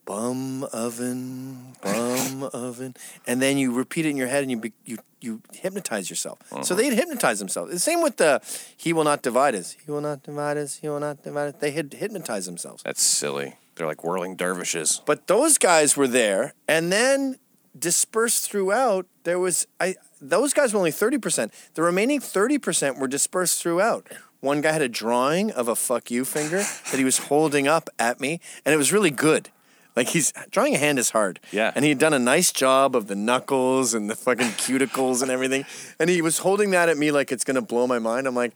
bum 0.06 0.64
oven, 0.74 1.76
bum 1.82 2.43
oven, 2.54 2.95
and 3.26 3.41
then 3.41 3.58
you 3.58 3.74
repeat 3.74 4.06
it 4.06 4.10
in 4.10 4.18
your 4.18 4.28
head 4.28 4.41
and 4.41 4.51
you 4.51 4.58
be, 4.58 4.74
you 4.86 4.97
you 5.22 5.41
hypnotize 5.54 6.10
yourself. 6.10 6.39
So 6.49 6.58
uh-huh. 6.58 6.76
they'd 6.76 6.93
hypnotize 6.93 7.39
themselves. 7.39 7.72
The 7.72 7.80
same 7.80 8.01
with 8.01 8.18
the 8.18 8.41
he 8.76 8.91
will 8.91 9.06
not 9.06 9.22
divide 9.22 9.56
us. 9.56 9.78
He 9.86 9.89
will 9.89 10.01
not 10.01 10.24
divide 10.24 10.58
us. 10.58 10.76
He 10.76 10.89
will 10.89 10.99
not 10.99 11.24
divide 11.24 11.56
us. 11.56 11.56
They 11.60 11.72
had 11.72 11.93
hypnotized 11.93 12.47
themselves. 12.47 12.84
That's 12.84 13.01
silly. 13.01 13.56
They're 13.76 13.88
like 13.88 14.03
whirling 14.03 14.36
dervishes. 14.36 15.01
But 15.05 15.28
those 15.28 15.57
guys 15.57 15.97
were 15.97 16.07
there, 16.07 16.53
and 16.67 16.91
then 16.91 17.38
dispersed 17.78 18.49
throughout. 18.49 19.07
There 19.24 19.39
was 19.39 19.67
I. 19.80 19.95
Those 20.21 20.53
guys 20.53 20.74
were 20.74 20.80
only 20.80 20.91
thirty 20.91 21.17
percent. 21.17 21.53
The 21.74 21.82
remaining 21.82 22.19
thirty 22.19 22.57
percent 22.57 22.99
were 22.99 23.07
dispersed 23.07 23.61
throughout. 23.61 24.07
One 24.39 24.61
guy 24.61 24.74
had 24.74 24.82
a 24.82 24.89
drawing 24.89 25.51
of 25.51 25.67
a 25.67 25.76
"fuck 25.76 26.11
you" 26.11 26.26
finger 26.26 26.57
that 26.57 26.97
he 26.97 27.03
was 27.03 27.17
holding 27.17 27.67
up 27.67 27.89
at 27.97 28.19
me, 28.19 28.39
and 28.65 28.74
it 28.74 28.78
was 28.78 28.91
really 28.91 29.11
good. 29.11 29.49
Like 29.95 30.09
he's 30.09 30.34
drawing 30.49 30.76
a 30.76 30.78
hand 30.78 30.97
is 30.97 31.11
hard. 31.11 31.39
Yeah. 31.51 31.71
And 31.76 31.86
he 31.86 31.89
had 31.89 31.99
done 31.99 32.13
a 32.13 32.19
nice 32.19 32.51
job 32.51 32.95
of 32.95 33.07
the 33.07 33.15
knuckles 33.15 33.93
and 33.93 34.09
the 34.09 34.15
fucking 34.15 34.47
cuticles 34.57 35.21
and 35.21 35.30
everything. 35.30 35.65
And 35.99 36.09
he 36.09 36.21
was 36.21 36.39
holding 36.39 36.71
that 36.71 36.89
at 36.89 36.97
me 36.97 37.11
like 37.11 37.32
it's 37.32 37.43
gonna 37.43 37.61
blow 37.61 37.86
my 37.86 37.99
mind. 37.99 38.28
I'm 38.28 38.36
like, 38.36 38.53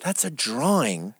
that's 0.00 0.24
a 0.24 0.30
drawing 0.30 1.14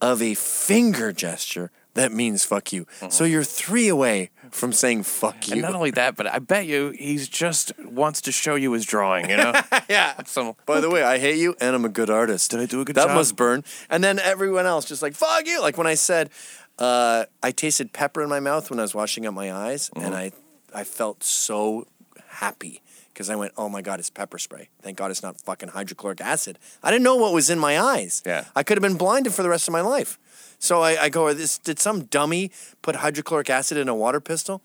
of 0.00 0.20
a 0.20 0.34
finger 0.34 1.12
gesture 1.12 1.70
that 1.96 2.12
means 2.12 2.44
fuck 2.44 2.72
you. 2.72 2.86
So 3.10 3.24
you're 3.24 3.44
three 3.44 3.88
away 3.88 4.30
from 4.50 4.72
saying 4.72 5.02
fuck 5.02 5.36
And 5.48 5.56
you. 5.56 5.62
not 5.62 5.74
only 5.74 5.90
that, 5.92 6.16
but 6.16 6.26
I 6.26 6.38
bet 6.38 6.66
you 6.66 6.90
he's 6.90 7.28
just 7.28 7.72
wants 7.78 8.20
to 8.22 8.32
show 8.32 8.54
you 8.54 8.72
his 8.72 8.84
drawing. 8.86 9.28
You 9.28 9.36
know. 9.36 9.52
yeah. 9.88 10.22
So 10.24 10.56
By 10.66 10.80
the 10.80 10.88
way, 10.90 11.02
I 11.02 11.18
hate 11.18 11.38
you 11.38 11.54
and 11.60 11.74
I'm 11.74 11.84
a 11.84 11.90
good 11.90 12.10
artist. 12.10 12.50
Did 12.52 12.60
I 12.60 12.66
do 12.66 12.80
a 12.80 12.84
good 12.84 12.96
that 12.96 13.02
job? 13.02 13.08
That 13.10 13.14
must 13.16 13.36
burn. 13.36 13.64
And 13.90 14.02
then 14.02 14.18
everyone 14.18 14.66
else 14.66 14.84
just 14.84 15.02
like, 15.02 15.14
fuck 15.14 15.46
you. 15.46 15.60
Like 15.60 15.76
when 15.76 15.86
I 15.86 15.94
said, 15.94 16.30
uh, 16.78 17.24
I 17.42 17.50
tasted 17.50 17.92
pepper 17.92 18.22
in 18.22 18.28
my 18.28 18.40
mouth 18.40 18.70
when 18.70 18.78
I 18.78 18.82
was 18.82 18.94
washing 18.94 19.26
up 19.26 19.34
my 19.34 19.52
eyes 19.52 19.90
and 19.96 20.14
I, 20.14 20.32
I 20.74 20.84
felt 20.84 21.24
so 21.24 21.86
happy 22.28 22.82
because 23.12 23.30
I 23.30 23.36
went, 23.36 23.52
oh 23.56 23.70
my 23.70 23.80
God, 23.80 23.98
it's 23.98 24.10
pepper 24.10 24.38
spray. 24.38 24.68
Thank 24.82 24.98
God 24.98 25.10
it's 25.10 25.22
not 25.22 25.40
fucking 25.40 25.70
hydrochloric 25.70 26.20
acid. 26.20 26.58
I 26.82 26.90
didn't 26.90 27.04
know 27.04 27.16
what 27.16 27.32
was 27.32 27.48
in 27.48 27.58
my 27.58 27.80
eyes. 27.80 28.22
Yeah. 28.26 28.44
I 28.54 28.62
could 28.62 28.76
have 28.76 28.82
been 28.82 28.98
blinded 28.98 29.32
for 29.32 29.42
the 29.42 29.48
rest 29.48 29.66
of 29.68 29.72
my 29.72 29.80
life. 29.80 30.18
So 30.58 30.82
I, 30.82 31.04
I 31.04 31.08
go, 31.08 31.32
this, 31.32 31.58
did 31.58 31.78
some 31.78 32.04
dummy 32.04 32.50
put 32.82 32.96
hydrochloric 32.96 33.50
acid 33.50 33.78
in 33.78 33.88
a 33.88 33.94
water 33.94 34.20
pistol? 34.20 34.62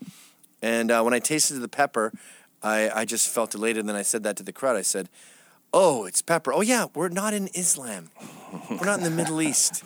And 0.61 0.91
uh, 0.91 1.01
when 1.01 1.13
I 1.13 1.19
tasted 1.19 1.59
the 1.59 1.67
pepper, 1.67 2.11
I, 2.63 2.89
I 2.89 3.05
just 3.05 3.29
felt 3.29 3.53
elated. 3.55 3.81
And 3.81 3.89
then 3.89 3.95
I 3.95 4.01
said 4.01 4.23
that 4.23 4.37
to 4.37 4.43
the 4.43 4.53
crowd. 4.53 4.75
I 4.75 4.83
said, 4.83 5.09
Oh, 5.73 6.05
it's 6.05 6.21
pepper. 6.21 6.53
Oh, 6.53 6.61
yeah, 6.61 6.87
we're 6.93 7.07
not 7.07 7.33
in 7.33 7.47
Islam. 7.53 8.09
We're 8.69 8.85
not 8.85 8.97
in 8.97 9.05
the 9.05 9.09
Middle 9.09 9.41
East. 9.41 9.85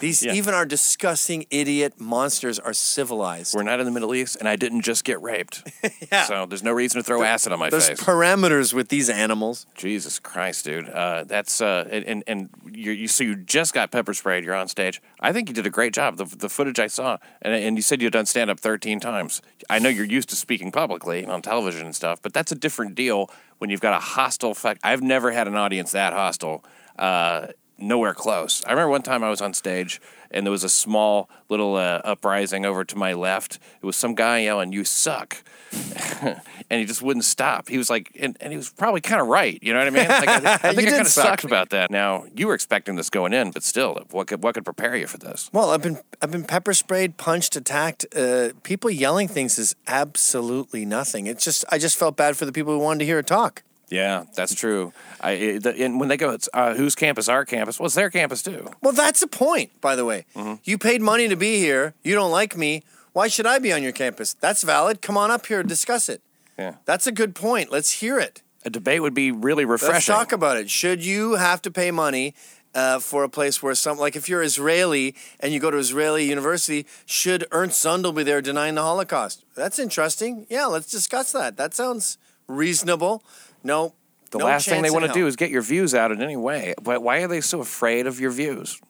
These, 0.00 0.22
Yeah. 0.24 0.34
even 0.34 0.52
our 0.54 0.66
disgusting 0.66 1.46
idiot 1.50 1.94
monsters 1.98 2.58
are 2.58 2.72
civilized. 2.72 3.54
we're 3.54 3.62
not 3.62 3.80
in 3.80 3.86
the 3.86 3.92
Middle 3.92 4.14
East, 4.14 4.36
and 4.36 4.48
I 4.48 4.56
didn't 4.56 4.82
just 4.82 5.04
get 5.04 5.20
raped. 5.22 5.62
Yeah. 6.12 6.24
So 6.24 6.46
there's 6.46 6.62
no 6.62 6.72
reason 6.72 7.00
to 7.00 7.02
throw 7.04 7.22
acid 7.22 7.52
on 7.52 7.58
my 7.58 7.70
There's 7.70 7.88
face. 7.88 8.00
parameters 8.00 8.72
with 8.74 8.88
these 8.88 9.08
animals. 9.10 9.66
Jesus 9.74 10.18
Christ, 10.18 10.64
dude. 10.64 10.88
Uh, 10.88 11.24
that's 11.24 11.60
uh, 11.60 11.88
and 11.90 12.04
and, 12.04 12.24
and 12.26 12.50
you, 12.70 12.92
you 12.92 13.08
so 13.08 13.24
you 13.24 13.34
just 13.36 13.72
got 13.74 13.90
pepper 13.90 14.14
sprayed. 14.14 14.44
You're 14.44 14.54
on 14.54 14.68
stage. 14.68 15.00
I 15.20 15.32
think 15.32 15.48
you 15.48 15.54
did 15.54 15.66
a 15.66 15.70
great 15.70 15.92
job. 15.94 16.16
The, 16.16 16.24
the 16.24 16.48
footage 16.48 16.78
I 16.78 16.86
saw, 16.86 17.18
and 17.42 17.54
and 17.54 17.76
you 17.76 17.82
said 17.82 18.02
you'd 18.02 18.12
done 18.12 18.26
stand 18.26 18.50
up 18.50 18.60
13 18.60 19.00
times. 19.00 19.42
I 19.70 19.78
know 19.78 19.88
you're 19.88 20.04
used 20.04 20.28
to 20.30 20.36
speaking 20.36 20.70
publicly 20.70 21.24
on 21.26 21.42
television 21.42 21.86
and 21.86 21.94
stuff, 21.96 22.20
but 22.22 22.32
that's 22.32 22.52
a 22.52 22.56
different 22.56 22.94
deal 22.94 23.30
when 23.58 23.70
you've 23.70 23.80
got 23.80 23.94
a 23.94 24.00
hostile 24.00 24.54
fact. 24.54 24.80
I've 24.84 25.02
never 25.02 25.32
had 25.32 25.48
an 25.48 25.56
audience 25.56 25.92
that 25.92 26.12
hostile. 26.12 26.64
Uh, 26.98 27.48
nowhere 27.78 28.14
close. 28.14 28.64
I 28.64 28.70
remember 28.70 28.90
one 28.90 29.02
time 29.02 29.22
I 29.22 29.30
was 29.30 29.40
on 29.40 29.54
stage 29.54 30.00
and 30.30 30.46
there 30.46 30.50
was 30.50 30.64
a 30.64 30.68
small 30.68 31.28
little 31.48 31.76
uh, 31.76 32.00
uprising 32.04 32.64
over 32.64 32.84
to 32.84 32.96
my 32.96 33.12
left. 33.12 33.58
It 33.80 33.86
was 33.86 33.96
some 33.96 34.14
guy 34.14 34.40
yelling, 34.40 34.72
"You 34.72 34.84
suck." 34.84 35.42
and 36.22 36.80
he 36.80 36.84
just 36.84 37.02
wouldn't 37.02 37.24
stop. 37.24 37.68
He 37.68 37.76
was 37.76 37.90
like, 37.90 38.10
and, 38.18 38.36
and 38.40 38.52
he 38.52 38.56
was 38.56 38.70
probably 38.70 39.00
kind 39.00 39.20
of 39.20 39.26
right. 39.26 39.58
You 39.62 39.72
know 39.72 39.78
what 39.80 39.88
I 39.88 39.90
mean? 39.90 40.08
Like, 40.08 40.28
I, 40.28 40.54
I 40.54 40.56
think 40.74 40.88
I 40.88 40.92
kind 40.92 41.00
of 41.02 41.08
suck. 41.08 41.26
sucked 41.26 41.44
about 41.44 41.70
that. 41.70 41.90
Now 41.90 42.24
you 42.34 42.46
were 42.46 42.54
expecting 42.54 42.96
this 42.96 43.10
going 43.10 43.32
in, 43.32 43.50
but 43.50 43.62
still, 43.62 44.00
what 44.10 44.28
could 44.28 44.42
what 44.42 44.54
could 44.54 44.64
prepare 44.64 44.96
you 44.96 45.06
for 45.06 45.18
this? 45.18 45.50
Well, 45.52 45.70
I've 45.70 45.82
been 45.82 46.00
I've 46.22 46.30
been 46.30 46.44
pepper 46.44 46.74
sprayed, 46.74 47.16
punched, 47.16 47.56
attacked. 47.56 48.06
Uh, 48.14 48.50
people 48.62 48.90
yelling 48.90 49.28
things 49.28 49.58
is 49.58 49.74
absolutely 49.86 50.84
nothing. 50.84 51.26
It's 51.26 51.44
just 51.44 51.64
I 51.70 51.78
just 51.78 51.96
felt 51.96 52.16
bad 52.16 52.36
for 52.36 52.46
the 52.46 52.52
people 52.52 52.72
who 52.72 52.78
wanted 52.78 53.00
to 53.00 53.06
hear 53.06 53.18
it 53.18 53.26
talk. 53.26 53.62
Yeah, 53.88 54.24
that's 54.34 54.54
true. 54.54 54.92
I 55.20 55.32
it, 55.32 55.66
and 55.66 56.00
when 56.00 56.08
they 56.08 56.16
go, 56.16 56.30
it's 56.30 56.48
uh, 56.52 56.74
whose 56.74 56.94
campus? 56.94 57.28
Our 57.28 57.44
campus. 57.44 57.78
Well, 57.78 57.86
it's 57.86 57.94
their 57.94 58.10
campus 58.10 58.42
too. 58.42 58.68
Well, 58.82 58.92
that's 58.92 59.20
the 59.20 59.28
point, 59.28 59.80
by 59.80 59.94
the 59.96 60.04
way. 60.04 60.24
You 60.64 60.76
paid 60.78 61.00
money 61.02 61.28
to 61.28 61.36
be 61.36 61.58
here. 61.58 61.94
You 62.02 62.14
don't 62.14 62.32
like 62.32 62.56
me. 62.56 62.82
Why 63.12 63.28
should 63.28 63.46
I 63.46 63.58
be 63.60 63.72
on 63.72 63.82
your 63.82 63.92
campus? 63.92 64.34
That's 64.34 64.62
valid. 64.62 65.00
Come 65.02 65.16
on 65.16 65.30
up 65.30 65.46
here 65.46 65.60
and 65.60 65.68
discuss 65.68 66.08
it. 66.08 66.20
Yeah, 66.58 66.74
That's 66.84 67.06
a 67.06 67.12
good 67.12 67.34
point. 67.34 67.70
Let's 67.70 67.92
hear 68.00 68.18
it. 68.18 68.42
a 68.64 68.70
debate 68.70 69.02
would 69.02 69.14
be 69.14 69.30
really 69.30 69.64
refreshing. 69.64 69.94
Let's 69.94 70.06
talk 70.06 70.32
about 70.32 70.56
it. 70.56 70.68
Should 70.70 71.04
you 71.04 71.34
have 71.34 71.60
to 71.62 71.70
pay 71.70 71.90
money 71.90 72.34
uh, 72.74 72.98
for 72.98 73.24
a 73.24 73.28
place 73.28 73.62
where 73.62 73.74
some, 73.74 73.98
like 73.98 74.16
if 74.16 74.28
you're 74.28 74.42
Israeli 74.42 75.14
and 75.40 75.52
you 75.52 75.60
go 75.60 75.70
to 75.70 75.76
Israeli 75.78 76.24
university, 76.28 76.86
should 77.06 77.46
Ernst 77.52 77.82
Zundel 77.84 78.14
be 78.14 78.22
there 78.22 78.40
denying 78.42 78.74
the 78.74 78.82
Holocaust? 78.82 79.44
That's 79.54 79.78
interesting. 79.78 80.46
Yeah, 80.50 80.66
let's 80.66 80.90
discuss 80.90 81.30
that. 81.32 81.56
That 81.56 81.72
sounds 81.74 82.18
reasonable. 82.48 83.22
No. 83.66 83.94
The 84.30 84.38
no 84.38 84.44
last 84.44 84.68
thing 84.68 84.82
they 84.82 84.90
want 84.90 85.06
to 85.06 85.12
do 85.12 85.26
is 85.26 85.36
get 85.36 85.50
your 85.50 85.62
views 85.62 85.94
out 85.94 86.12
in 86.12 86.22
any 86.22 86.36
way. 86.36 86.74
But 86.82 87.02
why 87.02 87.18
are 87.18 87.28
they 87.28 87.40
so 87.40 87.60
afraid 87.60 88.06
of 88.06 88.20
your 88.20 88.30
views? 88.30 88.80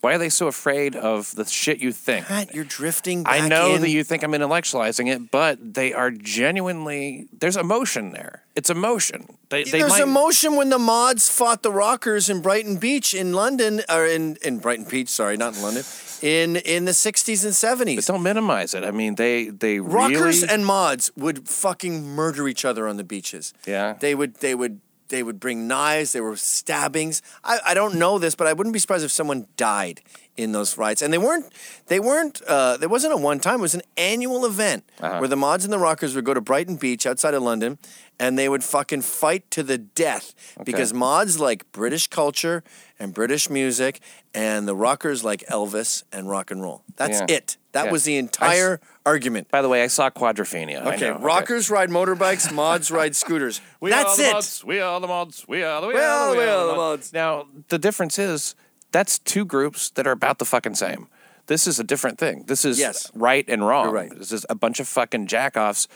Why 0.00 0.14
are 0.14 0.18
they 0.18 0.28
so 0.28 0.46
afraid 0.46 0.94
of 0.94 1.34
the 1.34 1.44
shit 1.44 1.80
you 1.80 1.92
think? 1.92 2.26
Pat, 2.26 2.54
you're 2.54 2.64
drifting. 2.64 3.22
Back 3.22 3.42
I 3.42 3.48
know 3.48 3.74
in. 3.74 3.80
that 3.80 3.90
you 3.90 4.04
think 4.04 4.22
I'm 4.22 4.32
intellectualizing 4.32 5.10
it, 5.12 5.30
but 5.30 5.74
they 5.74 5.92
are 5.92 6.10
genuinely 6.10 7.28
there's 7.32 7.56
emotion 7.56 8.12
there. 8.12 8.42
It's 8.54 8.70
emotion. 8.70 9.36
They, 9.48 9.64
they 9.64 9.80
There's 9.80 9.90
might, 9.90 10.02
emotion 10.02 10.56
when 10.56 10.70
the 10.70 10.78
mods 10.78 11.28
fought 11.28 11.62
the 11.62 11.70
Rockers 11.70 12.30
in 12.30 12.40
Brighton 12.40 12.78
Beach 12.78 13.14
in 13.14 13.32
London, 13.32 13.82
or 13.88 14.06
in, 14.06 14.36
in 14.42 14.58
Brighton 14.58 14.86
Beach, 14.86 15.08
sorry, 15.08 15.36
not 15.36 15.54
in 15.54 15.62
London, 15.62 15.84
in 16.22 16.56
in 16.56 16.84
the 16.86 16.92
60s 16.92 17.44
and 17.44 17.52
70s. 17.52 18.06
Don't 18.06 18.22
minimize 18.22 18.74
it. 18.74 18.82
I 18.82 18.90
mean, 18.90 19.16
they 19.16 19.50
they 19.50 19.78
Rockers 19.78 20.42
really 20.42 20.54
and 20.54 20.66
mods 20.66 21.10
would 21.16 21.48
fucking 21.48 22.06
murder 22.06 22.48
each 22.48 22.64
other 22.64 22.88
on 22.88 22.96
the 22.96 23.04
beaches. 23.04 23.52
Yeah. 23.66 23.94
They 24.00 24.14
would 24.14 24.36
they 24.36 24.54
would 24.54 24.80
they 25.08 25.22
would 25.22 25.38
bring 25.40 25.66
knives, 25.68 26.12
there 26.12 26.22
were 26.22 26.36
stabbings. 26.36 27.22
I, 27.44 27.58
I 27.66 27.74
don't 27.74 27.96
know 27.96 28.18
this, 28.18 28.34
but 28.34 28.46
I 28.46 28.52
wouldn't 28.52 28.72
be 28.72 28.78
surprised 28.78 29.04
if 29.04 29.10
someone 29.12 29.46
died 29.56 30.00
in 30.36 30.52
those 30.52 30.76
riots. 30.76 31.00
And 31.02 31.12
they 31.12 31.18
weren't 31.18 31.46
they 31.86 31.98
weren't 32.00 32.42
uh, 32.46 32.76
there 32.76 32.88
wasn't 32.88 33.14
a 33.14 33.16
one 33.16 33.38
time, 33.40 33.60
it 33.60 33.62
was 33.62 33.74
an 33.74 33.82
annual 33.96 34.44
event 34.44 34.84
Uh-huh. 35.00 35.18
where 35.18 35.28
the 35.28 35.36
mods 35.36 35.64
and 35.64 35.72
the 35.72 35.78
rockers 35.78 36.14
would 36.14 36.24
go 36.24 36.34
to 36.34 36.40
Brighton 36.40 36.76
Beach 36.76 37.06
outside 37.06 37.34
of 37.34 37.42
London 37.42 37.78
and 38.18 38.38
they 38.38 38.48
would 38.48 38.64
fucking 38.64 39.02
fight 39.02 39.50
to 39.50 39.62
the 39.62 39.76
death 39.78 40.34
because 40.64 40.94
mods 40.94 41.38
like 41.38 41.70
British 41.72 42.06
culture 42.06 42.62
and 42.98 43.12
British 43.12 43.50
music 43.50 44.00
and 44.34 44.66
the 44.66 44.74
rockers 44.74 45.22
like 45.22 45.44
Elvis 45.50 46.02
and 46.12 46.28
rock 46.28 46.50
and 46.50 46.62
roll. 46.62 46.82
That's 46.96 47.20
Yeah. 47.20 47.36
it. 47.36 47.56
That 47.72 47.86
Yeah. 47.86 47.92
was 47.92 48.04
the 48.04 48.16
entire 48.16 48.80
argument. 49.04 49.50
By 49.50 49.60
the 49.60 49.68
way, 49.68 49.82
I 49.82 49.86
saw 49.88 50.08
Quadrophenia. 50.08 50.94
Okay, 50.94 51.10
rockers 51.10 51.68
ride 51.68 51.90
motorbikes, 51.90 52.50
mods 52.50 52.90
ride 52.90 53.14
scooters. 53.14 53.60
We 53.80 53.90
That's 53.90 54.14
are 54.14 54.22
the 54.22 54.28
it. 54.28 54.32
Mods. 54.32 54.64
We 54.64 54.80
are 54.80 54.98
the 55.00 55.06
mods. 55.08 55.44
We 55.46 55.62
are 55.62 55.80
the 55.82 55.88
we, 55.88 55.94
We 55.94 56.00
are, 56.00 56.30
the, 56.30 56.38
we 56.38 56.44
are 56.44 56.66
the 56.68 56.74
mods. 56.74 57.12
Now 57.12 57.46
the 57.68 57.78
difference 57.78 58.18
is 58.18 58.54
that's 58.92 59.18
two 59.18 59.44
groups 59.44 59.90
that 59.90 60.06
are 60.06 60.12
about 60.12 60.38
the 60.38 60.46
fucking 60.46 60.74
same. 60.76 61.08
This 61.48 61.66
is 61.66 61.78
a 61.78 61.84
different 61.84 62.18
thing. 62.18 62.44
This 62.46 62.64
is 62.64 62.78
Yes. 62.78 63.10
right 63.14 63.44
and 63.46 63.64
wrong. 63.64 63.90
Right. 63.90 64.10
This 64.18 64.32
is 64.32 64.44
a 64.48 64.54
bunch 64.54 64.80
of 64.80 64.88
fucking 64.88 65.26
jackoffs 65.28 65.86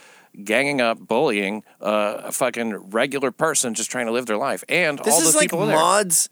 ganging 0.43 0.81
up, 0.81 0.99
bullying 0.99 1.63
uh, 1.81 2.21
a 2.25 2.31
fucking 2.31 2.75
regular 2.91 3.31
person 3.31 3.73
just 3.73 3.91
trying 3.91 4.05
to 4.05 4.11
live 4.11 4.25
their 4.25 4.37
life, 4.37 4.63
and 4.69 4.99
This 4.99 5.13
all 5.13 5.19
is 5.19 5.25
those 5.25 5.35
like 5.35 5.49
people 5.49 5.65
there. 5.65 5.75
mods 5.75 6.29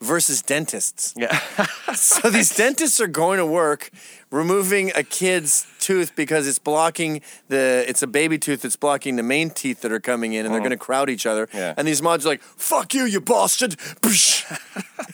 versus 0.00 0.42
dentists. 0.42 1.12
Yeah, 1.16 1.36
So 1.94 2.30
these 2.30 2.54
dentists 2.54 3.00
are 3.00 3.08
going 3.08 3.38
to 3.38 3.46
work 3.46 3.90
removing 4.30 4.92
a 4.94 5.02
kid's 5.02 5.66
tooth 5.80 6.14
because 6.14 6.46
it's 6.46 6.58
blocking 6.58 7.20
the 7.48 7.84
it's 7.88 8.02
a 8.02 8.06
baby 8.06 8.38
tooth 8.38 8.62
that's 8.62 8.76
blocking 8.76 9.16
the 9.16 9.22
main 9.24 9.50
teeth 9.50 9.80
that 9.80 9.90
are 9.90 9.98
coming 10.00 10.34
in 10.34 10.44
and 10.44 10.54
they're 10.54 10.60
going 10.60 10.70
to 10.70 10.76
crowd 10.76 11.10
each 11.10 11.26
other. 11.26 11.48
Yeah. 11.52 11.74
And 11.76 11.88
these 11.88 12.00
mods 12.02 12.26
are 12.26 12.28
like, 12.28 12.42
"Fuck 12.42 12.94
you, 12.94 13.06
you 13.06 13.20
bastard." 13.20 13.74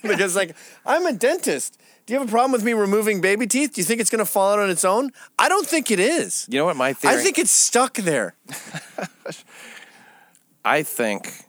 because 0.03 0.37
like, 0.37 0.55
I'm 0.85 1.07
a 1.07 1.13
dentist. 1.13 1.79
Do 2.07 2.13
you 2.13 2.19
have 2.19 2.29
a 2.29 2.31
problem 2.31 2.53
with 2.53 2.65
me 2.65 2.75
removing 2.75 3.23
baby 3.23 3.47
teeth? 3.47 3.75
Do 3.75 3.81
you 3.81 3.85
think 3.85 4.01
it's 4.01 4.11
going 4.11 4.25
to 4.25 4.31
fall 4.31 4.53
out 4.53 4.59
on 4.59 4.69
its 4.69 4.85
own? 4.85 5.11
I 5.39 5.49
don't 5.49 5.67
think 5.67 5.91
it 5.91 5.99
is. 5.99 6.47
you 6.51 6.59
know 6.59 6.67
what 6.67 6.77
my 6.77 6.93
theory? 6.93 7.15
I 7.15 7.23
think 7.23 7.39
it's 7.39 7.51
stuck 7.51 7.95
there. 7.95 8.35
I 10.65 10.83
think 10.83 11.45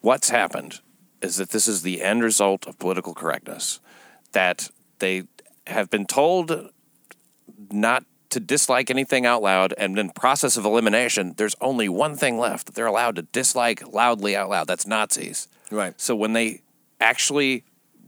what's 0.00 0.30
happened 0.30 0.80
is 1.22 1.36
that 1.36 1.50
this 1.50 1.68
is 1.68 1.82
the 1.82 2.02
end 2.02 2.24
result 2.24 2.66
of 2.66 2.78
political 2.78 3.14
correctness. 3.14 3.78
That 4.32 4.68
they 4.98 5.24
have 5.68 5.90
been 5.90 6.06
told 6.06 6.70
not 7.70 8.04
to 8.30 8.40
dislike 8.40 8.90
anything 8.90 9.24
out 9.24 9.42
loud, 9.42 9.74
and 9.78 9.96
in 9.96 10.10
process 10.10 10.56
of 10.56 10.64
elimination, 10.64 11.34
there's 11.36 11.54
only 11.60 11.88
one 11.88 12.16
thing 12.16 12.36
left 12.36 12.66
that 12.66 12.74
they're 12.74 12.86
allowed 12.86 13.14
to 13.14 13.22
dislike 13.22 13.80
loudly 13.92 14.34
out 14.34 14.50
loud. 14.50 14.66
That's 14.66 14.88
Nazis. 14.88 15.46
Right. 15.70 15.98
So 16.00 16.16
when 16.16 16.32
they 16.32 16.62
actually 17.00 17.62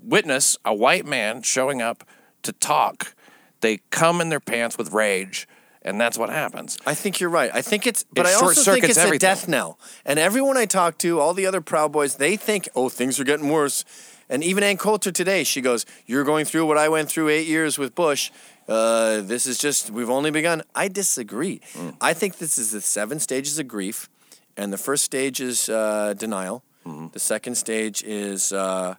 witness 0.06 0.56
a 0.64 0.74
white 0.74 1.06
man 1.06 1.42
showing 1.42 1.82
up 1.82 2.04
to 2.42 2.52
talk, 2.52 3.14
they 3.60 3.80
come 3.90 4.20
in 4.20 4.28
their 4.28 4.40
pants 4.40 4.78
with 4.78 4.92
rage, 4.92 5.48
and 5.82 6.00
that's 6.00 6.16
what 6.18 6.30
happens. 6.30 6.78
I 6.86 6.94
think 6.94 7.20
you're 7.20 7.30
right. 7.30 7.50
I 7.52 7.62
think 7.62 7.86
it's, 7.86 8.04
but 8.12 8.26
It 8.26 8.30
I 8.30 8.34
also 8.34 8.72
think 8.72 8.84
it's 8.84 8.96
a 8.96 9.18
death 9.18 9.48
knell. 9.48 9.78
And 10.04 10.18
everyone 10.18 10.56
I 10.56 10.66
talk 10.66 10.98
to, 10.98 11.20
all 11.20 11.34
the 11.34 11.46
other 11.46 11.60
Proud 11.60 11.92
Boys, 11.92 12.16
they 12.16 12.36
think, 12.36 12.68
oh, 12.74 12.88
things 12.88 13.18
are 13.20 13.24
getting 13.24 13.48
worse. 13.48 13.84
And 14.28 14.42
even 14.42 14.64
Ann 14.64 14.76
Coulter 14.76 15.12
today, 15.12 15.44
she 15.44 15.60
goes, 15.60 15.86
"You're 16.04 16.24
going 16.24 16.46
through 16.46 16.66
what 16.66 16.76
I 16.76 16.88
went 16.88 17.08
through 17.08 17.28
eight 17.28 17.46
years 17.46 17.78
with 17.78 17.94
Bush. 17.94 18.32
Uh, 18.66 19.20
this 19.20 19.46
is 19.46 19.56
just 19.56 19.90
we've 19.90 20.10
only 20.10 20.32
begun." 20.32 20.62
I 20.74 20.88
disagree. 20.88 21.60
Mm. 21.74 21.96
I 22.00 22.12
think 22.12 22.38
this 22.38 22.58
is 22.58 22.72
the 22.72 22.80
seven 22.80 23.20
stages 23.20 23.56
of 23.60 23.68
grief, 23.68 24.08
and 24.56 24.72
the 24.72 24.78
first 24.78 25.04
stage 25.04 25.40
is 25.40 25.68
uh, 25.68 26.14
denial. 26.18 26.64
Mm-hmm. 26.84 27.08
The 27.12 27.20
second 27.20 27.54
stage 27.54 28.02
is 28.02 28.52
uh, 28.52 28.96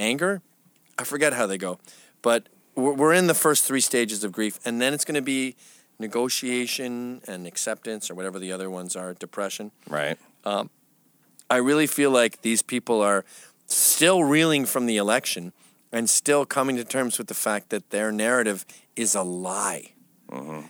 anger. 0.00 0.42
I 0.98 1.04
forget 1.04 1.32
how 1.32 1.46
they 1.46 1.58
go, 1.58 1.78
but 2.22 2.48
we're 2.74 3.12
in 3.12 3.26
the 3.26 3.34
first 3.34 3.64
three 3.64 3.80
stages 3.80 4.24
of 4.24 4.32
grief, 4.32 4.58
and 4.64 4.80
then 4.80 4.92
it's 4.94 5.04
going 5.04 5.14
to 5.14 5.22
be 5.22 5.54
negotiation 5.98 7.20
and 7.26 7.46
acceptance, 7.46 8.10
or 8.10 8.14
whatever 8.14 8.38
the 8.38 8.52
other 8.52 8.70
ones 8.70 8.96
are, 8.96 9.14
depression. 9.14 9.70
Right. 9.88 10.18
Um, 10.44 10.70
I 11.48 11.56
really 11.56 11.86
feel 11.86 12.10
like 12.10 12.42
these 12.42 12.62
people 12.62 13.02
are 13.02 13.24
still 13.66 14.24
reeling 14.24 14.66
from 14.66 14.86
the 14.86 14.96
election 14.96 15.52
and 15.92 16.08
still 16.08 16.46
coming 16.46 16.76
to 16.76 16.84
terms 16.84 17.18
with 17.18 17.26
the 17.26 17.34
fact 17.34 17.70
that 17.70 17.90
their 17.90 18.12
narrative 18.12 18.64
is 18.96 19.14
a 19.14 19.22
lie, 19.22 19.92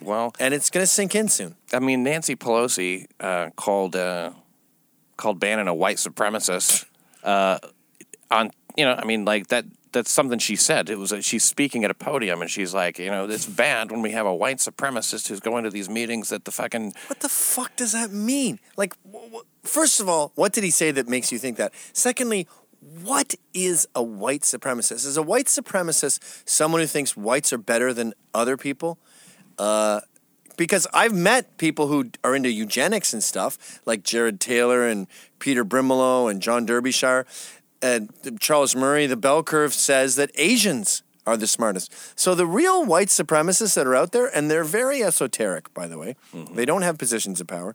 Well, 0.01 0.33
and 0.41 0.55
it's 0.55 0.71
going 0.71 0.83
to 0.83 0.91
sink 0.91 1.15
in 1.15 1.29
soon. 1.29 1.55
I 1.73 1.81
mean, 1.81 2.03
Nancy 2.03 2.35
Pelosi 2.35 3.07
uh, 3.21 3.51
called 3.57 3.95
uh, 3.95 4.33
called 5.17 5.39
Bannon 5.39 5.69
a 5.69 5.75
white 5.75 5.99
supremacist. 5.99 6.87
Uh, 7.23 7.59
on 8.31 8.51
you 8.81 8.87
know, 8.87 8.95
I 8.97 9.05
mean, 9.05 9.25
like 9.25 9.49
that. 9.49 9.67
That's 9.93 10.13
something 10.13 10.39
she 10.39 10.55
said. 10.55 10.89
It 10.89 10.99
was 10.99 11.11
a, 11.11 11.21
she's 11.21 11.43
speaking 11.43 11.83
at 11.85 11.91
a 11.91 11.95
podium, 11.95 12.41
and 12.43 12.49
she's 12.49 12.73
like, 12.73 13.01
you 13.01 13.11
know, 13.11 13.29
it's 13.29 13.45
bad 13.45 13.91
when 13.91 14.03
we 14.03 14.13
have 14.13 14.25
a 14.25 14.33
white 14.33 14.59
supremacist 14.59 15.27
who's 15.27 15.41
going 15.41 15.65
to 15.65 15.71
these 15.71 15.91
meetings 15.91 16.29
that 16.29 16.45
the 16.45 16.53
fucking 16.53 16.95
What 17.09 17.19
the 17.19 17.29
fuck 17.29 17.75
does 17.75 17.91
that 17.91 18.13
mean? 18.13 18.61
Like, 18.77 18.95
wh- 19.03 19.35
wh- 19.35 19.67
first 19.67 19.99
of 19.99 20.09
all, 20.09 20.31
what 20.37 20.53
did 20.53 20.63
he 20.63 20.71
say 20.71 20.93
that 20.93 21.09
makes 21.09 21.33
you 21.33 21.39
think 21.39 21.57
that? 21.57 21.73
Secondly, 21.93 22.47
what 23.03 23.35
is 23.53 23.89
a 23.97 24.03
white 24.03 24.43
supremacist? 24.43 25.05
Is 25.05 25.17
a 25.17 25.23
white 25.23 25.47
supremacist 25.47 26.49
someone 26.49 26.81
who 26.81 26.87
thinks 26.87 27.17
whites 27.17 27.53
are 27.53 27.59
better 27.59 27.93
than 27.93 28.15
other 28.33 28.57
people? 28.57 28.97
Uh, 29.59 30.03
because 30.57 30.87
I've 30.93 31.15
met 31.15 31.57
people 31.57 31.89
who 31.89 32.11
are 32.23 32.37
into 32.37 32.51
eugenics 32.51 33.13
and 33.13 33.25
stuff, 33.25 33.81
like 33.87 34.03
Jared 34.03 34.41
Taylor 34.41 34.87
and 34.87 35.07
Peter 35.39 35.65
Brimelow 35.65 36.31
and 36.31 36.41
John 36.41 36.67
Derbyshire. 36.67 37.27
And 37.83 38.11
Charles 38.41 38.77
Murray, 38.77 39.07
the 39.07 39.17
bell 39.17 39.43
curve 39.43 39.73
says 39.73 40.17
that 40.17 40.31
Asians 40.35 41.03
are 41.27 41.37
the 41.37 41.47
smartest. 41.47 42.19
So 42.19 42.35
the 42.35 42.47
real 42.47 42.85
white 42.85 43.09
supremacists 43.09 43.75
that 43.75 43.87
are 43.87 43.95
out 43.95 44.13
there, 44.13 44.27
and 44.35 44.51
they're 44.51 44.65
very 44.65 45.03
esoteric, 45.03 45.73
by 45.73 45.87
the 45.87 45.99
way, 45.99 46.17
mm-hmm. 46.35 46.55
they 46.55 46.65
don't 46.65 46.83
have 46.83 46.99
positions 46.99 47.41
of 47.41 47.47
power, 47.47 47.75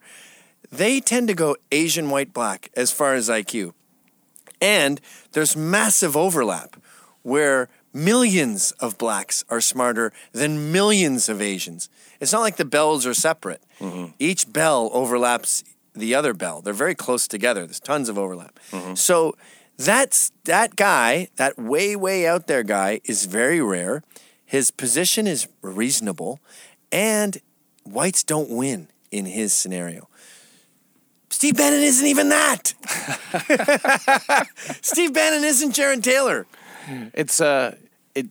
they 0.72 1.00
tend 1.00 1.28
to 1.28 1.34
go 1.34 1.56
Asian, 1.72 2.10
white, 2.10 2.34
black 2.34 2.70
as 2.76 2.92
far 2.92 3.14
as 3.14 3.30
IQ. 3.30 3.74
And 4.62 5.00
there's 5.32 5.56
massive 5.56 6.16
overlap 6.18 6.76
where 7.22 7.70
millions 7.94 8.72
of 8.74 8.98
blacks 8.98 9.44
are 9.50 9.62
smarter 9.62 10.12
than 10.32 10.72
millions 10.72 11.30
of 11.30 11.42
Asians. 11.42 11.90
It's 12.20 12.34
not 12.34 12.42
like 12.42 12.58
the 12.58 12.66
bells 12.66 13.06
are 13.06 13.14
separate. 13.14 13.64
Mm-hmm. 13.80 14.12
Each 14.20 14.52
bell 14.52 14.90
overlaps 14.94 15.64
the 15.94 16.14
other 16.14 16.34
bell. 16.34 16.62
They're 16.62 16.74
very 16.74 16.96
close 16.96 17.28
together. 17.28 17.66
There's 17.66 17.80
tons 17.80 18.10
of 18.10 18.18
overlap. 18.18 18.60
Mm-hmm. 18.72 18.96
So 18.96 19.36
that's 19.78 20.32
that 20.46 20.76
guy, 20.76 21.28
that 21.36 21.58
way 21.58 21.96
way 21.96 22.28
out 22.28 22.48
there 22.48 22.64
guy 22.64 23.02
is 23.06 23.26
very 23.26 23.62
rare. 23.62 24.04
His 24.46 24.72
position 24.72 25.28
is 25.28 25.48
reasonable 25.62 26.40
and 26.92 27.38
whites 27.84 28.24
don't 28.24 28.50
win 28.50 28.88
in 29.12 29.26
his 29.26 29.54
scenario. 29.54 30.08
Steve 31.30 31.58
Bannon 31.58 31.82
isn't 31.82 32.08
even 32.08 32.30
that. 32.30 32.74
Steve 34.82 35.14
Bannon 35.14 35.44
isn't 35.44 35.74
Jared 35.74 36.04
Taylor. 36.04 36.46
it's 37.14 37.42
uh 37.42 37.76
it 38.14 38.28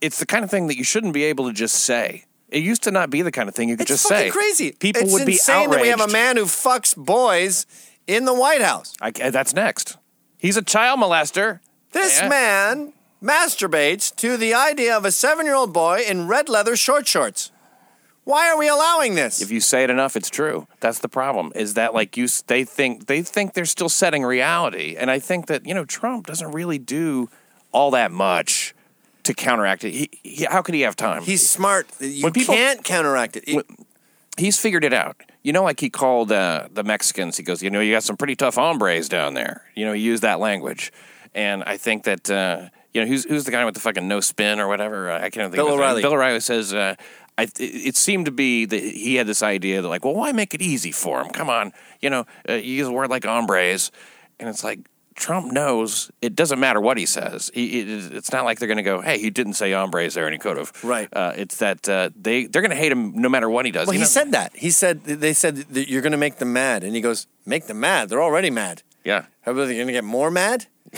it's 0.00 0.18
the 0.18 0.26
kind 0.26 0.44
of 0.44 0.50
thing 0.50 0.66
that 0.66 0.76
you 0.76 0.84
shouldn't 0.84 1.12
be 1.14 1.24
able 1.24 1.46
to 1.46 1.52
just 1.52 1.76
say. 1.84 2.24
It 2.48 2.62
used 2.62 2.82
to 2.82 2.90
not 2.90 3.08
be 3.10 3.22
the 3.22 3.32
kind 3.32 3.48
of 3.48 3.54
thing 3.54 3.68
you 3.68 3.76
could 3.76 3.82
It's 3.88 4.02
just 4.02 4.08
say. 4.08 4.28
crazy. 4.30 4.72
People 4.72 5.02
it's 5.02 5.12
would 5.12 5.24
be 5.26 5.32
insane 5.32 5.68
outraged. 5.68 5.72
that 5.78 5.82
we 5.82 5.88
have 5.88 6.00
a 6.00 6.12
man 6.12 6.36
who 6.36 6.44
fucks 6.44 6.94
boys 6.96 7.64
in 8.06 8.24
the 8.26 8.34
White 8.34 8.60
House. 8.60 8.94
I, 9.00 9.10
that's 9.10 9.54
next. 9.54 9.96
He's 10.42 10.56
a 10.56 10.62
child 10.62 10.98
molester. 10.98 11.60
This 11.92 12.18
Yeah. 12.20 12.28
man 12.28 12.92
masturbates 13.22 14.14
to 14.16 14.36
the 14.36 14.52
idea 14.52 14.96
of 14.96 15.04
a 15.04 15.12
seven-year-old 15.12 15.72
boy 15.72 16.02
in 16.06 16.26
red 16.26 16.48
leather 16.48 16.74
short 16.74 17.06
shorts. 17.06 17.52
Why 18.24 18.48
are 18.50 18.58
we 18.58 18.66
allowing 18.66 19.14
this? 19.14 19.40
If 19.40 19.52
you 19.52 19.60
say 19.60 19.84
it 19.84 19.90
enough, 19.90 20.16
it's 20.16 20.28
true. 20.30 20.66
That's 20.80 20.98
the 20.98 21.08
problem. 21.08 21.52
Is 21.54 21.74
that 21.74 21.94
like 21.94 22.16
you? 22.16 22.26
They 22.48 22.64
think 22.64 23.06
they 23.06 23.22
think 23.22 23.54
they're 23.54 23.64
still 23.64 23.88
setting 23.88 24.24
reality, 24.24 24.96
and 24.98 25.10
I 25.10 25.20
think 25.20 25.46
that 25.46 25.64
you 25.66 25.74
know 25.74 25.84
Trump 25.84 26.26
doesn't 26.26 26.50
really 26.50 26.78
do 26.78 27.28
all 27.72 27.92
that 27.92 28.10
much 28.10 28.74
to 29.22 29.34
counteract 29.34 29.84
it. 29.84 29.90
He, 29.92 30.10
he, 30.24 30.44
how 30.44 30.62
could 30.62 30.74
he 30.74 30.80
have 30.82 30.96
time? 30.96 31.22
He's 31.22 31.48
smart. 31.48 31.86
You 32.00 32.24
When 32.24 32.32
people- 32.32 32.54
can't 32.56 32.82
counteract 32.84 33.36
it. 33.36 33.44
It- 33.46 33.66
he's 34.36 34.58
figured 34.58 34.84
it 34.84 34.92
out. 34.92 35.16
You 35.42 35.52
know, 35.52 35.64
like 35.64 35.80
he 35.80 35.90
called 35.90 36.30
uh, 36.30 36.68
the 36.72 36.84
Mexicans. 36.84 37.36
He 37.36 37.42
goes, 37.42 37.62
you 37.62 37.70
know, 37.70 37.80
you 37.80 37.92
got 37.92 38.04
some 38.04 38.16
pretty 38.16 38.36
tough 38.36 38.54
hombres 38.54 39.08
down 39.08 39.34
there. 39.34 39.64
You 39.74 39.86
know, 39.86 39.92
he 39.92 40.00
used 40.00 40.22
that 40.22 40.38
language, 40.38 40.92
and 41.34 41.64
I 41.64 41.76
think 41.76 42.04
that 42.04 42.30
uh, 42.30 42.68
you 42.92 43.00
know 43.00 43.06
who's 43.06 43.24
who's 43.24 43.44
the 43.44 43.50
guy 43.50 43.64
with 43.64 43.74
the 43.74 43.80
fucking 43.80 44.06
no 44.06 44.20
spin 44.20 44.60
or 44.60 44.68
whatever. 44.68 45.10
Uh, 45.10 45.16
I 45.16 45.30
can't 45.30 45.52
think. 45.52 45.54
Bill 45.54 45.68
of. 45.68 45.74
O'Reilly. 45.74 46.02
Bill 46.02 46.12
O'Reilly 46.12 46.40
says. 46.40 46.72
Uh, 46.72 46.94
I, 47.38 47.44
it, 47.44 47.58
it 47.60 47.96
seemed 47.96 48.26
to 48.26 48.30
be 48.30 48.66
that 48.66 48.80
he 48.82 49.14
had 49.14 49.26
this 49.26 49.42
idea 49.42 49.80
that 49.80 49.88
like, 49.88 50.04
well, 50.04 50.14
why 50.14 50.32
make 50.32 50.52
it 50.52 50.60
easy 50.60 50.92
for 50.92 51.22
him? 51.22 51.30
Come 51.30 51.48
on, 51.48 51.72
you 52.00 52.10
know, 52.10 52.26
uh, 52.46 52.52
you 52.52 52.74
use 52.74 52.86
a 52.86 52.92
word 52.92 53.08
like 53.08 53.24
hombres, 53.24 53.90
and 54.38 54.50
it's 54.50 54.62
like 54.62 54.80
Trump 55.14 55.52
knows 55.52 56.10
it 56.20 56.34
doesn't 56.34 56.58
matter 56.60 56.80
what 56.80 56.98
he 56.98 57.06
says. 57.06 57.50
He, 57.54 57.80
it, 57.80 58.12
it's 58.12 58.32
not 58.32 58.44
like 58.44 58.58
they're 58.58 58.68
going 58.68 58.76
to 58.78 58.82
go, 58.82 59.00
hey, 59.00 59.18
he 59.18 59.30
didn't 59.30 59.54
say 59.54 59.72
hombres 59.72 60.14
there, 60.14 60.26
and 60.26 60.32
he 60.32 60.38
could 60.38 60.56
have. 60.56 60.72
Right. 60.82 61.08
Uh, 61.12 61.32
it's 61.36 61.58
that 61.58 61.88
uh, 61.88 62.10
they 62.20 62.46
they're 62.46 62.62
going 62.62 62.70
to 62.70 62.76
hate 62.76 62.92
him 62.92 63.20
no 63.20 63.28
matter 63.28 63.48
what 63.48 63.64
he 63.64 63.72
does. 63.72 63.86
well, 63.88 63.96
he 63.96 64.04
said 64.04 64.32
that. 64.32 64.54
He 64.56 64.70
said 64.70 65.04
they 65.04 65.32
said 65.32 65.56
that 65.56 65.88
you're 65.88 66.02
going 66.02 66.12
to 66.12 66.18
make 66.18 66.36
them 66.36 66.52
mad, 66.52 66.84
and 66.84 66.94
he 66.94 67.00
goes, 67.00 67.26
"Make 67.46 67.66
them 67.66 67.80
mad. 67.80 68.08
They're 68.08 68.22
already 68.22 68.50
mad. 68.50 68.82
Yeah. 69.04 69.26
How 69.42 69.52
about 69.52 69.66
they 69.66 69.74
going 69.74 69.86
to 69.88 69.92
get 69.92 70.04
more 70.04 70.30
mad?" 70.30 70.66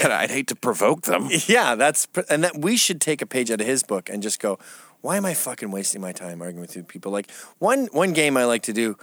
And 0.00 0.12
I'd 0.12 0.30
hate 0.30 0.46
to 0.48 0.54
provoke 0.54 1.02
them. 1.02 1.28
Yeah, 1.48 1.74
that's 1.74 2.06
and 2.28 2.44
that 2.44 2.56
we 2.56 2.76
should 2.76 3.00
take 3.00 3.20
a 3.20 3.26
page 3.26 3.50
out 3.50 3.60
of 3.60 3.66
his 3.66 3.82
book 3.82 4.08
and 4.08 4.22
just 4.22 4.38
go, 4.38 4.58
why 5.00 5.16
am 5.16 5.24
I 5.24 5.34
fucking 5.34 5.70
wasting 5.70 6.00
my 6.00 6.12
time 6.12 6.42
arguing 6.42 6.60
with 6.60 6.74
you 6.74 6.82
people? 6.82 7.12
Like 7.12 7.30
one 7.58 7.86
one 7.92 8.12
game 8.12 8.36
I 8.36 8.44
like 8.44 8.62
to 8.64 8.72
do. 8.72 8.96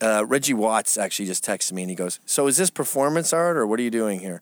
Uh, 0.00 0.24
Reggie 0.26 0.54
Watts 0.54 0.96
actually 0.96 1.26
just 1.26 1.44
texted 1.44 1.72
me 1.72 1.82
and 1.82 1.90
he 1.90 1.96
goes, 1.96 2.20
"So 2.24 2.46
is 2.46 2.56
this 2.56 2.70
performance 2.70 3.32
art 3.32 3.56
or 3.56 3.66
what 3.66 3.78
are 3.78 3.82
you 3.82 3.90
doing 3.90 4.20
here?" 4.20 4.40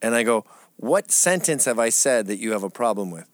And 0.00 0.14
I 0.14 0.22
go, 0.22 0.44
"What 0.76 1.10
sentence 1.10 1.64
have 1.64 1.78
I 1.78 1.90
said 1.90 2.26
that 2.26 2.38
you 2.38 2.52
have 2.52 2.62
a 2.62 2.70
problem 2.70 3.10
with?" 3.10 3.26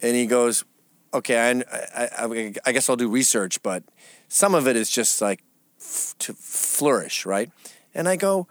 And 0.00 0.16
he 0.16 0.26
goes, 0.26 0.64
"Okay, 1.12 1.38
I 1.38 2.24
I, 2.24 2.54
I, 2.64 2.72
guess 2.72 2.88
I'll 2.88 2.96
do 2.96 3.08
research, 3.08 3.62
but 3.62 3.82
some 4.28 4.54
of 4.54 4.66
it 4.66 4.76
is 4.76 4.90
just 4.90 5.20
like 5.20 5.42
f- 5.78 6.14
to 6.20 6.32
flourish, 6.32 7.26
right?" 7.26 7.50
And 7.94 8.08
I 8.08 8.16
go, 8.16 8.46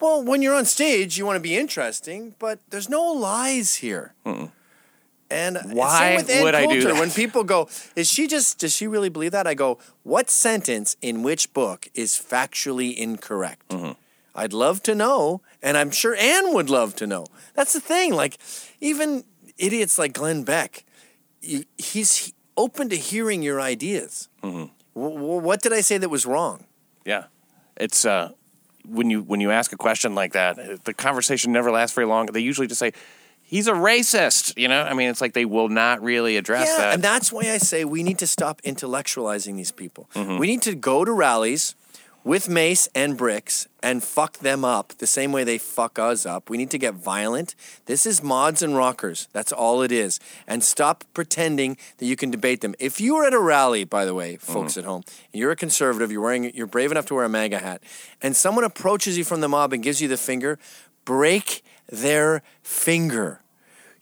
"Well, 0.00 0.22
when 0.24 0.40
you're 0.40 0.54
on 0.54 0.64
stage, 0.64 1.18
you 1.18 1.26
want 1.26 1.36
to 1.36 1.40
be 1.40 1.56
interesting, 1.56 2.34
but 2.38 2.58
there's 2.70 2.88
no 2.88 3.02
lies 3.12 3.76
here." 3.76 4.14
And 5.30 5.58
Why 5.72 6.16
with 6.16 6.30
Ann 6.30 6.42
would 6.42 6.54
I 6.54 6.66
do 6.66 6.82
that? 6.84 6.94
When 6.94 7.10
people 7.10 7.44
go, 7.44 7.68
is 7.94 8.10
she 8.10 8.26
just, 8.26 8.58
does 8.58 8.74
she 8.74 8.86
really 8.86 9.10
believe 9.10 9.32
that? 9.32 9.46
I 9.46 9.54
go, 9.54 9.78
what 10.02 10.30
sentence 10.30 10.96
in 11.02 11.22
which 11.22 11.52
book 11.52 11.88
is 11.94 12.12
factually 12.12 12.96
incorrect? 12.96 13.68
Mm-hmm. 13.68 13.92
I'd 14.34 14.52
love 14.52 14.82
to 14.84 14.94
know, 14.94 15.42
and 15.62 15.76
I'm 15.76 15.90
sure 15.90 16.14
Ann 16.14 16.54
would 16.54 16.70
love 16.70 16.94
to 16.96 17.06
know. 17.06 17.26
That's 17.54 17.72
the 17.72 17.80
thing. 17.80 18.14
Like, 18.14 18.38
even 18.80 19.24
idiots 19.58 19.98
like 19.98 20.12
Glenn 20.12 20.44
Beck, 20.44 20.84
he's 21.76 22.32
open 22.56 22.88
to 22.88 22.96
hearing 22.96 23.42
your 23.42 23.60
ideas. 23.60 24.28
Mm-hmm. 24.42 24.66
W- 24.94 25.40
what 25.40 25.60
did 25.60 25.72
I 25.72 25.80
say 25.80 25.98
that 25.98 26.08
was 26.08 26.24
wrong? 26.24 26.64
Yeah, 27.04 27.24
it's 27.76 28.04
uh, 28.04 28.30
when 28.86 29.10
you 29.10 29.22
when 29.22 29.40
you 29.40 29.50
ask 29.50 29.72
a 29.72 29.76
question 29.76 30.14
like 30.14 30.32
that, 30.32 30.84
the 30.84 30.94
conversation 30.94 31.52
never 31.52 31.70
lasts 31.70 31.94
very 31.94 32.06
long. 32.06 32.26
They 32.26 32.40
usually 32.40 32.66
just 32.66 32.78
say, 32.78 32.92
"He's 33.48 33.66
a 33.66 33.72
racist." 33.72 34.56
You 34.56 34.68
know, 34.68 34.82
I 34.82 34.94
mean, 34.94 35.08
it's 35.08 35.20
like 35.20 35.32
they 35.32 35.44
will 35.44 35.68
not 35.68 36.02
really 36.02 36.36
address 36.36 36.68
yeah, 36.68 36.76
that. 36.78 36.94
and 36.94 37.02
that's 37.02 37.32
why 37.32 37.50
I 37.50 37.58
say 37.58 37.84
we 37.84 38.02
need 38.02 38.18
to 38.18 38.26
stop 38.26 38.60
intellectualizing 38.62 39.56
these 39.56 39.72
people. 39.72 40.08
Mm-hmm. 40.14 40.38
We 40.38 40.46
need 40.46 40.62
to 40.62 40.74
go 40.74 41.04
to 41.04 41.12
rallies 41.12 41.74
with 42.28 42.46
mace 42.46 42.90
and 42.94 43.16
bricks 43.16 43.66
and 43.82 44.04
fuck 44.04 44.36
them 44.40 44.62
up 44.62 44.92
the 44.98 45.06
same 45.06 45.32
way 45.32 45.44
they 45.44 45.56
fuck 45.56 45.98
us 45.98 46.26
up. 46.26 46.50
We 46.50 46.58
need 46.58 46.70
to 46.72 46.78
get 46.78 46.92
violent. 46.92 47.54
This 47.86 48.04
is 48.04 48.22
mods 48.22 48.60
and 48.60 48.76
rockers. 48.76 49.28
That's 49.32 49.50
all 49.50 49.80
it 49.80 49.90
is. 49.90 50.20
And 50.46 50.62
stop 50.62 51.04
pretending 51.14 51.78
that 51.96 52.04
you 52.04 52.16
can 52.16 52.30
debate 52.30 52.60
them. 52.60 52.74
If 52.78 53.00
you 53.00 53.16
are 53.16 53.24
at 53.24 53.32
a 53.32 53.38
rally, 53.38 53.84
by 53.84 54.04
the 54.04 54.14
way, 54.14 54.36
folks 54.36 54.76
at 54.76 54.84
home, 54.84 55.04
and 55.32 55.40
you're 55.40 55.52
a 55.52 55.56
conservative, 55.56 56.12
you're 56.12 56.20
wearing 56.20 56.52
you're 56.54 56.66
brave 56.66 56.90
enough 56.90 57.06
to 57.06 57.14
wear 57.14 57.24
a 57.24 57.30
MAGA 57.30 57.60
hat, 57.60 57.82
and 58.20 58.36
someone 58.36 58.64
approaches 58.64 59.16
you 59.16 59.24
from 59.24 59.40
the 59.40 59.48
mob 59.48 59.72
and 59.72 59.82
gives 59.82 60.02
you 60.02 60.08
the 60.08 60.18
finger, 60.18 60.58
break 61.06 61.62
their 61.88 62.42
finger. 62.62 63.42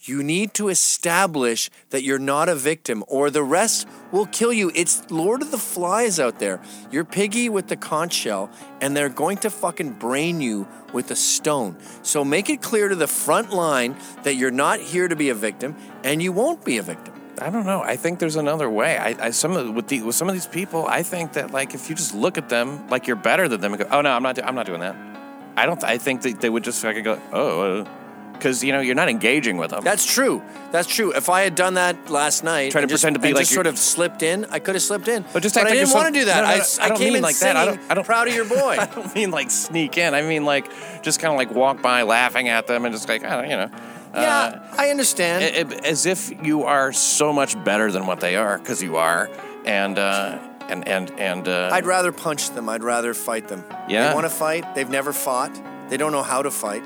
You 0.09 0.23
need 0.23 0.55
to 0.55 0.69
establish 0.69 1.69
that 1.91 2.05
you're 2.05 2.21
not 2.21 2.49
a 2.49 2.55
victim, 2.55 3.03
or 3.09 3.29
the 3.29 3.43
rest 3.43 3.89
will 4.13 4.27
kill 4.27 4.53
you. 4.53 4.71
It's 4.75 5.11
Lord 5.11 5.43
of 5.43 5.51
the 5.51 5.59
Flies 5.59 6.21
out 6.21 6.39
there. 6.39 6.61
You're 6.93 7.05
Piggy 7.05 7.49
with 7.49 7.67
the 7.67 7.77
conch 7.77 8.13
shell, 8.13 8.51
and 8.81 8.97
they're 8.97 9.09
going 9.09 9.39
to 9.39 9.51
fucking 9.51 9.95
brain 9.95 10.41
you 10.41 10.69
with 10.93 11.11
a 11.11 11.17
stone. 11.17 11.77
So 12.03 12.25
make 12.25 12.49
it 12.49 12.63
clear 12.63 12.89
to 12.89 12.95
the 12.95 13.09
front 13.09 13.53
line 13.53 13.97
that 14.23 14.35
you're 14.37 14.53
not 14.53 14.79
here 14.79 15.09
to 15.09 15.17
be 15.17 15.31
a 15.31 15.35
victim, 15.35 15.75
and 16.05 16.23
you 16.23 16.31
won't 16.31 16.65
be 16.65 16.79
a 16.79 16.83
victim. 16.83 17.15
I 17.41 17.51
don't 17.51 17.67
know. 17.67 17.83
I 17.83 17.97
think 17.97 18.19
there's 18.19 18.37
another 18.37 18.71
way. 18.71 18.97
I, 18.97 19.27
I 19.27 19.31
some 19.31 19.57
of 19.57 19.75
with 19.75 19.89
the 19.89 20.03
with 20.03 20.15
some 20.15 20.29
of 20.29 20.35
these 20.35 20.47
people, 20.47 20.87
I 20.87 21.03
think 21.03 21.33
that 21.33 21.51
like 21.51 21.75
if 21.75 21.91
you 21.91 21.97
just 21.97 22.15
look 22.15 22.39
at 22.39 22.49
them 22.49 22.89
like 22.89 23.07
you're 23.07 23.17
better 23.17 23.49
than 23.49 23.61
them 23.61 23.75
and 23.75 23.83
go, 23.83 23.89
oh 23.91 24.01
no, 24.01 24.11
I'm 24.11 24.23
not. 24.23 24.37
do- 24.37 24.43
I'm 24.43 24.55
not 24.55 24.67
doing 24.67 24.81
that. 24.81 25.16
I 25.57 25.67
don't. 25.67 25.83
I 25.85 25.99
think 25.99 26.23
that 26.23 26.41
they 26.41 26.51
would 26.51 26.65
just 26.65 26.83
fucking 26.83 27.05
go, 27.05 27.21
oh, 27.33 27.87
because 28.33 28.63
you 28.63 28.73
know 28.73 28.81
you're 28.81 28.95
not 28.95 29.09
engaging 29.09 29.57
with 29.57 29.71
them. 29.71 29.83
That's 29.83 30.05
true. 30.05 30.43
That's 30.71 30.87
true. 30.87 31.13
If 31.15 31.31
I 31.31 31.41
had 31.43 31.55
done 31.55 31.75
that 31.75 32.11
last 32.11 32.45
night, 32.45 32.71
Try 32.73 32.81
to 32.81 32.85
and 32.85 32.91
just, 32.91 33.03
pretend 33.03 33.15
to 33.17 33.21
be 33.21 33.29
and 33.29 33.35
like 33.37 33.43
just 33.43 33.53
you're- 33.53 33.57
sort 33.65 33.67
of 33.67 33.79
slipped 33.79 34.23
in, 34.23 34.45
I 34.51 34.59
could 34.59 34.75
have 34.75 34.83
slipped 34.83 35.09
in. 35.09 35.25
But 35.33 35.43
just 35.43 35.57
act 35.57 35.67
I 35.67 35.71
like 35.71 35.79
didn't 35.79 35.95
want 35.95 36.13
to 36.15 36.21
do 36.21 36.27
that. 36.27 36.37
No, 36.43 36.43
no, 36.43 36.49
I, 36.49 36.57
no, 36.59 36.65
I 36.81 36.89
don't 36.89 36.99
came 36.99 37.07
mean 37.09 37.17
in 37.17 37.23
like 37.23 37.39
that. 37.39 37.57
I 37.57 37.65
singing, 37.65 37.79
don't- 37.81 37.91
I 37.91 37.95
don't- 37.95 38.05
proud 38.05 38.29
of 38.29 38.35
your 38.35 38.45
boy. 38.45 38.77
I 38.81 38.87
don't 38.87 39.15
mean 39.15 39.31
like 39.31 39.51
sneak 39.51 39.97
in. 39.97 40.15
I 40.15 40.21
mean 40.23 40.45
like 40.45 40.71
just 41.03 41.21
kind 41.21 41.33
of 41.33 41.39
like 41.39 41.51
walk 41.51 41.81
by 41.81 42.03
laughing 42.03 42.49
at 42.49 42.67
them 42.67 42.85
and 42.85 42.95
just 42.95 43.09
like, 43.09 43.23
oh, 43.25 43.41
you 43.43 43.49
know. 43.57 43.71
yeah, 44.15 44.75
I 44.77 44.91
understand. 44.91 45.43
Uh, 45.43 45.75
a- 45.75 45.79
a- 45.79 45.89
as 45.89 46.05
if 46.05 46.31
you 46.45 46.65
are 46.65 46.93
so 46.93 47.33
much 47.33 47.63
better 47.65 47.91
than 47.91 48.07
what 48.07 48.21
they 48.21 48.37
are, 48.37 48.59
because 48.59 48.83
you 48.83 48.97
are, 48.97 49.31
and 49.65 49.99
uh, 49.99 50.39
and 50.69 50.87
and 50.89 51.11
and 51.19 51.49
uh, 51.49 51.71
I'd 51.73 51.87
rather 51.87 52.13
punch 52.13 52.51
them. 52.51 52.69
I'd 52.69 52.83
rather 52.83 53.15
fight 53.15 53.49
them. 53.49 53.65
Yeah? 53.89 54.09
They 54.09 54.15
want 54.15 54.27
to 54.27 54.31
fight. 54.31 54.75
They've 54.75 54.89
never 54.91 55.13
fought. 55.13 55.53
They 55.89 55.97
don't 55.97 56.13
know 56.13 56.23
how 56.23 56.43
to 56.43 56.51
fight. 56.51 56.83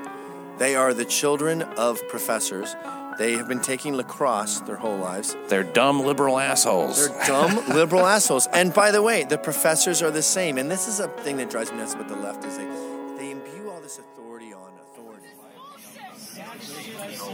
They 0.57 0.75
are 0.75 0.93
the 0.93 1.05
children 1.05 1.63
of 1.63 2.07
professors. 2.07 2.75
They 3.17 3.33
have 3.33 3.47
been 3.47 3.61
taking 3.61 3.95
lacrosse 3.95 4.61
their 4.61 4.77
whole 4.77 4.97
lives. 4.97 5.35
they're 5.47 5.63
dumb 5.63 6.01
liberal 6.05 6.39
assholes. 6.39 7.07
They're 7.09 7.27
dumb 7.27 7.55
liberal 7.75 8.05
assholes. 8.05 8.47
And 8.53 8.73
by 8.73 8.91
the 8.91 9.01
way, 9.01 9.23
the 9.25 9.37
professors 9.37 10.01
are 10.01 10.11
the 10.11 10.21
same. 10.21 10.57
And 10.57 10.71
this 10.71 10.87
is 10.87 10.99
a 10.99 11.07
thing 11.07 11.37
that 11.37 11.49
drives 11.49 11.71
me 11.71 11.77
nuts 11.77 11.93
about 11.93 12.07
the 12.07 12.15
left 12.15 12.45
is 12.45 12.57
they, 12.57 12.65
they 13.17 13.31
imbue 13.31 13.69
all 13.69 13.81
this 13.81 13.99
authority 13.99 14.53
on 14.53 14.71
authority. 14.91 15.27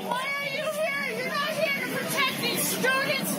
Why 0.07 0.25
are 0.39 0.49
you 0.55 0.63
here? 0.71 1.17
You're 1.17 1.29
not 1.29 1.49
here 1.49 1.85
to 1.85 1.93
protect 1.95 2.41
these 2.41 2.67
students 2.67 3.36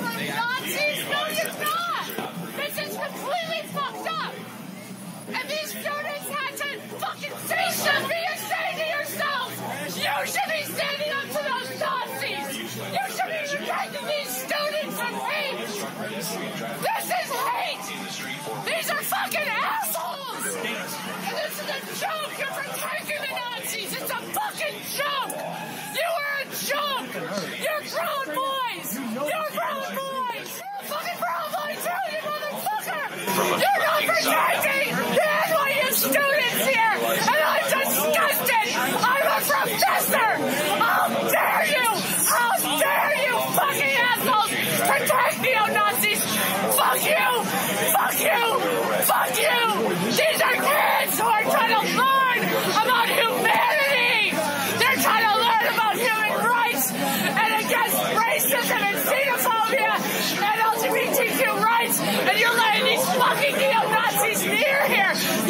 something 7.78 8.24
and 8.30 8.40
say 8.50 8.66
to 8.74 8.86
yourselves, 8.90 9.54
you 9.98 10.10
should 10.26 10.50
be 10.50 10.62
standing 10.66 11.12
up 11.14 11.26
to 11.30 11.40
those 11.46 11.70
Nazis. 11.78 12.58
You 12.58 12.66
should 12.66 13.30
be 13.30 13.40
protecting 13.54 14.06
these 14.06 14.32
students 14.42 14.94
from 14.98 15.14
hate. 15.14 15.58
This 15.62 17.06
is 17.06 17.30
hate. 17.38 17.86
These 18.66 18.88
are 18.90 19.02
fucking 19.14 19.46
assholes. 19.46 20.44
And 20.58 21.34
this 21.38 21.54
is 21.54 21.68
a 21.70 21.80
joke. 22.02 22.32
You're 22.38 22.56
protecting 22.58 23.20
the 23.22 23.32
Nazis. 23.38 23.90
It's 23.94 24.10
a 24.10 24.20
fucking 24.34 24.76
joke. 24.98 25.38
You 25.94 26.08
are 26.18 26.34
a 26.42 26.46
joke. 26.50 27.10
You're 27.62 27.84
proud 27.94 28.26
boys. 28.26 28.88
You're 28.98 29.50
proud 29.54 29.86
boys. 29.94 30.50
You're 30.58 30.78
a 30.78 30.86
fucking 30.90 31.18
proud 31.22 31.48
boy 31.54 31.72
too, 31.78 32.02
you 32.10 32.20
motherfucker. 32.26 33.04
You're 33.62 33.80
not 33.86 34.02
protecting 34.02 34.88
the 35.14 35.26
NYU 35.46 35.88
students 35.94 36.62
here. 36.66 36.94
And 36.98 37.16
disgusted. 37.16 37.57
I'm 39.50 40.77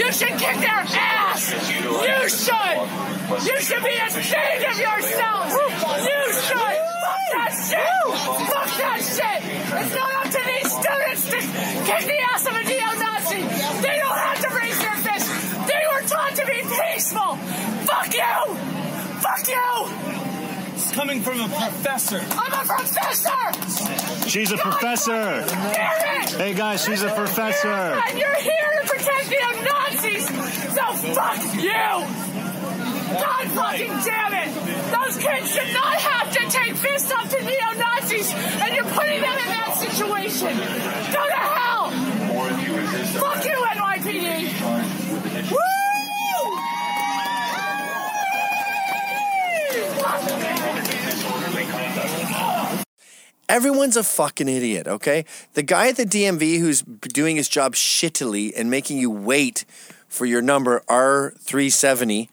You 0.08 0.14
should 0.14 0.38
kick 0.38 0.56
their 0.56 0.70
ass. 0.72 1.52
You 1.52 2.28
should. 2.32 2.76
You 3.44 3.60
should 3.60 3.84
be 3.84 3.92
ashamed 3.92 4.64
of 4.64 4.78
yourselves. 4.80 5.52
You 5.52 6.32
should. 6.32 6.76
Fuck 7.04 7.24
that 7.36 7.52
shit. 7.68 8.16
Fuck 8.48 8.70
that 8.78 9.00
shit. 9.04 9.38
It's 9.84 9.94
not 9.94 10.10
up 10.16 10.32
to 10.32 10.40
these 10.48 10.72
students 10.72 11.24
to 11.28 11.36
kick 11.84 12.06
the 12.08 12.18
ass 12.32 12.46
of 12.46 12.54
a 12.56 12.64
neo-Nazi. 12.64 13.42
They 13.84 13.96
don't 14.00 14.16
have 14.16 14.40
to 14.40 14.56
raise 14.56 14.78
their 14.80 14.96
fist. 14.96 15.28
They 15.68 15.84
were 15.92 16.02
taught 16.08 16.34
to 16.36 16.46
be 16.46 16.62
peaceful. 16.64 17.36
Fuck 17.84 18.14
you. 18.14 18.56
Fuck 19.20 19.46
you. 19.46 20.07
It's 20.98 21.06
coming 21.06 21.22
from 21.22 21.40
a 21.40 21.48
professor. 21.48 22.20
I'm 22.32 22.52
a 22.52 22.66
professor. 22.66 24.28
She's 24.28 24.50
a 24.50 24.56
professor. 24.56 25.12
Damn. 25.46 26.26
Hey 26.40 26.54
guys, 26.54 26.84
she's 26.84 27.02
a 27.02 27.14
professor. 27.14 27.68
And 27.68 28.18
you're 28.18 28.34
here 28.34 28.80
to 28.82 28.88
protect 28.88 29.28
the 29.28 29.36
Nazis. 29.62 30.26
So 30.74 30.82
fuck 31.14 31.54
you. 31.54 31.70
God 33.14 33.46
fucking 33.54 33.94
damn 34.04 34.34
it! 34.34 34.50
Those 34.90 35.22
kids 35.22 35.52
should 35.54 35.72
not 35.72 35.94
have 35.94 36.32
to 36.32 36.50
take 36.50 36.74
fists 36.74 37.12
up 37.12 37.28
to 37.28 37.44
neo-Nazis, 37.44 38.34
and 38.34 38.74
you're 38.74 38.84
putting 38.84 39.20
them 39.20 39.38
in 39.38 39.48
that 39.54 39.76
situation. 39.78 40.56
Go 41.14 41.28
to 41.28 41.42
hell! 41.54 41.92
Fuck 43.20 43.44
you, 43.44 43.54
NYPD! 43.54 45.07
Everyone's 53.48 53.96
a 53.96 54.04
fucking 54.04 54.46
idiot, 54.46 54.86
okay? 54.86 55.24
The 55.54 55.62
guy 55.62 55.88
at 55.88 55.96
the 55.96 56.04
DMV 56.04 56.58
who's 56.58 56.82
doing 56.82 57.36
his 57.36 57.48
job 57.48 57.74
shittily 57.74 58.52
and 58.54 58.70
making 58.70 58.98
you 58.98 59.10
wait 59.10 59.64
for 60.06 60.26
your 60.26 60.42
number 60.42 60.82
R370 60.88 62.28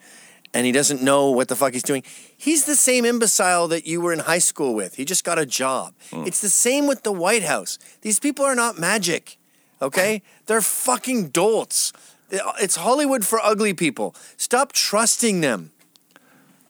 and 0.55 0.65
he 0.65 0.71
doesn't 0.71 1.03
know 1.03 1.31
what 1.31 1.49
the 1.49 1.55
fuck 1.55 1.73
he's 1.73 1.83
doing. 1.83 2.01
He's 2.35 2.65
the 2.65 2.77
same 2.77 3.03
imbecile 3.03 3.67
that 3.67 3.85
you 3.85 3.99
were 3.99 4.13
in 4.13 4.19
high 4.19 4.39
school 4.39 4.73
with. 4.73 4.95
He 4.95 5.03
just 5.03 5.25
got 5.25 5.37
a 5.37 5.45
job. 5.45 5.93
Hmm. 6.11 6.23
It's 6.25 6.39
the 6.39 6.49
same 6.49 6.87
with 6.87 7.03
the 7.03 7.11
White 7.11 7.43
House. 7.43 7.77
These 8.01 8.19
people 8.19 8.45
are 8.45 8.55
not 8.55 8.79
magic, 8.79 9.37
okay? 9.81 10.21
They're 10.45 10.61
fucking 10.61 11.29
dolts. 11.29 11.91
It's 12.31 12.77
Hollywood 12.77 13.25
for 13.25 13.39
ugly 13.41 13.73
people. 13.73 14.15
Stop 14.37 14.71
trusting 14.71 15.41
them. 15.41 15.71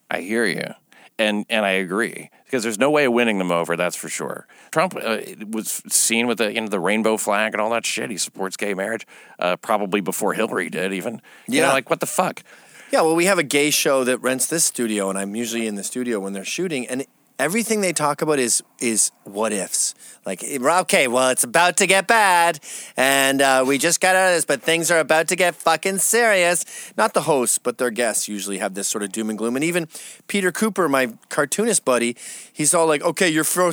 I 0.10 0.22
hear 0.22 0.46
you, 0.46 0.74
and 1.18 1.46
and 1.50 1.66
I 1.66 1.72
agree 1.72 2.30
because 2.46 2.64
there's 2.64 2.80
no 2.80 2.90
way 2.92 3.06
of 3.06 3.14
winning 3.14 3.38
them 3.38 3.52
over. 3.52 3.76
That's 3.76 3.96
for 3.96 4.10
sure. 4.10 4.48
Trump 4.72 4.96
uh, 5.02 5.18
was 5.50 5.82
seen 5.88 6.28
with 6.28 6.38
the 6.40 6.54
you 6.54 6.62
know 6.62 6.68
the 6.68 6.80
rainbow 6.80 7.18
flag 7.18 7.54
and 7.54 7.62
all 7.62 7.70
that 7.72 7.86
shit. 7.86 8.10
He 8.10 8.18
supports 8.18 8.58
gay 8.58 8.74
marriage, 8.74 9.06
uh, 9.40 9.56
probably 9.58 10.02
before 10.02 10.34
Hillary 10.34 10.70
did. 10.70 10.94
Even 10.94 11.22
you 11.48 11.62
know, 11.62 11.68
Yeah. 11.68 11.74
like 11.74 11.90
what 11.90 12.00
the 12.00 12.06
fuck. 12.06 12.44
Yeah, 12.92 13.02
well, 13.02 13.16
we 13.16 13.26
have 13.26 13.40
a 13.40 13.44
gay 13.44 13.72
show 13.72 14.04
that 14.04 14.20
rents 14.20 14.46
this 14.46 14.64
studio, 14.64 15.10
and 15.10 15.18
I'm 15.18 15.36
usually 15.36 15.66
in 15.68 15.76
the 15.76 15.84
studio 15.84 16.20
when 16.20 16.34
they're 16.34 16.46
shooting, 16.46 16.88
and 16.88 17.06
everything 17.40 17.82
they 17.82 17.94
talk 17.94 18.22
about 18.22 18.40
is 18.40 18.64
is 18.80 19.12
what 19.24 19.52
ifs. 19.52 19.94
Like, 20.26 20.44
okay, 20.44 21.08
well, 21.08 21.30
it's 21.30 21.44
about 21.44 21.78
to 21.78 21.88
get 21.88 22.08
bad, 22.08 22.60
and 22.98 23.42
uh, 23.42 23.64
we 23.68 23.78
just 23.78 24.02
got 24.02 24.16
out 24.16 24.30
of 24.30 24.36
this, 24.36 24.46
but 24.46 24.62
things 24.62 24.90
are 24.90 25.00
about 25.00 25.28
to 25.28 25.36
get 25.36 25.56
fucking 25.56 26.00
serious. 26.00 26.66
Not 26.98 27.14
the 27.14 27.22
hosts, 27.22 27.58
but 27.58 27.78
their 27.78 27.92
guests 27.92 28.28
usually 28.28 28.58
have 28.58 28.74
this 28.74 28.88
sort 28.88 29.04
of 29.04 29.12
doom 29.12 29.30
and 29.30 29.38
gloom, 29.38 29.56
and 29.56 29.64
even 29.64 29.88
Peter 30.28 30.52
Cooper, 30.52 30.90
my 30.90 31.14
cartoonist 31.30 31.86
buddy, 31.86 32.16
he's 32.52 32.74
all 32.74 32.88
like, 32.88 33.04
okay, 33.04 33.30
you're 33.30 33.44
pro, 33.44 33.72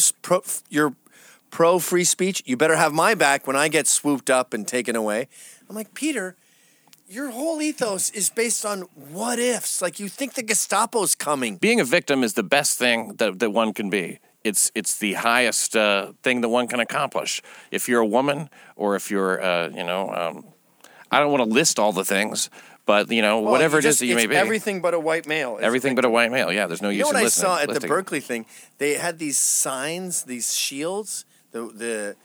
you're 0.69 0.95
pro 1.51 1.79
free 1.79 2.05
speech. 2.05 2.43
You 2.45 2.57
better 2.57 2.77
have 2.77 2.93
my 2.93 3.15
back 3.15 3.47
when 3.47 3.57
I 3.57 3.69
get 3.69 3.87
swooped 3.87 4.31
up 4.31 4.53
and 4.53 4.67
taken 4.67 4.97
away. 4.97 5.29
I'm 5.69 5.77
like, 5.77 5.95
Peter 5.95 6.37
your 7.13 7.31
whole 7.31 7.61
ethos 7.61 8.11
is 8.11 8.31
based 8.31 8.65
on 8.65 8.83
what 9.13 9.39
ifs. 9.39 9.83
Like 9.83 10.01
you 10.01 10.09
think 10.09 10.35
the 10.35 10.43
Gestapo's 10.43 11.15
coming. 11.15 11.57
Being 11.57 11.81
a 11.81 11.85
victim 11.85 12.25
is 12.25 12.33
the 12.35 12.43
best 12.43 12.79
thing 12.79 13.15
that 13.19 13.39
that 13.39 13.51
one 13.51 13.75
can 13.75 13.91
be. 13.91 14.19
It's 14.45 14.73
it's 14.75 14.97
the 14.99 15.13
highest 15.15 15.77
uh, 15.77 16.13
thing 16.23 16.41
that 16.41 16.49
one 16.49 16.67
can 16.67 16.81
accomplish. 16.81 17.43
If 17.71 17.89
you're 17.89 18.01
a 18.01 18.07
woman, 18.07 18.49
or 18.77 18.97
if 18.97 19.11
you're 19.11 19.43
uh, 19.43 19.69
you 19.69 19.85
know. 19.85 20.11
Um, 20.11 20.45
I 21.15 21.19
don't 21.21 21.31
want 21.31 21.45
to 21.45 21.55
list 21.55 21.79
all 21.79 21.93
the 21.93 22.07
things, 22.07 22.49
but 22.87 23.11
you 23.11 23.21
know, 23.21 23.39
Well, 23.41 23.53
whatever 23.53 23.77
you 23.77 23.81
it 23.81 23.91
is 23.91 23.99
that 23.99 24.07
you 24.07 24.17
may 24.17 24.27
be, 24.27 24.35
Everything 24.35 24.81
but 24.81 24.95
a 24.95 24.99
white 24.99 25.27
male. 25.27 25.59
everything 25.61 25.95
but 25.95 26.07
a 26.07 26.09
white 26.09 26.33
male. 26.33 26.51
Yeah, 26.51 26.67
there's 26.67 26.81
no 26.81 26.89
You 26.89 27.01
use 27.01 27.13
know 27.13 27.19
what 27.19 27.27
I 27.27 27.29
saw 27.29 27.59
at 27.59 27.69
the. 27.69 27.87
Berkeley 27.87 28.21
thing? 28.21 28.47
They 28.79 28.95
had 28.95 29.19
these 29.19 29.37
signs, 29.39 30.23
these 30.23 30.55
shields, 30.57 31.27
the 31.51 31.71
the 31.85 32.17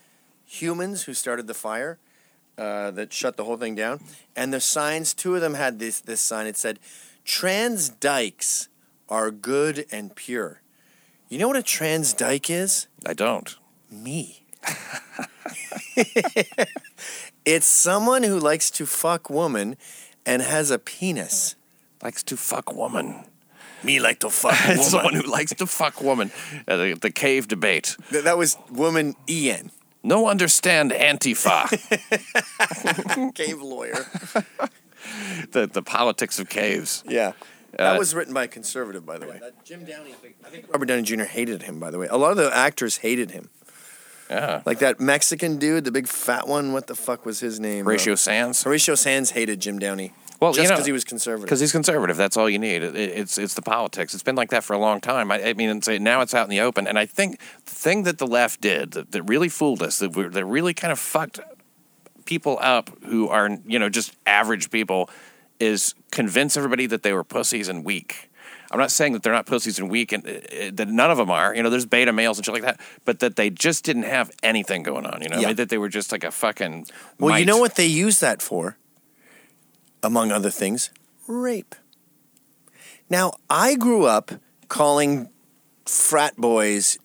humans 0.45 1.03
who 1.03 1.13
started 1.13 1.47
the 1.47 1.53
fire 1.53 1.99
uh, 2.57 2.91
that 2.91 3.13
shut 3.13 3.37
the 3.37 3.43
whole 3.45 3.57
thing 3.57 3.75
down, 3.75 3.99
and 4.35 4.53
the 4.53 4.59
signs. 4.59 5.13
Two 5.13 5.35
of 5.35 5.41
them 5.41 5.53
had 5.55 5.79
this 5.79 5.99
this 6.01 6.21
sign. 6.21 6.47
It 6.47 6.57
said, 6.57 6.79
"Trans 7.25 7.89
dykes 7.89 8.69
are 9.09 9.31
good 9.31 9.85
and 9.91 10.15
pure." 10.15 10.61
You 11.29 11.39
know 11.39 11.47
what 11.47 11.57
a 11.57 11.63
trans 11.63 12.13
dyke 12.13 12.49
is? 12.49 12.87
I 13.05 13.13
don't. 13.13 13.55
Me. 13.91 14.43
it's 17.45 17.65
someone 17.67 18.23
who 18.23 18.39
likes 18.39 18.69
to 18.71 18.85
fuck 18.85 19.29
woman 19.29 19.77
and 20.25 20.41
has 20.41 20.71
a 20.71 20.79
penis. 20.79 21.55
Likes 22.03 22.23
to 22.23 22.37
fuck 22.37 22.73
woman. 22.73 23.25
Me 23.83 23.99
like 23.99 24.19
to 24.19 24.29
fuck 24.29 24.55
It's 24.65 24.87
someone 24.91 25.13
who 25.13 25.21
likes 25.23 25.53
to 25.55 25.65
fuck 25.67 26.01
woman. 26.01 26.31
Uh, 26.67 26.77
the, 26.77 26.93
the 26.93 27.11
cave 27.11 27.47
debate. 27.47 27.95
Th- 28.09 28.23
That 28.23 28.37
was 28.37 28.57
woman 28.71 29.15
Ian, 29.29 29.71
No 30.07 30.27
understand 30.27 30.91
Antifa. 30.91 31.67
cave 33.35 33.61
lawyer. 33.61 34.05
the 35.51 35.67
the 35.67 35.81
politics 35.81 36.39
of 36.39 36.49
caves. 36.49 37.03
Yeah. 37.07 37.33
That 37.77 37.95
Uh, 37.95 37.99
was 37.99 38.15
written 38.15 38.33
by 38.33 38.43
a 38.45 38.47
conservative, 38.47 39.05
by 39.05 39.17
the 39.19 39.27
way. 39.27 39.39
Jim 39.63 39.83
Downey, 39.85 40.15
I 40.45 40.49
think 40.49 40.65
Robert 40.71 40.85
Downey 40.85 41.03
Jr. 41.03 41.23
hated 41.25 41.63
him, 41.63 41.79
by 41.79 41.91
the 41.91 41.99
way. 41.99 42.07
A 42.07 42.15
lot 42.17 42.31
of 42.31 42.37
the 42.37 42.49
actors 42.55 42.97
hated 42.97 43.31
him. 43.31 43.49
Yeah. 44.29 44.61
Like 44.65 44.79
that 44.79 44.99
Mexican 44.99 45.57
dude, 45.57 45.83
the 45.83 45.91
big 45.91 46.07
fat 46.07 46.47
one. 46.47 46.73
What 46.73 46.87
the 46.87 46.95
fuck 46.95 47.25
was 47.25 47.39
his 47.39 47.59
name? 47.59 47.85
Horatio 47.85 48.13
Uh, 48.13 48.15
Sands. 48.17 48.63
Horatio 48.63 48.95
Sanz 48.95 49.31
hated 49.31 49.59
Jim 49.59 49.77
Downey. 49.79 50.13
Well, 50.39 50.53
just 50.53 50.63
you 50.63 50.69
know, 50.69 50.75
because 50.75 50.85
he 50.85 50.91
was 50.91 51.03
conservative. 51.03 51.45
Because 51.45 51.59
he's 51.59 51.71
conservative. 51.71 52.15
That's 52.15 52.37
all 52.37 52.49
you 52.49 52.59
need. 52.59 52.83
It, 52.83 52.95
it's 52.95 53.37
it's 53.37 53.55
the 53.55 53.61
politics. 53.61 54.13
It's 54.13 54.23
been 54.23 54.35
like 54.35 54.51
that 54.51 54.63
for 54.63 54.73
a 54.73 54.77
long 54.77 55.01
time. 55.01 55.31
I, 55.31 55.43
I 55.43 55.53
mean, 55.53 55.81
now 56.01 56.21
it's 56.21 56.33
out 56.33 56.43
in 56.43 56.49
the 56.49 56.59
open. 56.59 56.87
And 56.87 56.99
I 56.99 57.05
think 57.05 57.39
the 57.65 57.71
thing 57.75 58.03
that 58.03 58.17
the 58.19 58.27
left 58.27 58.61
did 58.61 58.91
that, 58.91 59.11
that 59.11 59.23
really 59.23 59.49
fooled 59.49 59.81
us, 59.81 59.99
that, 59.99 60.13
that 60.13 60.45
really 60.45 60.73
kind 60.73 60.91
of 60.91 60.99
fucked 60.99 61.39
people 62.25 62.57
up 62.61 62.91
who 63.05 63.27
are, 63.29 63.49
you 63.65 63.79
know, 63.79 63.89
just 63.89 64.15
average 64.25 64.69
people, 64.69 65.09
is 65.59 65.95
convince 66.11 66.55
everybody 66.55 66.85
that 66.85 67.01
they 67.01 67.13
were 67.13 67.23
pussies 67.23 67.67
and 67.67 67.83
weak. 67.83 68.29
I'm 68.69 68.79
not 68.79 68.91
saying 68.91 69.13
that 69.13 69.23
they're 69.23 69.33
not 69.33 69.45
pussies 69.45 69.79
and 69.79 69.89
weak, 69.89 70.11
and 70.11 70.27
uh, 70.27 70.31
uh, 70.31 70.71
that 70.73 70.89
none 70.89 71.09
of 71.09 71.17
them 71.17 71.31
are. 71.31 71.55
You 71.55 71.63
know, 71.63 71.69
there's 71.69 71.85
beta 71.85 72.11
males 72.11 72.37
and 72.37 72.45
shit 72.45 72.53
like 72.53 72.63
that, 72.63 72.79
but 73.05 73.19
that 73.19 73.37
they 73.37 73.49
just 73.49 73.85
didn't 73.85 74.03
have 74.03 74.29
anything 74.43 74.83
going 74.83 75.05
on. 75.05 75.21
You 75.21 75.29
know, 75.29 75.39
Yeah. 75.39 75.53
that 75.53 75.69
they 75.69 75.77
were 75.77 75.89
just 75.89 76.11
like 76.11 76.23
a 76.23 76.31
fucking. 76.31 76.87
well, 77.17 77.39
you 77.39 77.45
know 77.45 77.57
what 77.57 77.75
they 77.75 77.87
use 77.87 78.19
that 78.19 78.41
for? 78.41 78.77
Among 80.03 80.31
other 80.31 80.51
things, 80.51 80.91
rape. 81.27 81.75
Now, 83.09 83.33
I 83.49 83.75
grew 83.75 84.05
up 84.05 84.31
calling 84.67 85.29
frat 85.85 86.35
boys 86.37 86.99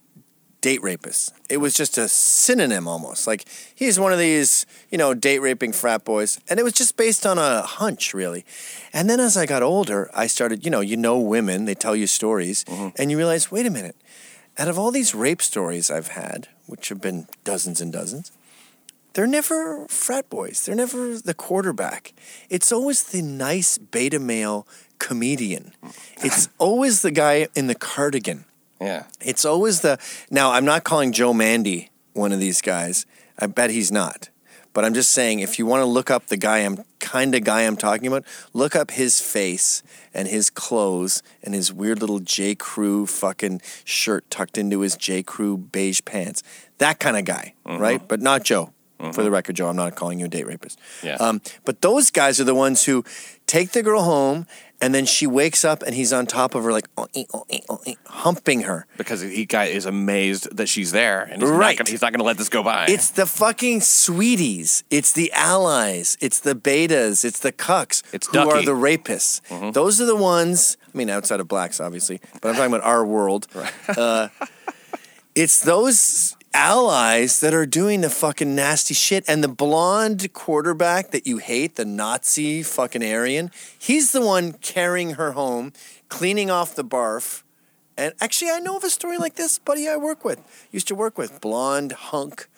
date 0.62 0.80
rapists. 0.80 1.32
It 1.50 1.58
was 1.58 1.74
just 1.74 1.98
a 1.98 2.08
synonym 2.08 2.88
almost. 2.88 3.26
Like 3.26 3.44
he's 3.74 3.98
one 3.98 4.12
of 4.12 4.18
these, 4.18 4.64
you 4.90 4.96
know, 4.96 5.12
date 5.12 5.40
raping 5.40 5.72
frat 5.72 6.04
boys. 6.04 6.40
And 6.48 6.58
it 6.58 6.62
was 6.62 6.72
just 6.72 6.96
based 6.96 7.26
on 7.26 7.36
a 7.36 7.62
hunch, 7.62 8.14
really. 8.14 8.46
And 8.92 9.10
then 9.10 9.20
as 9.20 9.36
I 9.36 9.44
got 9.44 9.62
older, 9.62 10.08
I 10.14 10.28
started, 10.28 10.64
you 10.64 10.70
know, 10.70 10.80
you 10.80 10.96
know 10.96 11.18
women, 11.18 11.64
they 11.66 11.74
tell 11.74 11.96
you 11.96 12.06
stories, 12.06 12.64
mm-hmm. 12.64 12.88
and 12.96 13.10
you 13.10 13.18
realize, 13.18 13.50
wait 13.50 13.66
a 13.66 13.70
minute, 13.70 13.96
out 14.56 14.68
of 14.68 14.78
all 14.78 14.92
these 14.92 15.14
rape 15.14 15.42
stories 15.42 15.90
I've 15.90 16.08
had, 16.08 16.48
which 16.66 16.88
have 16.88 17.00
been 17.00 17.26
dozens 17.42 17.80
and 17.80 17.92
dozens, 17.92 18.30
they're 19.14 19.26
never 19.26 19.86
frat 19.88 20.28
boys. 20.30 20.64
They're 20.64 20.74
never 20.74 21.18
the 21.18 21.34
quarterback. 21.34 22.12
It's 22.48 22.72
always 22.72 23.04
the 23.04 23.22
nice 23.22 23.78
beta 23.78 24.18
male 24.18 24.66
comedian. 24.98 25.72
It's 26.18 26.48
always 26.58 27.02
the 27.02 27.10
guy 27.10 27.48
in 27.54 27.66
the 27.66 27.74
cardigan. 27.74 28.44
Yeah. 28.80 29.04
It's 29.20 29.44
always 29.44 29.80
the 29.80 29.98
now. 30.30 30.52
I'm 30.52 30.64
not 30.64 30.84
calling 30.84 31.12
Joe 31.12 31.32
Mande 31.32 31.88
one 32.14 32.32
of 32.32 32.40
these 32.40 32.60
guys. 32.60 33.06
I 33.38 33.46
bet 33.46 33.70
he's 33.70 33.92
not. 33.92 34.28
But 34.74 34.84
I'm 34.86 34.94
just 34.94 35.10
saying, 35.10 35.40
if 35.40 35.58
you 35.58 35.66
want 35.66 35.82
to 35.82 35.86
look 35.86 36.10
up 36.10 36.26
the 36.26 36.36
guy 36.36 36.58
I'm 36.58 36.82
kind 36.98 37.34
of 37.34 37.44
guy 37.44 37.62
I'm 37.62 37.76
talking 37.76 38.06
about, 38.06 38.24
look 38.54 38.74
up 38.74 38.92
his 38.92 39.20
face 39.20 39.82
and 40.14 40.26
his 40.26 40.48
clothes 40.48 41.22
and 41.42 41.54
his 41.54 41.72
weird 41.72 42.00
little 42.00 42.20
J. 42.20 42.54
Crew 42.54 43.06
fucking 43.06 43.60
shirt 43.84 44.30
tucked 44.30 44.56
into 44.56 44.80
his 44.80 44.96
J. 44.96 45.22
Crew 45.22 45.58
beige 45.58 46.00
pants. 46.06 46.42
That 46.78 46.98
kind 46.98 47.18
of 47.18 47.24
guy, 47.26 47.54
mm-hmm. 47.66 47.82
right? 47.82 48.08
But 48.08 48.22
not 48.22 48.44
Joe. 48.44 48.71
For 49.10 49.22
the 49.24 49.30
record, 49.32 49.56
Joe, 49.56 49.68
I'm 49.68 49.76
not 49.76 49.96
calling 49.96 50.20
you 50.20 50.26
a 50.26 50.28
date 50.28 50.46
rapist. 50.46 50.78
Yeah. 51.02 51.16
Um, 51.16 51.40
but 51.64 51.80
those 51.82 52.10
guys 52.12 52.38
are 52.40 52.44
the 52.44 52.54
ones 52.54 52.84
who 52.84 53.04
take 53.46 53.72
the 53.72 53.82
girl 53.82 54.02
home 54.02 54.46
and 54.80 54.94
then 54.94 55.04
she 55.06 55.26
wakes 55.26 55.64
up 55.64 55.82
and 55.82 55.94
he's 55.94 56.12
on 56.12 56.26
top 56.26 56.54
of 56.54 56.62
her 56.64 56.72
like 56.72 56.86
oh, 56.96 57.06
eh, 57.14 57.24
oh, 57.34 57.44
eh, 57.50 57.58
oh, 57.68 57.80
eh, 57.86 57.94
humping 58.06 58.62
her. 58.62 58.86
because 58.96 59.20
he 59.20 59.44
guy 59.44 59.64
is 59.66 59.86
amazed 59.86 60.56
that 60.56 60.68
she's 60.68 60.90
there, 60.92 61.22
and 61.22 61.40
he's 61.42 61.50
Right. 61.50 61.76
not 61.78 61.84
gonna, 61.86 61.90
he's 61.90 62.02
not 62.02 62.12
going 62.12 62.18
to 62.20 62.24
let 62.24 62.36
this 62.38 62.48
go 62.48 62.62
by. 62.62 62.86
It's 62.88 63.10
the 63.10 63.26
fucking 63.26 63.80
sweeties. 63.80 64.84
It's 64.90 65.12
the 65.12 65.32
allies. 65.32 66.16
It's 66.20 66.40
the 66.40 66.54
betas. 66.54 67.24
It's 67.24 67.38
the 67.40 67.52
cucks 67.52 68.02
It's 68.12 68.26
who 68.28 68.38
are 68.38 68.44
Ducky. 68.46 68.66
Mm-hmm. 68.66 68.80
the 68.80 68.86
rapists. 68.98 69.72
Those 69.72 70.00
are 70.00 70.06
the 70.06 70.16
ones. 70.16 70.76
I 70.94 70.98
mean, 70.98 71.10
outside 71.10 71.40
of 71.40 71.48
blacks, 71.48 71.80
obviously, 71.80 72.20
but 72.40 72.48
I'm 72.50 72.54
talking 72.54 72.72
about 72.74 72.86
our 72.86 73.04
world. 73.04 73.46
Uh, 73.88 74.28
it's 75.34 75.60
those 75.62 76.36
allies 76.54 77.40
that 77.40 77.54
are 77.54 77.66
doing 77.66 78.00
the 78.00 78.10
fucking 78.10 78.54
nasty 78.54 78.94
shit. 78.94 79.24
And 79.28 79.42
the 79.42 79.48
blonde 79.48 80.32
quarterback 80.32 81.10
that 81.10 81.26
you 81.26 81.38
hate, 81.38 81.76
the 81.76 81.84
Nazi 81.84 82.62
fucking 82.62 83.02
Aryan, 83.04 83.50
he's 83.78 84.12
the 84.12 84.20
one 84.20 84.52
carrying 84.54 85.14
her 85.14 85.32
home, 85.32 85.72
cleaning 86.08 86.50
off 86.50 86.74
the 86.74 86.84
barf. 86.84 87.42
And 87.96 88.14
actually, 88.20 88.50
I 88.50 88.58
know 88.58 88.76
of 88.76 88.84
a 88.84 88.90
story 88.90 89.18
like 89.18 89.34
this, 89.36 89.58
buddy 89.58 89.88
I 89.88 89.96
work 89.96 90.24
with, 90.24 90.40
used 90.70 90.88
to 90.88 90.94
work 90.94 91.18
with, 91.18 91.40
blonde 91.40 91.92
hunk. 91.92 92.48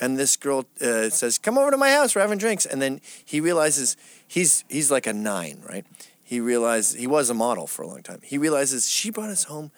And 0.00 0.18
this 0.18 0.36
girl 0.36 0.66
uh, 0.80 1.08
says, 1.10 1.38
"Come 1.38 1.56
over 1.56 1.70
to 1.70 1.76
my 1.76 1.90
house. 1.90 2.14
We're 2.14 2.22
having 2.22 2.38
drinks." 2.38 2.66
And 2.66 2.82
then 2.82 3.00
he 3.24 3.40
realizes 3.40 3.96
he's 4.26 4.64
he's 4.68 4.90
like 4.90 5.06
a 5.06 5.12
nine, 5.12 5.62
right? 5.68 5.86
He 6.24 6.40
realized 6.40 6.96
he 6.96 7.06
was 7.06 7.30
a 7.30 7.34
model 7.34 7.68
for 7.68 7.82
a 7.82 7.86
long 7.86 8.02
time. 8.02 8.18
He 8.22 8.36
realizes 8.36 8.90
she 8.90 9.10
brought 9.10 9.30
us 9.30 9.44
home 9.44 9.70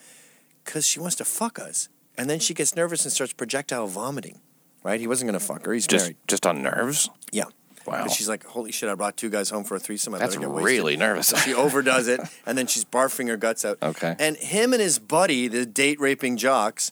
because 0.65 0.87
she 0.87 0.99
wants 0.99 1.17
to 1.17 1.25
fuck 1.25 1.59
us. 1.59 1.91
And 2.19 2.31
then 2.31 2.39
she 2.39 2.55
gets 2.55 2.75
nervous 2.75 3.05
and 3.05 3.13
starts 3.13 3.33
projectile 3.33 3.87
vomiting. 3.87 4.41
Right? 4.83 5.01
He 5.01 5.07
wasn't 5.07 5.31
going 5.31 5.39
to 5.39 5.45
fuck 5.45 5.67
her. 5.67 5.73
He's 5.73 5.87
just 5.87 6.05
married. 6.05 6.17
just 6.29 6.47
on 6.47 6.63
nerves. 6.63 7.11
Yeah. 7.33 7.45
Wow. 7.87 8.03
But 8.03 8.13
she's 8.13 8.29
like, 8.29 8.45
"Holy 8.45 8.73
shit! 8.73 8.89
I 8.89 8.95
brought 8.97 9.17
two 9.17 9.31
guys 9.31 9.49
home 9.49 9.63
for 9.63 9.77
a 9.77 9.79
threesome. 9.79 10.15
I 10.15 10.19
That's 10.19 10.37
get 10.37 10.49
really 10.49 10.97
nervous. 10.97 11.33
She 11.45 11.55
overdoes 11.55 12.09
it, 12.09 12.21
and 12.45 12.59
then 12.59 12.67
she's 12.67 12.85
barfing 12.85 13.29
her 13.29 13.37
guts 13.37 13.65
out. 13.65 13.79
Okay. 13.81 14.17
And 14.19 14.37
him 14.37 14.73
and 14.73 14.83
his 14.83 14.99
buddy, 14.99 15.47
the 15.47 15.65
date 15.65 16.01
raping 16.01 16.37
jocks, 16.37 16.91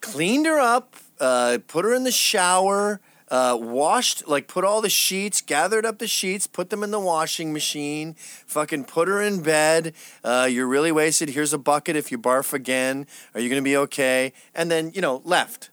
cleaned 0.00 0.46
her 0.46 0.58
up, 0.58 0.96
uh, 1.20 1.58
put 1.68 1.84
her 1.84 1.94
in 1.94 2.02
the 2.02 2.10
shower, 2.10 3.00
uh, 3.30 3.56
washed, 3.60 4.26
like 4.26 4.48
put 4.48 4.64
all 4.64 4.80
the 4.80 4.90
sheets, 4.90 5.40
gathered 5.40 5.86
up 5.86 5.98
the 5.98 6.06
sheets, 6.06 6.46
put 6.46 6.70
them 6.70 6.82
in 6.82 6.90
the 6.90 6.98
washing 7.00 7.52
machine, 7.52 8.14
fucking 8.46 8.84
put 8.84 9.06
her 9.08 9.22
in 9.22 9.42
bed. 9.42 9.94
Uh, 10.24 10.48
you're 10.50 10.66
really 10.66 10.90
wasted. 10.92 11.30
Here's 11.30 11.52
a 11.52 11.58
bucket 11.58 11.96
if 11.96 12.10
you 12.10 12.18
barf 12.18 12.52
again. 12.52 13.06
Are 13.34 13.40
you 13.40 13.48
going 13.48 13.62
to 13.62 13.64
be 13.64 13.76
okay? 13.76 14.32
And 14.54 14.70
then, 14.70 14.90
you 14.94 15.00
know, 15.00 15.22
left. 15.24 15.70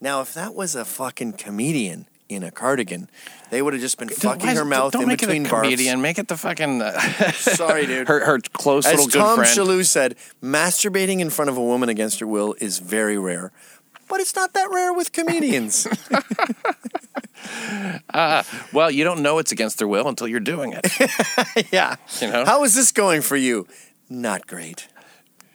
Now, 0.00 0.20
if 0.20 0.34
that 0.34 0.54
was 0.54 0.74
a 0.74 0.84
fucking 0.84 1.34
comedian 1.34 2.06
in 2.28 2.42
a 2.42 2.50
cardigan, 2.50 3.08
they 3.50 3.60
would 3.60 3.74
have 3.74 3.82
just 3.82 3.98
been 3.98 4.08
fucking 4.08 4.48
her 4.48 4.64
mouth 4.64 4.92
Don't 4.92 5.02
in 5.02 5.08
make 5.08 5.20
between 5.20 5.44
it 5.44 5.48
a 5.48 5.54
barfs. 5.54 5.62
comedian. 5.64 6.00
Make 6.00 6.18
it 6.18 6.28
the 6.28 6.36
fucking 6.38 6.80
uh, 6.80 6.98
Sorry, 7.32 7.84
dude. 7.86 8.08
her 8.08 8.24
her 8.24 8.38
close 8.54 8.86
As 8.86 8.92
little 8.92 9.06
good 9.08 9.18
Tom 9.18 9.36
friend. 9.36 9.50
Shillue 9.56 9.84
said, 9.84 10.16
masturbating 10.42 11.20
in 11.20 11.28
front 11.30 11.50
of 11.50 11.56
a 11.58 11.62
woman 11.62 11.88
against 11.90 12.18
her 12.20 12.26
will 12.26 12.54
is 12.58 12.78
very 12.78 13.18
rare. 13.18 13.52
But 14.12 14.20
it's 14.20 14.36
not 14.36 14.52
that 14.52 14.68
rare 14.70 14.92
with 14.92 15.10
comedians. 15.12 15.88
Uh, 18.14 18.44
well, 18.72 18.88
you 18.88 19.02
don't 19.02 19.20
know 19.20 19.38
it's 19.38 19.50
against 19.50 19.78
their 19.78 19.88
will 19.88 20.06
until 20.06 20.28
you're 20.28 20.38
doing 20.38 20.74
it. 20.74 20.86
yeah. 21.72 21.96
You 22.20 22.30
know? 22.30 22.44
How 22.44 22.62
is 22.62 22.74
this 22.74 22.92
going 22.92 23.20
for 23.20 23.36
you? 23.36 23.66
Not 24.08 24.46
great. 24.46 24.86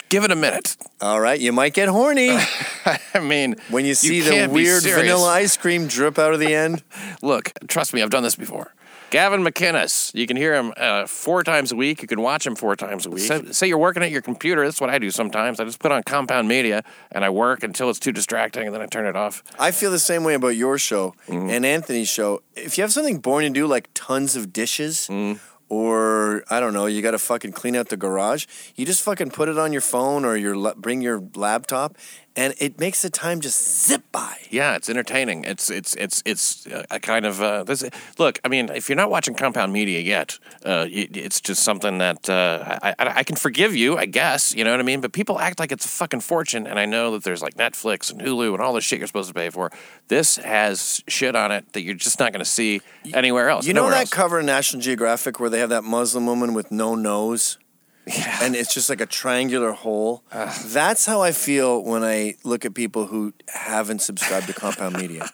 Give 0.10 0.26
it 0.26 0.32
a 0.32 0.36
minute. 0.36 0.76
All 0.99 1.22
right, 1.22 1.39
you 1.39 1.53
might 1.53 1.74
get 1.74 1.88
horny 1.88 2.32
I 3.14 3.20
mean, 3.22 3.55
when 3.70 3.86
you 3.86 3.95
see 3.95 4.20
the 4.20 4.32
can't 4.32 4.51
be 4.51 4.64
weird 4.64 4.84
vanilla 4.84 5.30
ice 5.30 5.55
cream 5.55 5.88
drip 5.88 6.20
out 6.20 6.34
of 6.34 6.41
the 6.41 6.53
end. 6.53 6.84
Look, 7.22 7.53
trust 7.68 7.93
me, 7.93 8.01
I've 8.01 8.10
done 8.10 8.24
this 8.24 8.36
before. 8.36 8.74
Gavin 9.10 9.41
McInnes, 9.41 10.14
you 10.14 10.28
can 10.28 10.36
hear 10.36 10.53
him 10.53 10.74
uh, 10.76 11.05
four 11.08 11.43
times 11.43 11.72
a 11.72 11.76
week. 11.78 12.01
You 12.01 12.08
can 12.08 12.22
watch 12.22 12.45
him 12.45 12.55
four 12.55 12.76
times 12.76 13.05
a 13.05 13.10
week. 13.10 13.24
Say, 13.24 13.41
say 13.51 13.68
you're 13.68 13.78
working 13.78 14.03
at 14.03 14.12
your 14.12 14.22
computer. 14.22 14.66
That's 14.66 14.82
what 14.82 14.89
I 14.89 14.99
do 14.99 15.12
sometimes. 15.12 15.60
I 15.60 15.64
just 15.64 15.80
put 15.80 15.91
on 15.93 16.03
compound 16.03 16.47
media 16.47 16.84
and 17.12 17.24
I 17.24 17.30
work 17.30 17.64
until 17.64 17.89
it's 17.89 17.99
too 17.99 18.12
distracting 18.12 18.66
and 18.66 18.74
then 18.76 18.82
I 18.82 18.86
turn 18.86 19.05
it 19.05 19.16
off. 19.16 19.43
I 19.58 19.72
feel 19.72 19.91
the 19.91 19.99
same 19.99 20.24
way 20.26 20.34
about 20.34 20.49
your 20.58 20.78
show 20.78 21.14
Mm-hmm. 21.28 21.49
and 21.49 21.66
Anthony's 21.66 22.10
show. 22.10 22.41
If 22.55 22.78
you 22.78 22.82
have 22.84 22.91
something 22.91 23.20
boring 23.20 23.53
to 23.53 23.60
do, 23.60 23.66
like 23.68 23.89
tons 23.93 24.36
of 24.36 24.51
dishes, 24.51 25.08
Mm-hmm. 25.10 25.39
Or 25.70 26.43
I 26.49 26.59
don't 26.59 26.74
know, 26.74 26.86
you 26.86 27.01
got 27.01 27.11
to 27.11 27.20
fucking 27.20 27.51
clean 27.51 27.76
out 27.76 27.89
the 27.89 27.97
garage. 27.97 28.45
You 28.76 28.86
just 28.86 29.01
fucking 29.03 29.32
put 29.32 29.49
it 29.49 29.57
on 29.57 29.72
your 29.72 29.82
phone 29.82 30.26
or 30.26 30.38
your 30.38 30.74
bring 30.76 31.01
your 31.01 31.22
laptop, 31.36 31.97
and 32.38 32.53
it 32.59 32.80
makes 32.80 33.01
the 33.01 33.09
time 33.09 33.41
just 33.41 33.88
zip 33.88 34.03
by. 34.11 34.38
Yeah, 34.49 34.76
it's 34.76 34.89
entertaining. 34.89 35.43
It's 35.43 35.70
it's 35.70 35.95
it's 35.95 36.22
it's 36.26 36.68
uh, 36.68 36.86
a 36.91 36.99
kind 36.99 37.26
of 37.26 37.41
uh, 37.41 37.63
this. 37.63 37.84
Look, 38.18 38.39
I 38.45 38.47
mean, 38.47 38.70
if 38.70 38.88
you're 38.88 38.95
not 38.95 39.09
watching 39.09 39.34
Compound 39.34 39.74
Media 39.74 39.99
yet, 39.99 40.38
uh, 40.63 40.86
it's 40.89 41.41
just 41.41 41.63
something 41.63 41.97
that 41.97 42.30
uh, 42.30 42.78
I, 42.82 42.95
I 42.99 43.07
I 43.18 43.24
can 43.24 43.36
forgive 43.36 43.76
you, 43.76 43.97
I 43.97 44.05
guess. 44.05 44.53
You 44.53 44.63
know 44.63 44.72
what 44.72 44.80
I 44.80 44.84
mean? 44.84 45.01
But 45.01 45.13
people 45.13 45.39
act 45.39 45.59
like 45.59 45.72
it's 45.72 45.86
a 45.86 45.89
fucking 45.89 46.22
fortune, 46.22 46.68
and 46.68 46.80
I 46.80 46.86
know 46.86 47.11
that 47.11 47.24
there's 47.24 47.41
like 47.41 47.55
Netflix 47.55 48.11
and 48.11 48.22
Hulu 48.22 48.53
and 48.53 48.61
all 48.61 48.74
this 48.74 48.84
shit 48.84 48.99
you're 48.99 49.07
supposed 49.07 49.30
to 49.30 49.34
pay 49.34 49.49
for. 49.49 49.72
This 50.07 50.38
has 50.38 51.03
shit 51.07 51.36
on 51.36 51.51
it 51.51 51.74
that 51.74 51.82
you're 51.82 51.95
just 51.95 52.20
not 52.20 52.32
going 52.32 52.45
to 52.45 52.49
see 52.49 52.82
anywhere 53.13 53.49
else. 53.49 53.65
You 53.65 53.74
know 53.74 53.89
that 53.89 54.01
else. 54.01 54.09
cover 54.11 54.39
in 54.39 54.45
National 54.45 54.82
Geographic 54.82 55.39
where 55.39 55.49
they 55.58 55.62
have 55.62 55.70
that 55.72 55.84
Muslim 55.84 56.28
woman 56.28 56.53
with 56.53 56.72
no 56.72 56.93
nose? 56.93 57.58
Yeah. 58.05 58.38
And 58.43 58.55
it's 58.55 58.72
just 58.72 58.89
like 58.89 59.01
a 59.01 59.08
triangular 59.08 59.72
hole. 59.72 60.24
That's 60.32 61.08
how 61.08 61.24
I 61.24 61.32
feel 61.32 61.84
when 61.84 62.03
I 62.03 62.36
look 62.43 62.64
at 62.64 62.76
people 62.76 63.08
who 63.08 63.34
haven't 63.49 64.03
subscribed 64.03 64.45
to 64.47 64.53
Compound 64.53 64.95
Media. 64.95 65.28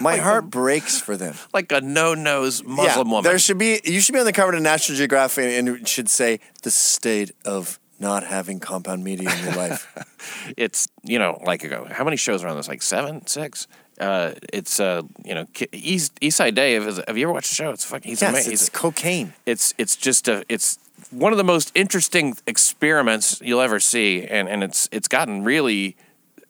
My 0.00 0.16
heart 0.16 0.50
breaks 0.50 1.00
for 1.00 1.16
them. 1.16 1.36
like 1.54 1.70
a 1.70 1.80
no 1.80 2.14
nose 2.14 2.64
Muslim 2.64 3.06
yeah, 3.06 3.12
woman. 3.12 3.22
There 3.22 3.38
should 3.38 3.58
be 3.58 3.80
you 3.84 4.00
should 4.00 4.12
be 4.12 4.18
on 4.18 4.24
the 4.24 4.32
cover 4.32 4.54
of 4.54 4.60
National 4.60 4.98
Geographic 4.98 5.44
and 5.44 5.68
it 5.68 5.86
should 5.88 6.08
say 6.08 6.40
the 6.64 6.72
state 6.72 7.30
of 7.44 7.78
not 8.00 8.24
having 8.24 8.58
compound 8.58 9.04
media 9.04 9.32
in 9.32 9.44
your 9.44 9.54
life. 9.54 9.86
it's 10.56 10.88
you 11.04 11.20
know 11.20 11.40
like 11.46 11.62
ago 11.62 11.86
how 11.88 12.02
many 12.02 12.16
shows 12.16 12.42
are 12.42 12.48
on 12.48 12.56
this 12.56 12.66
like 12.66 12.82
seven 12.82 13.24
six 13.28 13.68
uh 14.02 14.34
it's 14.52 14.80
uh 14.80 15.02
you 15.24 15.34
know 15.34 15.46
east 15.72 16.12
east 16.20 16.36
side 16.36 16.54
dave 16.54 16.86
is, 16.86 17.00
have 17.08 17.16
you 17.16 17.24
ever 17.26 17.32
watched 17.32 17.50
the 17.50 17.54
show 17.54 17.70
it's 17.70 17.84
fucking 17.84 18.10
he's 18.10 18.20
yes, 18.22 18.30
amazing 18.30 18.52
it's 18.52 18.62
He's- 18.62 18.80
cocaine. 18.82 19.32
it's 19.46 19.74
it's 19.78 19.96
just 19.96 20.28
a 20.28 20.44
it's 20.48 20.78
one 21.10 21.32
of 21.32 21.38
the 21.38 21.44
most 21.44 21.70
interesting 21.74 22.36
experiments 22.46 23.40
you'll 23.44 23.60
ever 23.60 23.80
see 23.80 24.24
and 24.26 24.48
and 24.48 24.62
it's 24.64 24.88
it's 24.92 25.08
gotten 25.08 25.44
really 25.44 25.96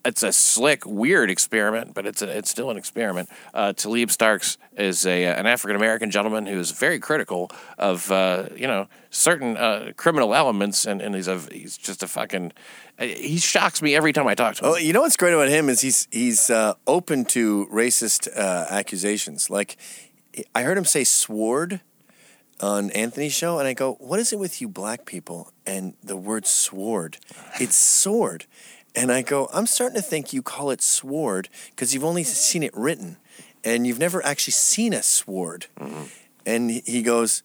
it's 0.04 0.22
a 0.22 0.32
slick, 0.32 0.84
weird 0.84 1.30
experiment, 1.30 1.94
but 1.94 2.06
it's 2.06 2.22
a, 2.22 2.36
it's 2.36 2.50
still 2.50 2.70
an 2.70 2.76
experiment. 2.76 3.28
Uh, 3.54 3.72
Taleeb 3.72 4.10
Starkes 4.10 4.58
is 4.76 5.06
a 5.06 5.24
an 5.24 5.46
African 5.46 5.76
American 5.76 6.10
gentleman 6.10 6.46
who 6.46 6.58
is 6.58 6.70
very 6.70 6.98
critical 6.98 7.50
of 7.78 8.10
uh, 8.10 8.48
you 8.56 8.66
know 8.66 8.88
certain 9.10 9.56
uh, 9.56 9.92
criminal 9.96 10.34
elements, 10.34 10.86
and, 10.86 11.00
and 11.00 11.14
he's 11.14 11.28
a 11.28 11.38
he's 11.50 11.76
just 11.76 12.02
a 12.02 12.08
fucking 12.08 12.52
he 12.98 13.38
shocks 13.38 13.82
me 13.82 13.94
every 13.94 14.12
time 14.12 14.26
I 14.26 14.34
talk 14.34 14.56
to 14.56 14.64
him. 14.64 14.70
Well, 14.70 14.80
you 14.80 14.92
know 14.92 15.02
what's 15.02 15.16
great 15.16 15.34
about 15.34 15.48
him 15.48 15.68
is 15.68 15.80
he's 15.80 16.08
he's 16.10 16.50
uh, 16.50 16.74
open 16.86 17.24
to 17.26 17.66
racist 17.72 18.28
uh, 18.36 18.66
accusations. 18.70 19.50
Like 19.50 19.76
I 20.54 20.62
heard 20.62 20.78
him 20.78 20.84
say 20.84 21.04
"sword" 21.04 21.80
on 22.60 22.90
Anthony's 22.90 23.32
show, 23.32 23.58
and 23.58 23.68
I 23.68 23.74
go, 23.74 23.94
"What 23.94 24.18
is 24.18 24.32
it 24.32 24.38
with 24.38 24.60
you 24.60 24.68
black 24.68 25.04
people 25.06 25.52
and 25.66 25.94
the 26.02 26.16
word 26.16 26.46
sword? 26.46 27.18
It's 27.60 27.76
sword." 27.76 28.46
And 28.94 29.10
I 29.10 29.22
go, 29.22 29.48
"I'm 29.52 29.66
starting 29.66 29.96
to 29.96 30.02
think 30.02 30.32
you 30.32 30.42
call 30.42 30.70
it 30.70 30.82
sword 30.82 31.48
because 31.70 31.94
you've 31.94 32.04
only 32.04 32.24
seen 32.24 32.62
it 32.62 32.76
written, 32.76 33.16
and 33.64 33.86
you've 33.86 33.98
never 33.98 34.24
actually 34.24 34.52
seen 34.52 34.92
a 34.92 35.02
sword." 35.02 35.66
Mm-hmm. 35.78 36.04
And 36.44 36.70
he- 36.70 37.02
goes, 37.02 37.42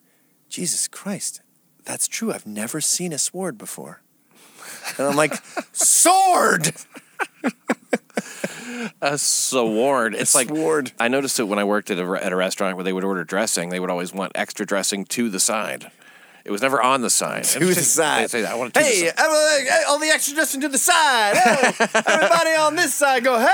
"Jesus 0.48 0.88
Christ, 0.88 1.40
that's 1.84 2.06
true. 2.08 2.32
I've 2.32 2.46
never 2.46 2.80
seen 2.80 3.12
a 3.12 3.18
sword 3.18 3.56
before." 3.56 4.02
And 4.98 5.06
I'm 5.08 5.16
like, 5.16 5.34
"Sword." 5.72 6.72
a 9.00 9.18
sword. 9.18 10.14
It's 10.14 10.34
like 10.34 10.48
sword. 10.48 10.92
I 10.98 11.08
noticed 11.08 11.40
it 11.40 11.44
when 11.44 11.58
I 11.58 11.64
worked 11.64 11.90
at 11.90 11.98
a 11.98 12.24
at 12.24 12.32
a 12.32 12.36
restaurant 12.36 12.76
where 12.76 12.84
they 12.84 12.92
would 12.92 13.04
order 13.04 13.24
dressing. 13.24 13.70
They 13.70 13.80
would 13.80 13.90
always 13.90 14.12
want 14.12 14.32
extra 14.34 14.66
dressing 14.66 15.04
to 15.06 15.30
the 15.30 15.40
side. 15.40 15.90
It 16.48 16.50
was 16.50 16.62
never 16.62 16.80
on 16.80 17.02
the 17.02 17.10
side. 17.22 17.44
to 17.44 17.58
the 17.66 17.74
side. 17.74 18.30
Say, 18.30 18.46
I 18.46 18.54
want 18.54 18.72
to 18.72 18.80
hey, 18.80 19.02
the 19.02 19.08
side. 19.08 19.14
everyone, 19.18 19.84
all 19.86 19.98
the 19.98 20.08
extra 20.08 20.34
dressing 20.34 20.62
to 20.62 20.68
the 20.70 20.78
side. 20.78 21.36
Hey, 21.36 21.86
everybody 22.06 22.50
on 22.56 22.74
this 22.74 22.94
side 22.94 23.22
go, 23.22 23.38
hey, 23.38 23.44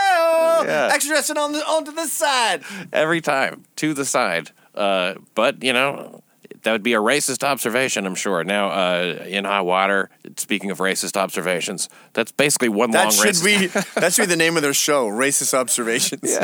Yeah. 0.64 0.90
extra 0.92 1.14
dressing 1.14 1.36
on 1.36 1.50
the 1.52 1.58
onto 1.66 1.90
this 1.90 2.12
side. 2.12 2.62
every 2.92 3.20
time 3.20 3.64
to 3.76 3.94
the 3.94 4.04
side. 4.04 4.52
Uh, 4.76 5.14
but 5.34 5.62
you 5.62 5.72
know. 5.72 6.20
That 6.62 6.72
would 6.72 6.82
be 6.82 6.94
a 6.94 6.98
racist 6.98 7.44
observation, 7.46 8.06
I'm 8.06 8.14
sure. 8.14 8.42
Now, 8.42 8.70
uh, 8.70 9.24
in 9.26 9.44
hot 9.44 9.66
water, 9.66 10.08
speaking 10.38 10.70
of 10.70 10.78
racist 10.78 11.14
observations, 11.14 11.90
that's 12.14 12.32
basically 12.32 12.70
one 12.70 12.90
That 12.92 13.02
long 13.02 13.10
should 13.12 13.34
racist, 13.34 13.44
be 13.44 13.66
that 14.00 14.14
should 14.14 14.22
be 14.22 14.26
the 14.28 14.36
name 14.36 14.56
of 14.56 14.62
their 14.62 14.72
show, 14.72 15.08
Racist 15.08 15.52
Observations. 15.52 16.38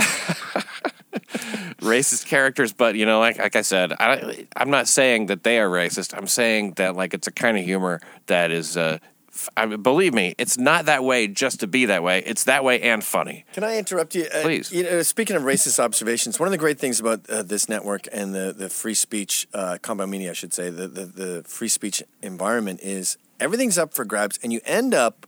racist 1.81 2.27
characters. 2.27 2.73
But 2.73 2.95
you 2.95 3.07
know, 3.07 3.19
like 3.21 3.39
like 3.39 3.57
I 3.57 3.63
said, 3.63 3.93
I, 3.93 4.47
I'm 4.57 4.71
not 4.71 4.89
saying 4.89 5.27
that 5.27 5.43
they 5.43 5.59
are 5.59 5.69
racist. 5.69 6.17
I'm 6.17 6.27
saying 6.27 6.75
that 6.75 6.97
like 6.97 7.15
it's 7.15 7.27
a 7.27 7.33
kind 7.33 7.59
of 7.59 7.65
humor 7.65 8.01
that 8.27 8.51
is. 8.51 8.77
Uh, 8.77 8.99
f- 9.29 9.49
I 9.57 9.67
mean, 9.67 9.83
believe 9.83 10.15
me, 10.15 10.35
it's 10.39 10.59
not 10.59 10.87
that 10.87 11.05
way 11.05 11.27
just 11.27 11.61
to 11.61 11.67
be 11.67 11.87
that 11.87 12.03
way. 12.03 12.23
It's 12.25 12.45
that 12.45 12.65
way 12.65 12.81
and 12.81 13.03
funny. 13.03 13.45
Can 13.53 13.65
I 13.65 13.77
interrupt 13.77 14.15
you? 14.15 14.27
Uh, 14.33 14.43
Please. 14.43 14.71
You 14.73 14.85
know, 14.85 15.03
speaking 15.03 15.37
of 15.37 15.43
racist 15.43 15.79
observations, 15.79 16.39
one 16.39 16.47
of 16.47 16.53
the 16.53 16.59
great 16.59 16.79
things 16.79 17.01
about 17.01 17.29
uh, 17.29 17.43
this 17.43 17.69
network 17.69 18.07
and 18.13 18.35
the, 18.35 18.55
the 18.57 18.69
free 18.69 18.95
speech, 18.95 19.49
uh, 19.55 19.79
compound 19.83 20.11
media, 20.11 20.31
I 20.31 20.35
should 20.35 20.53
say, 20.53 20.71
the, 20.71 20.89
the, 20.89 21.05
the 21.07 21.43
free 21.47 21.69
speech 21.69 22.03
environment 22.23 22.81
is 22.83 23.17
everything's 23.39 23.79
up 23.79 23.95
for 23.95 24.05
grabs, 24.05 24.39
and 24.43 24.53
you 24.53 24.61
end 24.65 24.95
up 24.95 25.27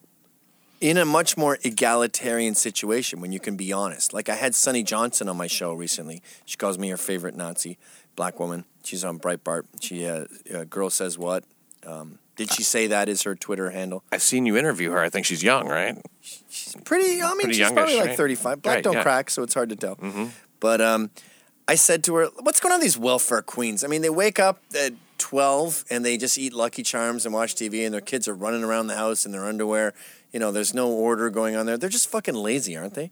in 0.82 0.98
a 0.98 1.04
much 1.04 1.36
more 1.36 1.58
egalitarian 1.62 2.56
situation 2.56 3.20
when 3.20 3.30
you 3.30 3.38
can 3.38 3.56
be 3.56 3.72
honest. 3.72 4.12
Like 4.12 4.28
I 4.28 4.34
had 4.34 4.52
Sonnie 4.52 4.82
Johnson 4.82 5.28
on 5.28 5.36
my 5.36 5.46
show 5.46 5.72
recently. 5.72 6.22
She 6.44 6.56
calls 6.56 6.76
me 6.76 6.88
her 6.88 6.96
favorite 6.96 7.36
Nazi, 7.36 7.78
black 8.16 8.40
woman. 8.40 8.64
She's 8.82 9.04
on 9.04 9.20
Breitbart. 9.20 9.62
She, 9.80 10.04
uh, 10.06 10.24
uh, 10.52 10.64
girl 10.64 10.90
says 10.90 11.16
what? 11.16 11.44
Um, 11.86 12.18
did 12.34 12.52
she 12.52 12.64
say 12.64 12.88
that 12.88 13.08
is 13.08 13.22
her 13.22 13.36
Twitter 13.36 13.70
handle? 13.70 14.02
I've 14.10 14.22
seen 14.22 14.44
you 14.44 14.56
interview 14.56 14.90
her. 14.90 14.98
I 14.98 15.08
think 15.08 15.24
she's 15.24 15.42
young, 15.42 15.68
right? 15.68 15.96
She's 16.20 16.74
pretty. 16.84 17.22
I 17.22 17.28
mean, 17.28 17.36
Pretty 17.42 17.50
she's 17.52 17.58
youngish, 17.60 17.76
probably 17.76 17.96
like 17.98 18.06
right? 18.08 18.16
thirty-five. 18.16 18.62
Black 18.62 18.76
Right, 18.76 18.84
don't 18.84 18.94
yeah. 18.94 19.02
crack, 19.02 19.30
so 19.30 19.44
it's 19.44 19.54
hard 19.54 19.68
to 19.68 19.76
tell. 19.76 19.98
But 20.58 20.80
um, 20.80 21.10
I 21.68 21.76
said 21.76 22.02
to 22.04 22.14
her, 22.16 22.26
"What's 22.40 22.58
going 22.58 22.72
on 22.72 22.78
with 22.78 22.84
these 22.84 22.98
welfare 22.98 23.42
queens? 23.42 23.84
I 23.84 23.86
mean, 23.86 24.02
they 24.02 24.10
wake 24.10 24.40
up 24.40 24.62
at 24.76 24.94
twelve 25.18 25.84
and 25.90 26.04
they 26.04 26.16
just 26.16 26.38
eat 26.38 26.52
Lucky 26.54 26.82
Charms 26.82 27.24
and 27.26 27.34
watch 27.34 27.54
TV, 27.54 27.84
and 27.84 27.92
their 27.92 28.00
kids 28.00 28.26
are 28.26 28.34
running 28.34 28.64
around 28.64 28.86
the 28.88 28.96
house 28.96 29.24
in 29.26 29.32
their 29.32 29.44
underwear. 29.44 29.92
You 30.32 30.40
know, 30.40 30.52
there's 30.52 30.74
no 30.74 30.90
order 30.90 31.30
going 31.30 31.56
on 31.56 31.66
there. 31.66 31.76
They're 31.76 31.90
just 31.90 32.08
fucking 32.08 32.34
lazy, 32.34 32.76
aren't 32.76 32.94
they?" 32.94 33.10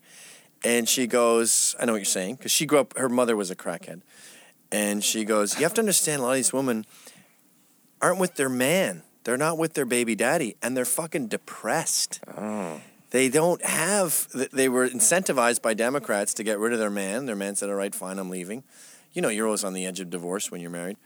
And 0.64 0.88
she 0.88 1.06
goes, 1.06 1.74
"I 1.78 1.84
know 1.84 1.92
what 1.92 1.98
you're 1.98 2.04
saying," 2.04 2.36
because 2.36 2.52
she 2.52 2.66
grew 2.66 2.78
up. 2.78 2.96
Her 2.96 3.08
mother 3.08 3.36
was 3.36 3.50
a 3.50 3.56
crackhead, 3.56 4.02
and 4.72 5.04
she 5.04 5.24
goes, 5.24 5.56
"You 5.56 5.62
have 5.62 5.74
to 5.74 5.80
understand, 5.80 6.20
a 6.20 6.24
lot 6.24 6.30
of 6.30 6.36
these 6.36 6.52
women 6.52 6.86
aren't 8.00 8.18
with 8.18 8.36
their 8.36 8.48
man." 8.48 9.02
They're 9.24 9.36
not 9.36 9.58
with 9.58 9.74
their 9.74 9.84
baby 9.84 10.14
daddy, 10.14 10.56
and 10.62 10.74
they're 10.74 10.86
fucking 10.86 11.28
depressed 11.28 12.20
they 13.10 13.28
don't 13.28 13.62
have 13.64 14.28
they 14.52 14.68
were 14.68 14.88
incentivized 14.88 15.60
by 15.62 15.74
democrats 15.74 16.32
to 16.34 16.42
get 16.44 16.58
rid 16.58 16.72
of 16.72 16.78
their 16.78 16.90
man 16.90 17.26
their 17.26 17.36
man 17.36 17.54
said 17.56 17.68
all 17.68 17.74
right 17.74 17.94
fine 17.94 18.18
i'm 18.18 18.30
leaving 18.30 18.62
you 19.12 19.20
know 19.20 19.28
you're 19.28 19.46
always 19.46 19.64
on 19.64 19.72
the 19.74 19.84
edge 19.84 19.98
of 20.00 20.08
divorce 20.10 20.50
when 20.50 20.60
you're 20.60 20.70
married 20.70 20.96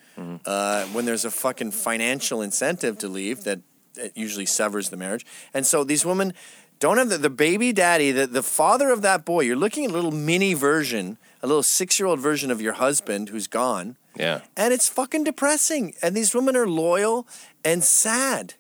uh, 0.45 0.85
when 0.93 1.07
there's 1.07 1.25
a 1.25 1.31
fucking 1.31 1.71
financial 1.73 2.41
incentive 2.43 2.99
to 2.99 3.09
leave 3.09 3.43
that, 3.45 3.59
that 3.95 4.17
usually 4.17 4.47
severs 4.47 4.91
the 4.91 4.97
marriage 4.97 5.25
and 5.53 5.67
so 5.67 5.85
these 5.85 6.05
women 6.05 6.33
don't 6.81 6.99
have 6.99 7.09
the, 7.09 7.19
the 7.19 7.31
baby 7.31 7.73
daddy 7.73 8.11
the, 8.13 8.27
the 8.27 8.43
father 8.43 8.91
of 8.91 9.03
that 9.03 9.25
boy 9.25 9.41
you're 9.41 9.57
looking 9.57 9.85
at 9.85 9.91
a 9.91 9.95
little 9.95 10.11
mini 10.13 10.55
version 10.55 11.17
a 11.43 11.47
little 11.47 11.63
six-year-old 11.63 12.21
version 12.21 12.51
of 12.51 12.61
your 12.61 12.73
husband 12.75 13.29
who's 13.29 13.47
gone 13.47 13.97
Yeah. 14.17 14.41
and 14.57 14.73
it's 14.73 14.89
fucking 14.89 15.25
depressing. 15.25 15.95
And 16.03 16.17
these 16.17 16.35
women 16.35 16.57
are 16.57 16.67
loyal 16.67 17.27
and 17.65 17.85
sad. 17.85 18.55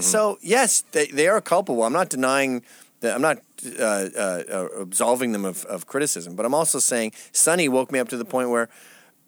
So 0.00 0.36
yes, 0.42 0.82
they, 0.92 1.06
they 1.06 1.28
are 1.28 1.40
culpable. 1.40 1.82
I'm 1.84 1.94
not 1.94 2.10
denying 2.10 2.62
that. 3.00 3.14
I'm 3.14 3.22
not 3.22 3.38
uh, 3.80 3.82
uh, 3.82 4.42
uh, 4.52 4.68
absolving 4.80 5.32
them 5.32 5.46
of, 5.46 5.64
of 5.64 5.86
criticism, 5.86 6.36
but 6.36 6.44
I'm 6.44 6.52
also 6.54 6.78
saying 6.78 7.12
Sonnie 7.32 7.68
woke 7.70 7.90
me 7.90 7.98
up 7.98 8.08
to 8.10 8.18
the 8.18 8.26
point 8.26 8.50
where 8.50 8.68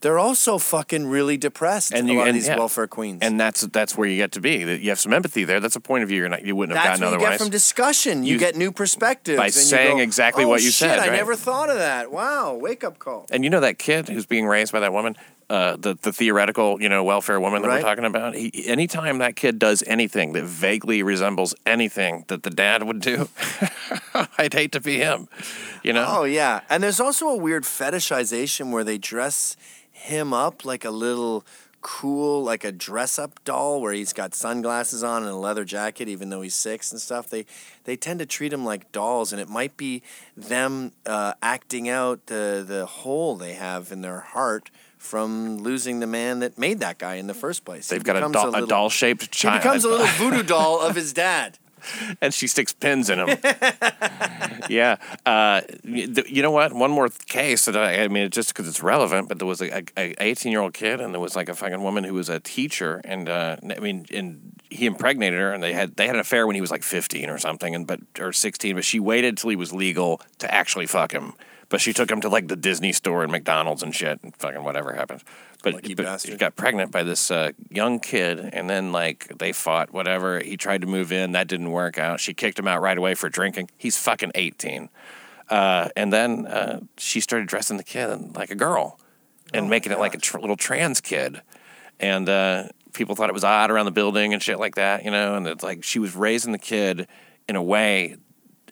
they're 0.00 0.18
also 0.18 0.58
fucking 0.58 1.06
really 1.08 1.36
depressed. 1.36 1.92
And 1.92 2.08
a 2.08 2.12
you- 2.12 2.18
lot 2.18 2.28
of 2.28 2.34
these 2.34 2.46
yeah. 2.48 2.56
welfare 2.56 2.86
queens. 2.86 3.18
And 3.22 3.38
that's 3.40 3.62
that's 3.62 3.96
where 3.96 4.08
you 4.08 4.16
get 4.16 4.32
to 4.32 4.40
be. 4.40 4.64
That 4.64 4.80
You 4.80 4.90
have 4.90 5.00
some 5.00 5.12
empathy 5.12 5.44
there. 5.44 5.60
That's 5.60 5.76
a 5.76 5.80
point 5.80 6.02
of 6.02 6.08
view 6.08 6.18
you're 6.18 6.28
not, 6.28 6.44
you 6.44 6.54
wouldn't 6.56 6.76
have 6.76 6.84
that's 6.86 7.00
gotten 7.00 7.12
what 7.12 7.20
you 7.20 7.24
otherwise. 7.26 7.38
get 7.38 7.44
from 7.44 7.50
discussion. 7.50 8.24
You, 8.24 8.34
You- 8.34 8.38
get 8.38 8.56
new 8.56 8.70
perspectives 8.72 9.36
by 9.38 9.46
and 9.46 9.54
you 9.54 9.60
saying 9.60 9.96
go, 9.98 10.02
exactly 10.02 10.44
"Oh, 10.44 10.48
what 10.48 10.62
you 10.62 10.70
shit, 10.70 10.88
said, 10.90 10.98
I 10.98 11.08
never 11.14 11.34
thought 11.36 11.68
of 11.70 11.78
that. 11.78 12.12
Wow, 12.12 12.54
wake 12.54 12.84
up 12.84 12.98
call. 12.98 13.26
And 13.30 13.44
you 13.44 13.50
know 13.50 13.60
that 13.60 13.78
kid 13.78 14.08
who's 14.08 14.26
being 14.26 14.46
raised 14.46 14.72
by 14.72 14.80
that 14.80 14.92
woman, 14.92 15.16
uh, 15.50 15.76
the 15.76 15.94
the 16.00 16.12
theoretical, 16.12 16.80
you 16.80 16.88
know, 16.90 17.02
welfare 17.04 17.40
woman 17.40 17.62
that 17.62 17.68
Right. 17.68 17.82
we're 17.82 17.88
talking 17.88 18.04
about. 18.04 18.34
He, 18.34 18.66
anytime 18.68 19.18
that 19.18 19.34
kid 19.34 19.58
does 19.58 19.82
anything 19.86 20.32
that 20.34 20.44
vaguely 20.44 21.02
resembles 21.02 21.54
anything 21.64 22.24
that 22.28 22.42
the 22.42 22.50
dad 22.50 22.82
would 22.82 23.00
do, 23.00 23.28
I'd 24.38 24.52
hate 24.52 24.72
to 24.72 24.80
be 24.80 24.98
him. 24.98 25.28
You 25.82 25.92
know? 25.92 26.04
Oh 26.08 26.24
yeah, 26.24 26.60
and 26.68 26.82
there's 26.82 27.00
also 27.00 27.28
a 27.28 27.36
weird 27.36 27.64
fetishization 27.64 28.70
where 28.70 28.84
they 28.84 28.98
dress 28.98 29.56
him 29.90 30.32
up 30.32 30.64
like 30.64 30.84
a 30.84 30.90
little 30.90 31.44
cool, 31.80 32.42
like 32.42 32.64
a 32.64 32.72
dress-up 32.72 33.42
doll, 33.44 33.80
where 33.80 33.92
he's 33.92 34.12
got 34.12 34.34
sunglasses 34.34 35.04
on 35.04 35.22
and 35.22 35.30
a 35.30 35.36
leather 35.36 35.64
jacket, 35.64 36.08
even 36.08 36.28
though 36.28 36.42
he's 36.42 36.54
six 36.54 36.90
and 36.92 37.00
stuff. 37.00 37.28
They 37.30 37.46
they 37.84 37.96
tend 37.96 38.18
to 38.20 38.26
treat 38.26 38.52
him 38.52 38.64
like 38.64 38.90
dolls, 38.92 39.32
and 39.32 39.40
it 39.40 39.48
might 39.48 39.76
be 39.76 40.02
them 40.36 40.92
uh, 41.06 41.34
acting 41.42 41.88
out 41.88 42.26
the 42.26 42.64
the 42.66 42.86
hole 42.86 43.36
they 43.36 43.54
have 43.54 43.92
in 43.92 44.00
their 44.02 44.20
heart 44.20 44.70
from 44.98 45.58
losing 45.58 46.00
the 46.00 46.06
man 46.06 46.40
that 46.40 46.58
made 46.58 46.80
that 46.80 46.98
guy 46.98 47.14
in 47.14 47.28
the 47.28 47.34
first 47.34 47.64
place. 47.64 47.88
They've 47.88 48.02
got 48.02 48.16
a, 48.16 48.20
doll, 48.32 48.48
a, 48.48 48.50
little- 48.50 48.66
doll 48.66 48.90
shaped 48.90 49.30
child 49.30 49.54
He 49.54 49.58
becomes 49.60 49.84
a 49.84 49.88
little 49.88 50.06
voodoo 50.06 50.42
doll 50.42 50.80
of 50.80 50.96
his 51.02 51.12
dad. 51.12 51.58
and 52.20 52.32
she 52.32 52.46
sticks 52.46 52.72
pins 52.72 53.10
in 53.10 53.18
him. 53.18 53.38
yeah. 54.68 54.96
Uh, 55.24 55.62
you 55.84 56.42
know 56.42 56.50
what? 56.50 56.72
One 56.72 56.90
more 56.90 57.08
case 57.26 57.64
that 57.66 57.76
I, 57.76 58.04
I 58.04 58.08
mean, 58.08 58.30
just 58.30 58.48
because 58.48 58.68
it's 58.68 58.82
relevant, 58.82 59.28
but 59.28 59.38
there 59.38 59.46
was 59.46 59.60
a, 59.60 59.84
a 59.96 60.14
18 60.22 60.52
year 60.52 60.60
old 60.60 60.74
kid, 60.74 61.00
and 61.00 61.14
there 61.14 61.20
was 61.20 61.36
like 61.36 61.48
a 61.48 61.54
fucking 61.54 61.82
woman 61.82 62.04
who 62.04 62.14
was 62.14 62.28
a 62.28 62.40
teacher, 62.40 63.00
and 63.04 63.28
uh, 63.28 63.56
I 63.62 63.80
mean, 63.80 64.06
and 64.12 64.52
he 64.70 64.86
impregnated 64.86 65.38
her, 65.38 65.52
and 65.52 65.62
they 65.62 65.72
had 65.72 65.96
they 65.96 66.06
had 66.06 66.16
an 66.16 66.20
affair 66.20 66.46
when 66.46 66.54
he 66.54 66.60
was 66.60 66.70
like 66.70 66.82
15 66.82 67.30
or 67.30 67.38
something, 67.38 67.74
and 67.74 67.86
but 67.86 68.00
or 68.18 68.32
16, 68.32 68.74
but 68.74 68.84
she 68.84 69.00
waited 69.00 69.38
till 69.38 69.50
he 69.50 69.56
was 69.56 69.72
legal 69.72 70.20
to 70.38 70.52
actually 70.52 70.86
fuck 70.86 71.12
him. 71.12 71.34
But 71.70 71.82
she 71.82 71.92
took 71.92 72.10
him 72.10 72.22
to 72.22 72.28
like 72.28 72.48
the 72.48 72.56
Disney 72.56 72.92
store 72.92 73.22
and 73.22 73.30
McDonald's 73.30 73.82
and 73.82 73.94
shit, 73.94 74.20
and 74.22 74.34
fucking 74.36 74.64
whatever 74.64 74.94
happened. 74.94 75.22
But, 75.62 75.74
Lucky 75.74 75.94
but 75.94 76.04
bastard. 76.06 76.30
she 76.30 76.36
got 76.36 76.54
pregnant 76.54 76.92
by 76.92 77.02
this 77.02 77.32
uh, 77.32 77.50
young 77.68 77.98
kid, 77.98 78.38
and 78.38 78.70
then 78.70 78.92
like 78.92 79.26
they 79.38 79.50
fought, 79.50 79.92
whatever. 79.92 80.38
He 80.38 80.56
tried 80.56 80.82
to 80.82 80.86
move 80.86 81.10
in, 81.10 81.32
that 81.32 81.48
didn't 81.48 81.72
work 81.72 81.98
out. 81.98 82.20
She 82.20 82.32
kicked 82.32 82.58
him 82.58 82.68
out 82.68 82.80
right 82.80 82.96
away 82.96 83.14
for 83.14 83.28
drinking. 83.28 83.70
He's 83.76 83.98
fucking 83.98 84.30
eighteen, 84.36 84.88
uh, 85.48 85.88
and 85.96 86.12
then 86.12 86.46
uh, 86.46 86.80
she 86.96 87.20
started 87.20 87.48
dressing 87.48 87.76
the 87.76 87.82
kid 87.82 88.36
like 88.36 88.52
a 88.52 88.54
girl, 88.54 89.00
and 89.52 89.68
making 89.68 89.90
it 89.90 89.98
like 89.98 90.14
a 90.14 90.18
tr- 90.18 90.38
little 90.38 90.56
trans 90.56 91.00
kid, 91.00 91.42
and 91.98 92.28
uh, 92.28 92.68
people 92.92 93.16
thought 93.16 93.28
it 93.28 93.34
was 93.34 93.44
odd 93.44 93.72
around 93.72 93.86
the 93.86 93.90
building 93.90 94.32
and 94.32 94.40
shit 94.40 94.60
like 94.60 94.76
that, 94.76 95.04
you 95.04 95.10
know. 95.10 95.34
And 95.34 95.46
it's 95.48 95.64
like 95.64 95.82
she 95.82 95.98
was 95.98 96.14
raising 96.14 96.52
the 96.52 96.58
kid 96.58 97.08
in 97.48 97.56
a 97.56 97.62
way, 97.62 98.16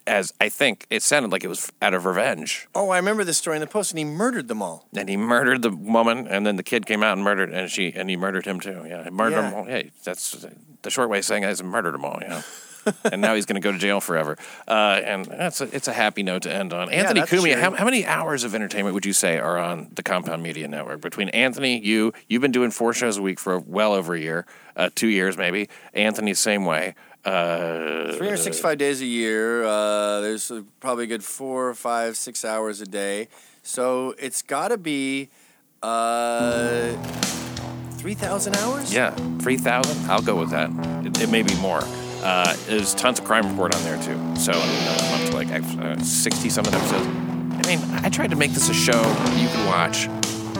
as 0.07 0.33
I 0.41 0.49
think 0.49 0.87
it 0.89 1.03
sounded 1.03 1.31
like 1.31 1.43
it 1.43 1.47
was 1.47 1.71
out 1.81 1.93
of 1.93 2.05
revenge 2.05 2.67
Oh, 2.73 2.89
I 2.89 2.97
remember 2.97 3.23
this 3.23 3.37
story 3.37 3.57
in 3.57 3.61
the 3.61 3.67
post, 3.67 3.91
and 3.91 3.99
he 3.99 4.05
murdered 4.05 4.47
them 4.47 4.61
all. 4.61 4.87
and 4.95 5.09
he 5.09 5.17
murdered 5.17 5.61
the 5.61 5.69
woman, 5.71 6.27
and 6.27 6.45
then 6.45 6.55
the 6.55 6.63
kid 6.63 6.85
came 6.85 7.03
out 7.03 7.13
and 7.13 7.23
murdered, 7.23 7.51
and 7.51 7.69
she 7.69 7.93
and 7.93 8.09
he 8.09 8.15
murdered 8.15 8.45
him 8.45 8.59
too. 8.59 8.85
Yeah, 8.87 9.03
he 9.03 9.09
murdered 9.09 9.35
Yeah. 9.35 9.49
them 9.49 9.53
all. 9.53 9.65
Hey, 9.65 9.91
that's 10.03 10.45
the 10.81 10.89
short 10.89 11.09
way 11.09 11.19
of 11.19 11.25
saying 11.25 11.43
is 11.43 11.61
murdered 11.61 11.93
them 11.93 12.05
all. 12.05 12.19
Yeah. 12.21 12.41
and 13.11 13.21
now 13.21 13.35
he's 13.35 13.45
going 13.45 13.59
to 13.61 13.65
go 13.65 13.73
to 13.73 13.77
jail 13.77 13.99
forever. 13.99 14.37
Uh, 14.65 15.01
and 15.03 15.25
that's 15.25 15.59
a, 15.59 15.65
it's 15.75 15.89
a 15.89 15.93
happy 15.93 16.23
note 16.23 16.43
to 16.43 16.53
end 16.53 16.71
on. 16.71 16.89
Anthony 16.89 17.19
that's 17.19 17.31
Cumia, 17.33 17.59
how, 17.59 17.71
how 17.71 17.83
many 17.83 18.05
hours 18.05 18.45
of 18.45 18.55
entertainment 18.55 18.93
would 18.93 19.05
you 19.05 19.11
say 19.11 19.37
are 19.39 19.57
on 19.57 19.89
the 19.93 20.03
Compound 20.03 20.41
Media 20.41 20.69
Network? 20.69 21.01
Between 21.01 21.27
Anthony, 21.29 21.85
you, 21.85 22.13
you've 22.29 22.41
been 22.41 22.53
doing 22.53 22.71
four 22.71 22.93
shows 22.93 23.17
a 23.17 23.21
week 23.21 23.41
for 23.41 23.59
well 23.59 23.91
over 23.91 24.15
a 24.15 24.19
year, 24.21 24.45
uh, 24.77 24.89
two 24.95 25.09
years 25.09 25.37
maybe. 25.37 25.67
Anthony, 25.93 26.33
same 26.33 26.63
way. 26.63 26.95
Uh, 27.25 28.13
365 28.13 28.77
days 28.77 29.01
a 29.01 29.05
year. 29.05 29.63
Uh, 29.63 30.21
there's 30.21 30.51
probably 30.79 31.03
a 31.03 31.07
good 31.07 31.23
four, 31.23 31.73
five, 31.73 32.15
six 32.15 32.45
hours 32.45 32.79
a 32.81 32.85
day. 32.85 33.27
So 33.63 34.15
it's 34.17 34.41
got 34.41 34.69
to 34.69 34.77
be 34.77 35.29
uh, 35.83 36.93
3,000 37.97 38.55
hours? 38.55 38.93
Yeah, 38.93 39.11
three 39.39 39.57
thousand. 39.57 40.09
I'll 40.09 40.21
go 40.21 40.35
with 40.35 40.51
that. 40.51 40.69
It, 41.05 41.21
it 41.21 41.29
may 41.29 41.41
be 41.41 41.55
more. 41.55 41.81
Uh, 42.21 42.55
there's 42.67 42.93
tons 42.93 43.19
of 43.19 43.25
crime 43.25 43.47
report 43.49 43.75
on 43.75 43.83
there 43.83 43.97
too. 43.97 44.17
So 44.35 44.51
I 44.51 44.67
mean, 44.67 44.87
I'm 44.87 45.21
up 45.21 45.29
to 45.29 45.35
like 45.35 45.51
uh, 45.51 46.01
sixty 46.03 46.49
something 46.49 46.73
episodes. 46.73 47.05
I 47.05 47.67
mean, 47.67 47.79
I 48.05 48.09
tried 48.09 48.29
to 48.29 48.35
make 48.35 48.51
this 48.51 48.69
a 48.69 48.73
show 48.73 48.97
you 49.35 49.47
can 49.47 49.65
watch 49.67 50.07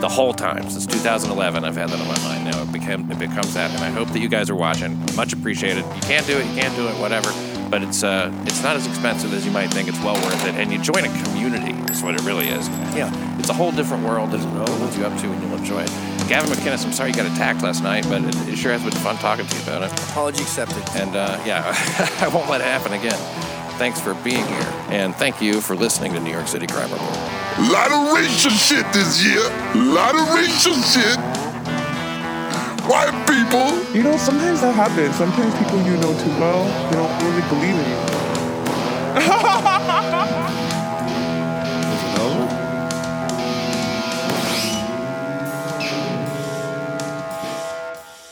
the 0.00 0.08
whole 0.08 0.32
time 0.32 0.70
since 0.70 0.86
2011. 0.86 1.64
I've 1.64 1.76
had 1.76 1.90
that 1.90 2.00
on 2.00 2.06
my 2.06 2.18
mind. 2.22 2.44
Now 2.44 2.62
it 2.62 2.72
became 2.72 3.10
it 3.10 3.18
becomes 3.18 3.54
that, 3.54 3.70
and 3.70 3.80
I 3.80 3.90
hope 3.90 4.08
that 4.08 4.20
you 4.20 4.28
guys 4.28 4.50
are 4.50 4.54
watching. 4.54 4.98
Much 5.16 5.32
appreciated. 5.32 5.84
You 5.94 6.02
can't 6.02 6.26
do 6.26 6.38
it, 6.38 6.46
you 6.46 6.60
can't 6.60 6.74
do 6.76 6.86
it, 6.88 6.94
whatever. 7.00 7.30
But 7.70 7.82
it's 7.82 8.02
uh, 8.02 8.32
it's 8.46 8.62
not 8.62 8.76
as 8.76 8.86
expensive 8.86 9.32
as 9.34 9.44
you 9.44 9.52
might 9.52 9.68
think. 9.68 9.88
It's 9.88 9.98
well 10.00 10.14
worth 10.14 10.46
it, 10.46 10.54
and 10.54 10.72
you 10.72 10.78
join 10.80 11.04
a 11.04 11.24
community. 11.24 11.72
Is 11.92 12.02
what 12.02 12.14
it 12.14 12.22
really 12.22 12.48
is. 12.48 12.68
Yeah. 12.94 13.10
It's 13.38 13.48
a 13.48 13.52
whole 13.52 13.72
different 13.72 14.04
world 14.04 14.32
it 14.34 14.40
opens 14.40 14.96
you 14.96 15.04
up 15.04 15.18
to, 15.20 15.26
and 15.26 15.42
you'll 15.42 15.58
enjoy 15.58 15.82
it. 15.82 15.90
Gavin 16.28 16.50
McInnes, 16.50 16.84
I'm 16.84 16.92
sorry 16.92 17.10
you 17.10 17.16
got 17.16 17.26
attacked 17.26 17.62
last 17.62 17.82
night, 17.82 18.06
but 18.08 18.22
it, 18.22 18.36
it 18.48 18.56
sure 18.56 18.72
has 18.72 18.82
been 18.82 18.92
fun 18.92 19.16
talking 19.16 19.46
to 19.46 19.56
you 19.56 19.62
about 19.62 19.82
it. 19.82 19.92
Apology 20.10 20.42
accepted. 20.42 20.82
And 20.94 21.16
uh, 21.16 21.40
yeah, 21.44 21.62
I 22.20 22.28
won't 22.28 22.48
let 22.50 22.60
it 22.60 22.64
happen 22.64 22.92
again. 22.92 23.18
Thanks 23.78 24.00
for 24.00 24.14
being 24.24 24.44
here, 24.44 24.72
and 24.90 25.14
thank 25.14 25.40
you 25.40 25.60
for 25.60 25.76
listening 25.76 26.12
to 26.14 26.18
New 26.18 26.32
York 26.32 26.48
City 26.48 26.66
Crime 26.66 26.90
Report. 26.90 27.14
Lot 27.70 27.92
of 27.92 28.12
racial 28.12 28.50
shit 28.50 28.84
this 28.92 29.24
year. 29.24 29.38
Lot 29.76 30.16
of 30.16 30.34
racial 30.34 30.74
shit. 30.82 31.16
White 32.90 33.14
people. 33.28 33.94
You 33.94 34.02
know, 34.02 34.16
sometimes 34.16 34.62
that 34.62 34.74
happens. 34.74 35.14
Sometimes 35.14 35.54
people 35.58 35.80
you 35.82 35.96
know 35.98 36.12
too 36.18 36.30
well, 36.40 36.64
they 36.90 36.96
don't 36.96 37.22
really 37.22 37.42
believe 37.48 37.76
in 37.76 37.86
you. 42.52 42.54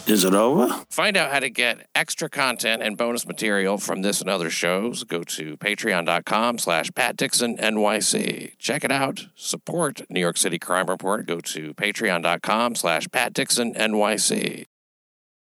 Is 0.06 0.22
it 0.24 0.34
over? 0.34 0.68
Find 0.88 1.16
out 1.16 1.32
how 1.32 1.40
to 1.40 1.50
get 1.50 1.88
extra 1.94 2.28
content 2.28 2.80
and 2.80 2.96
bonus 2.96 3.26
material 3.26 3.76
from 3.76 4.02
this 4.02 4.20
and 4.20 4.30
other 4.30 4.50
shows. 4.50 5.02
Go 5.02 5.24
to 5.24 5.56
patreon.com 5.56 6.58
slash 6.58 6.90
Pat 6.94 7.16
Dixon 7.16 7.56
NYC. 7.56 8.56
Check 8.56 8.84
it 8.84 8.92
out. 8.92 9.26
Support 9.34 10.02
New 10.08 10.20
York 10.20 10.36
City 10.36 10.60
Crime 10.60 10.86
Report. 10.86 11.26
Go 11.26 11.40
to 11.40 11.74
patreon.com 11.74 12.76
slash 12.76 13.08
Pat 13.10 13.32
Dixon 13.32 13.74
NYC. 13.74 14.66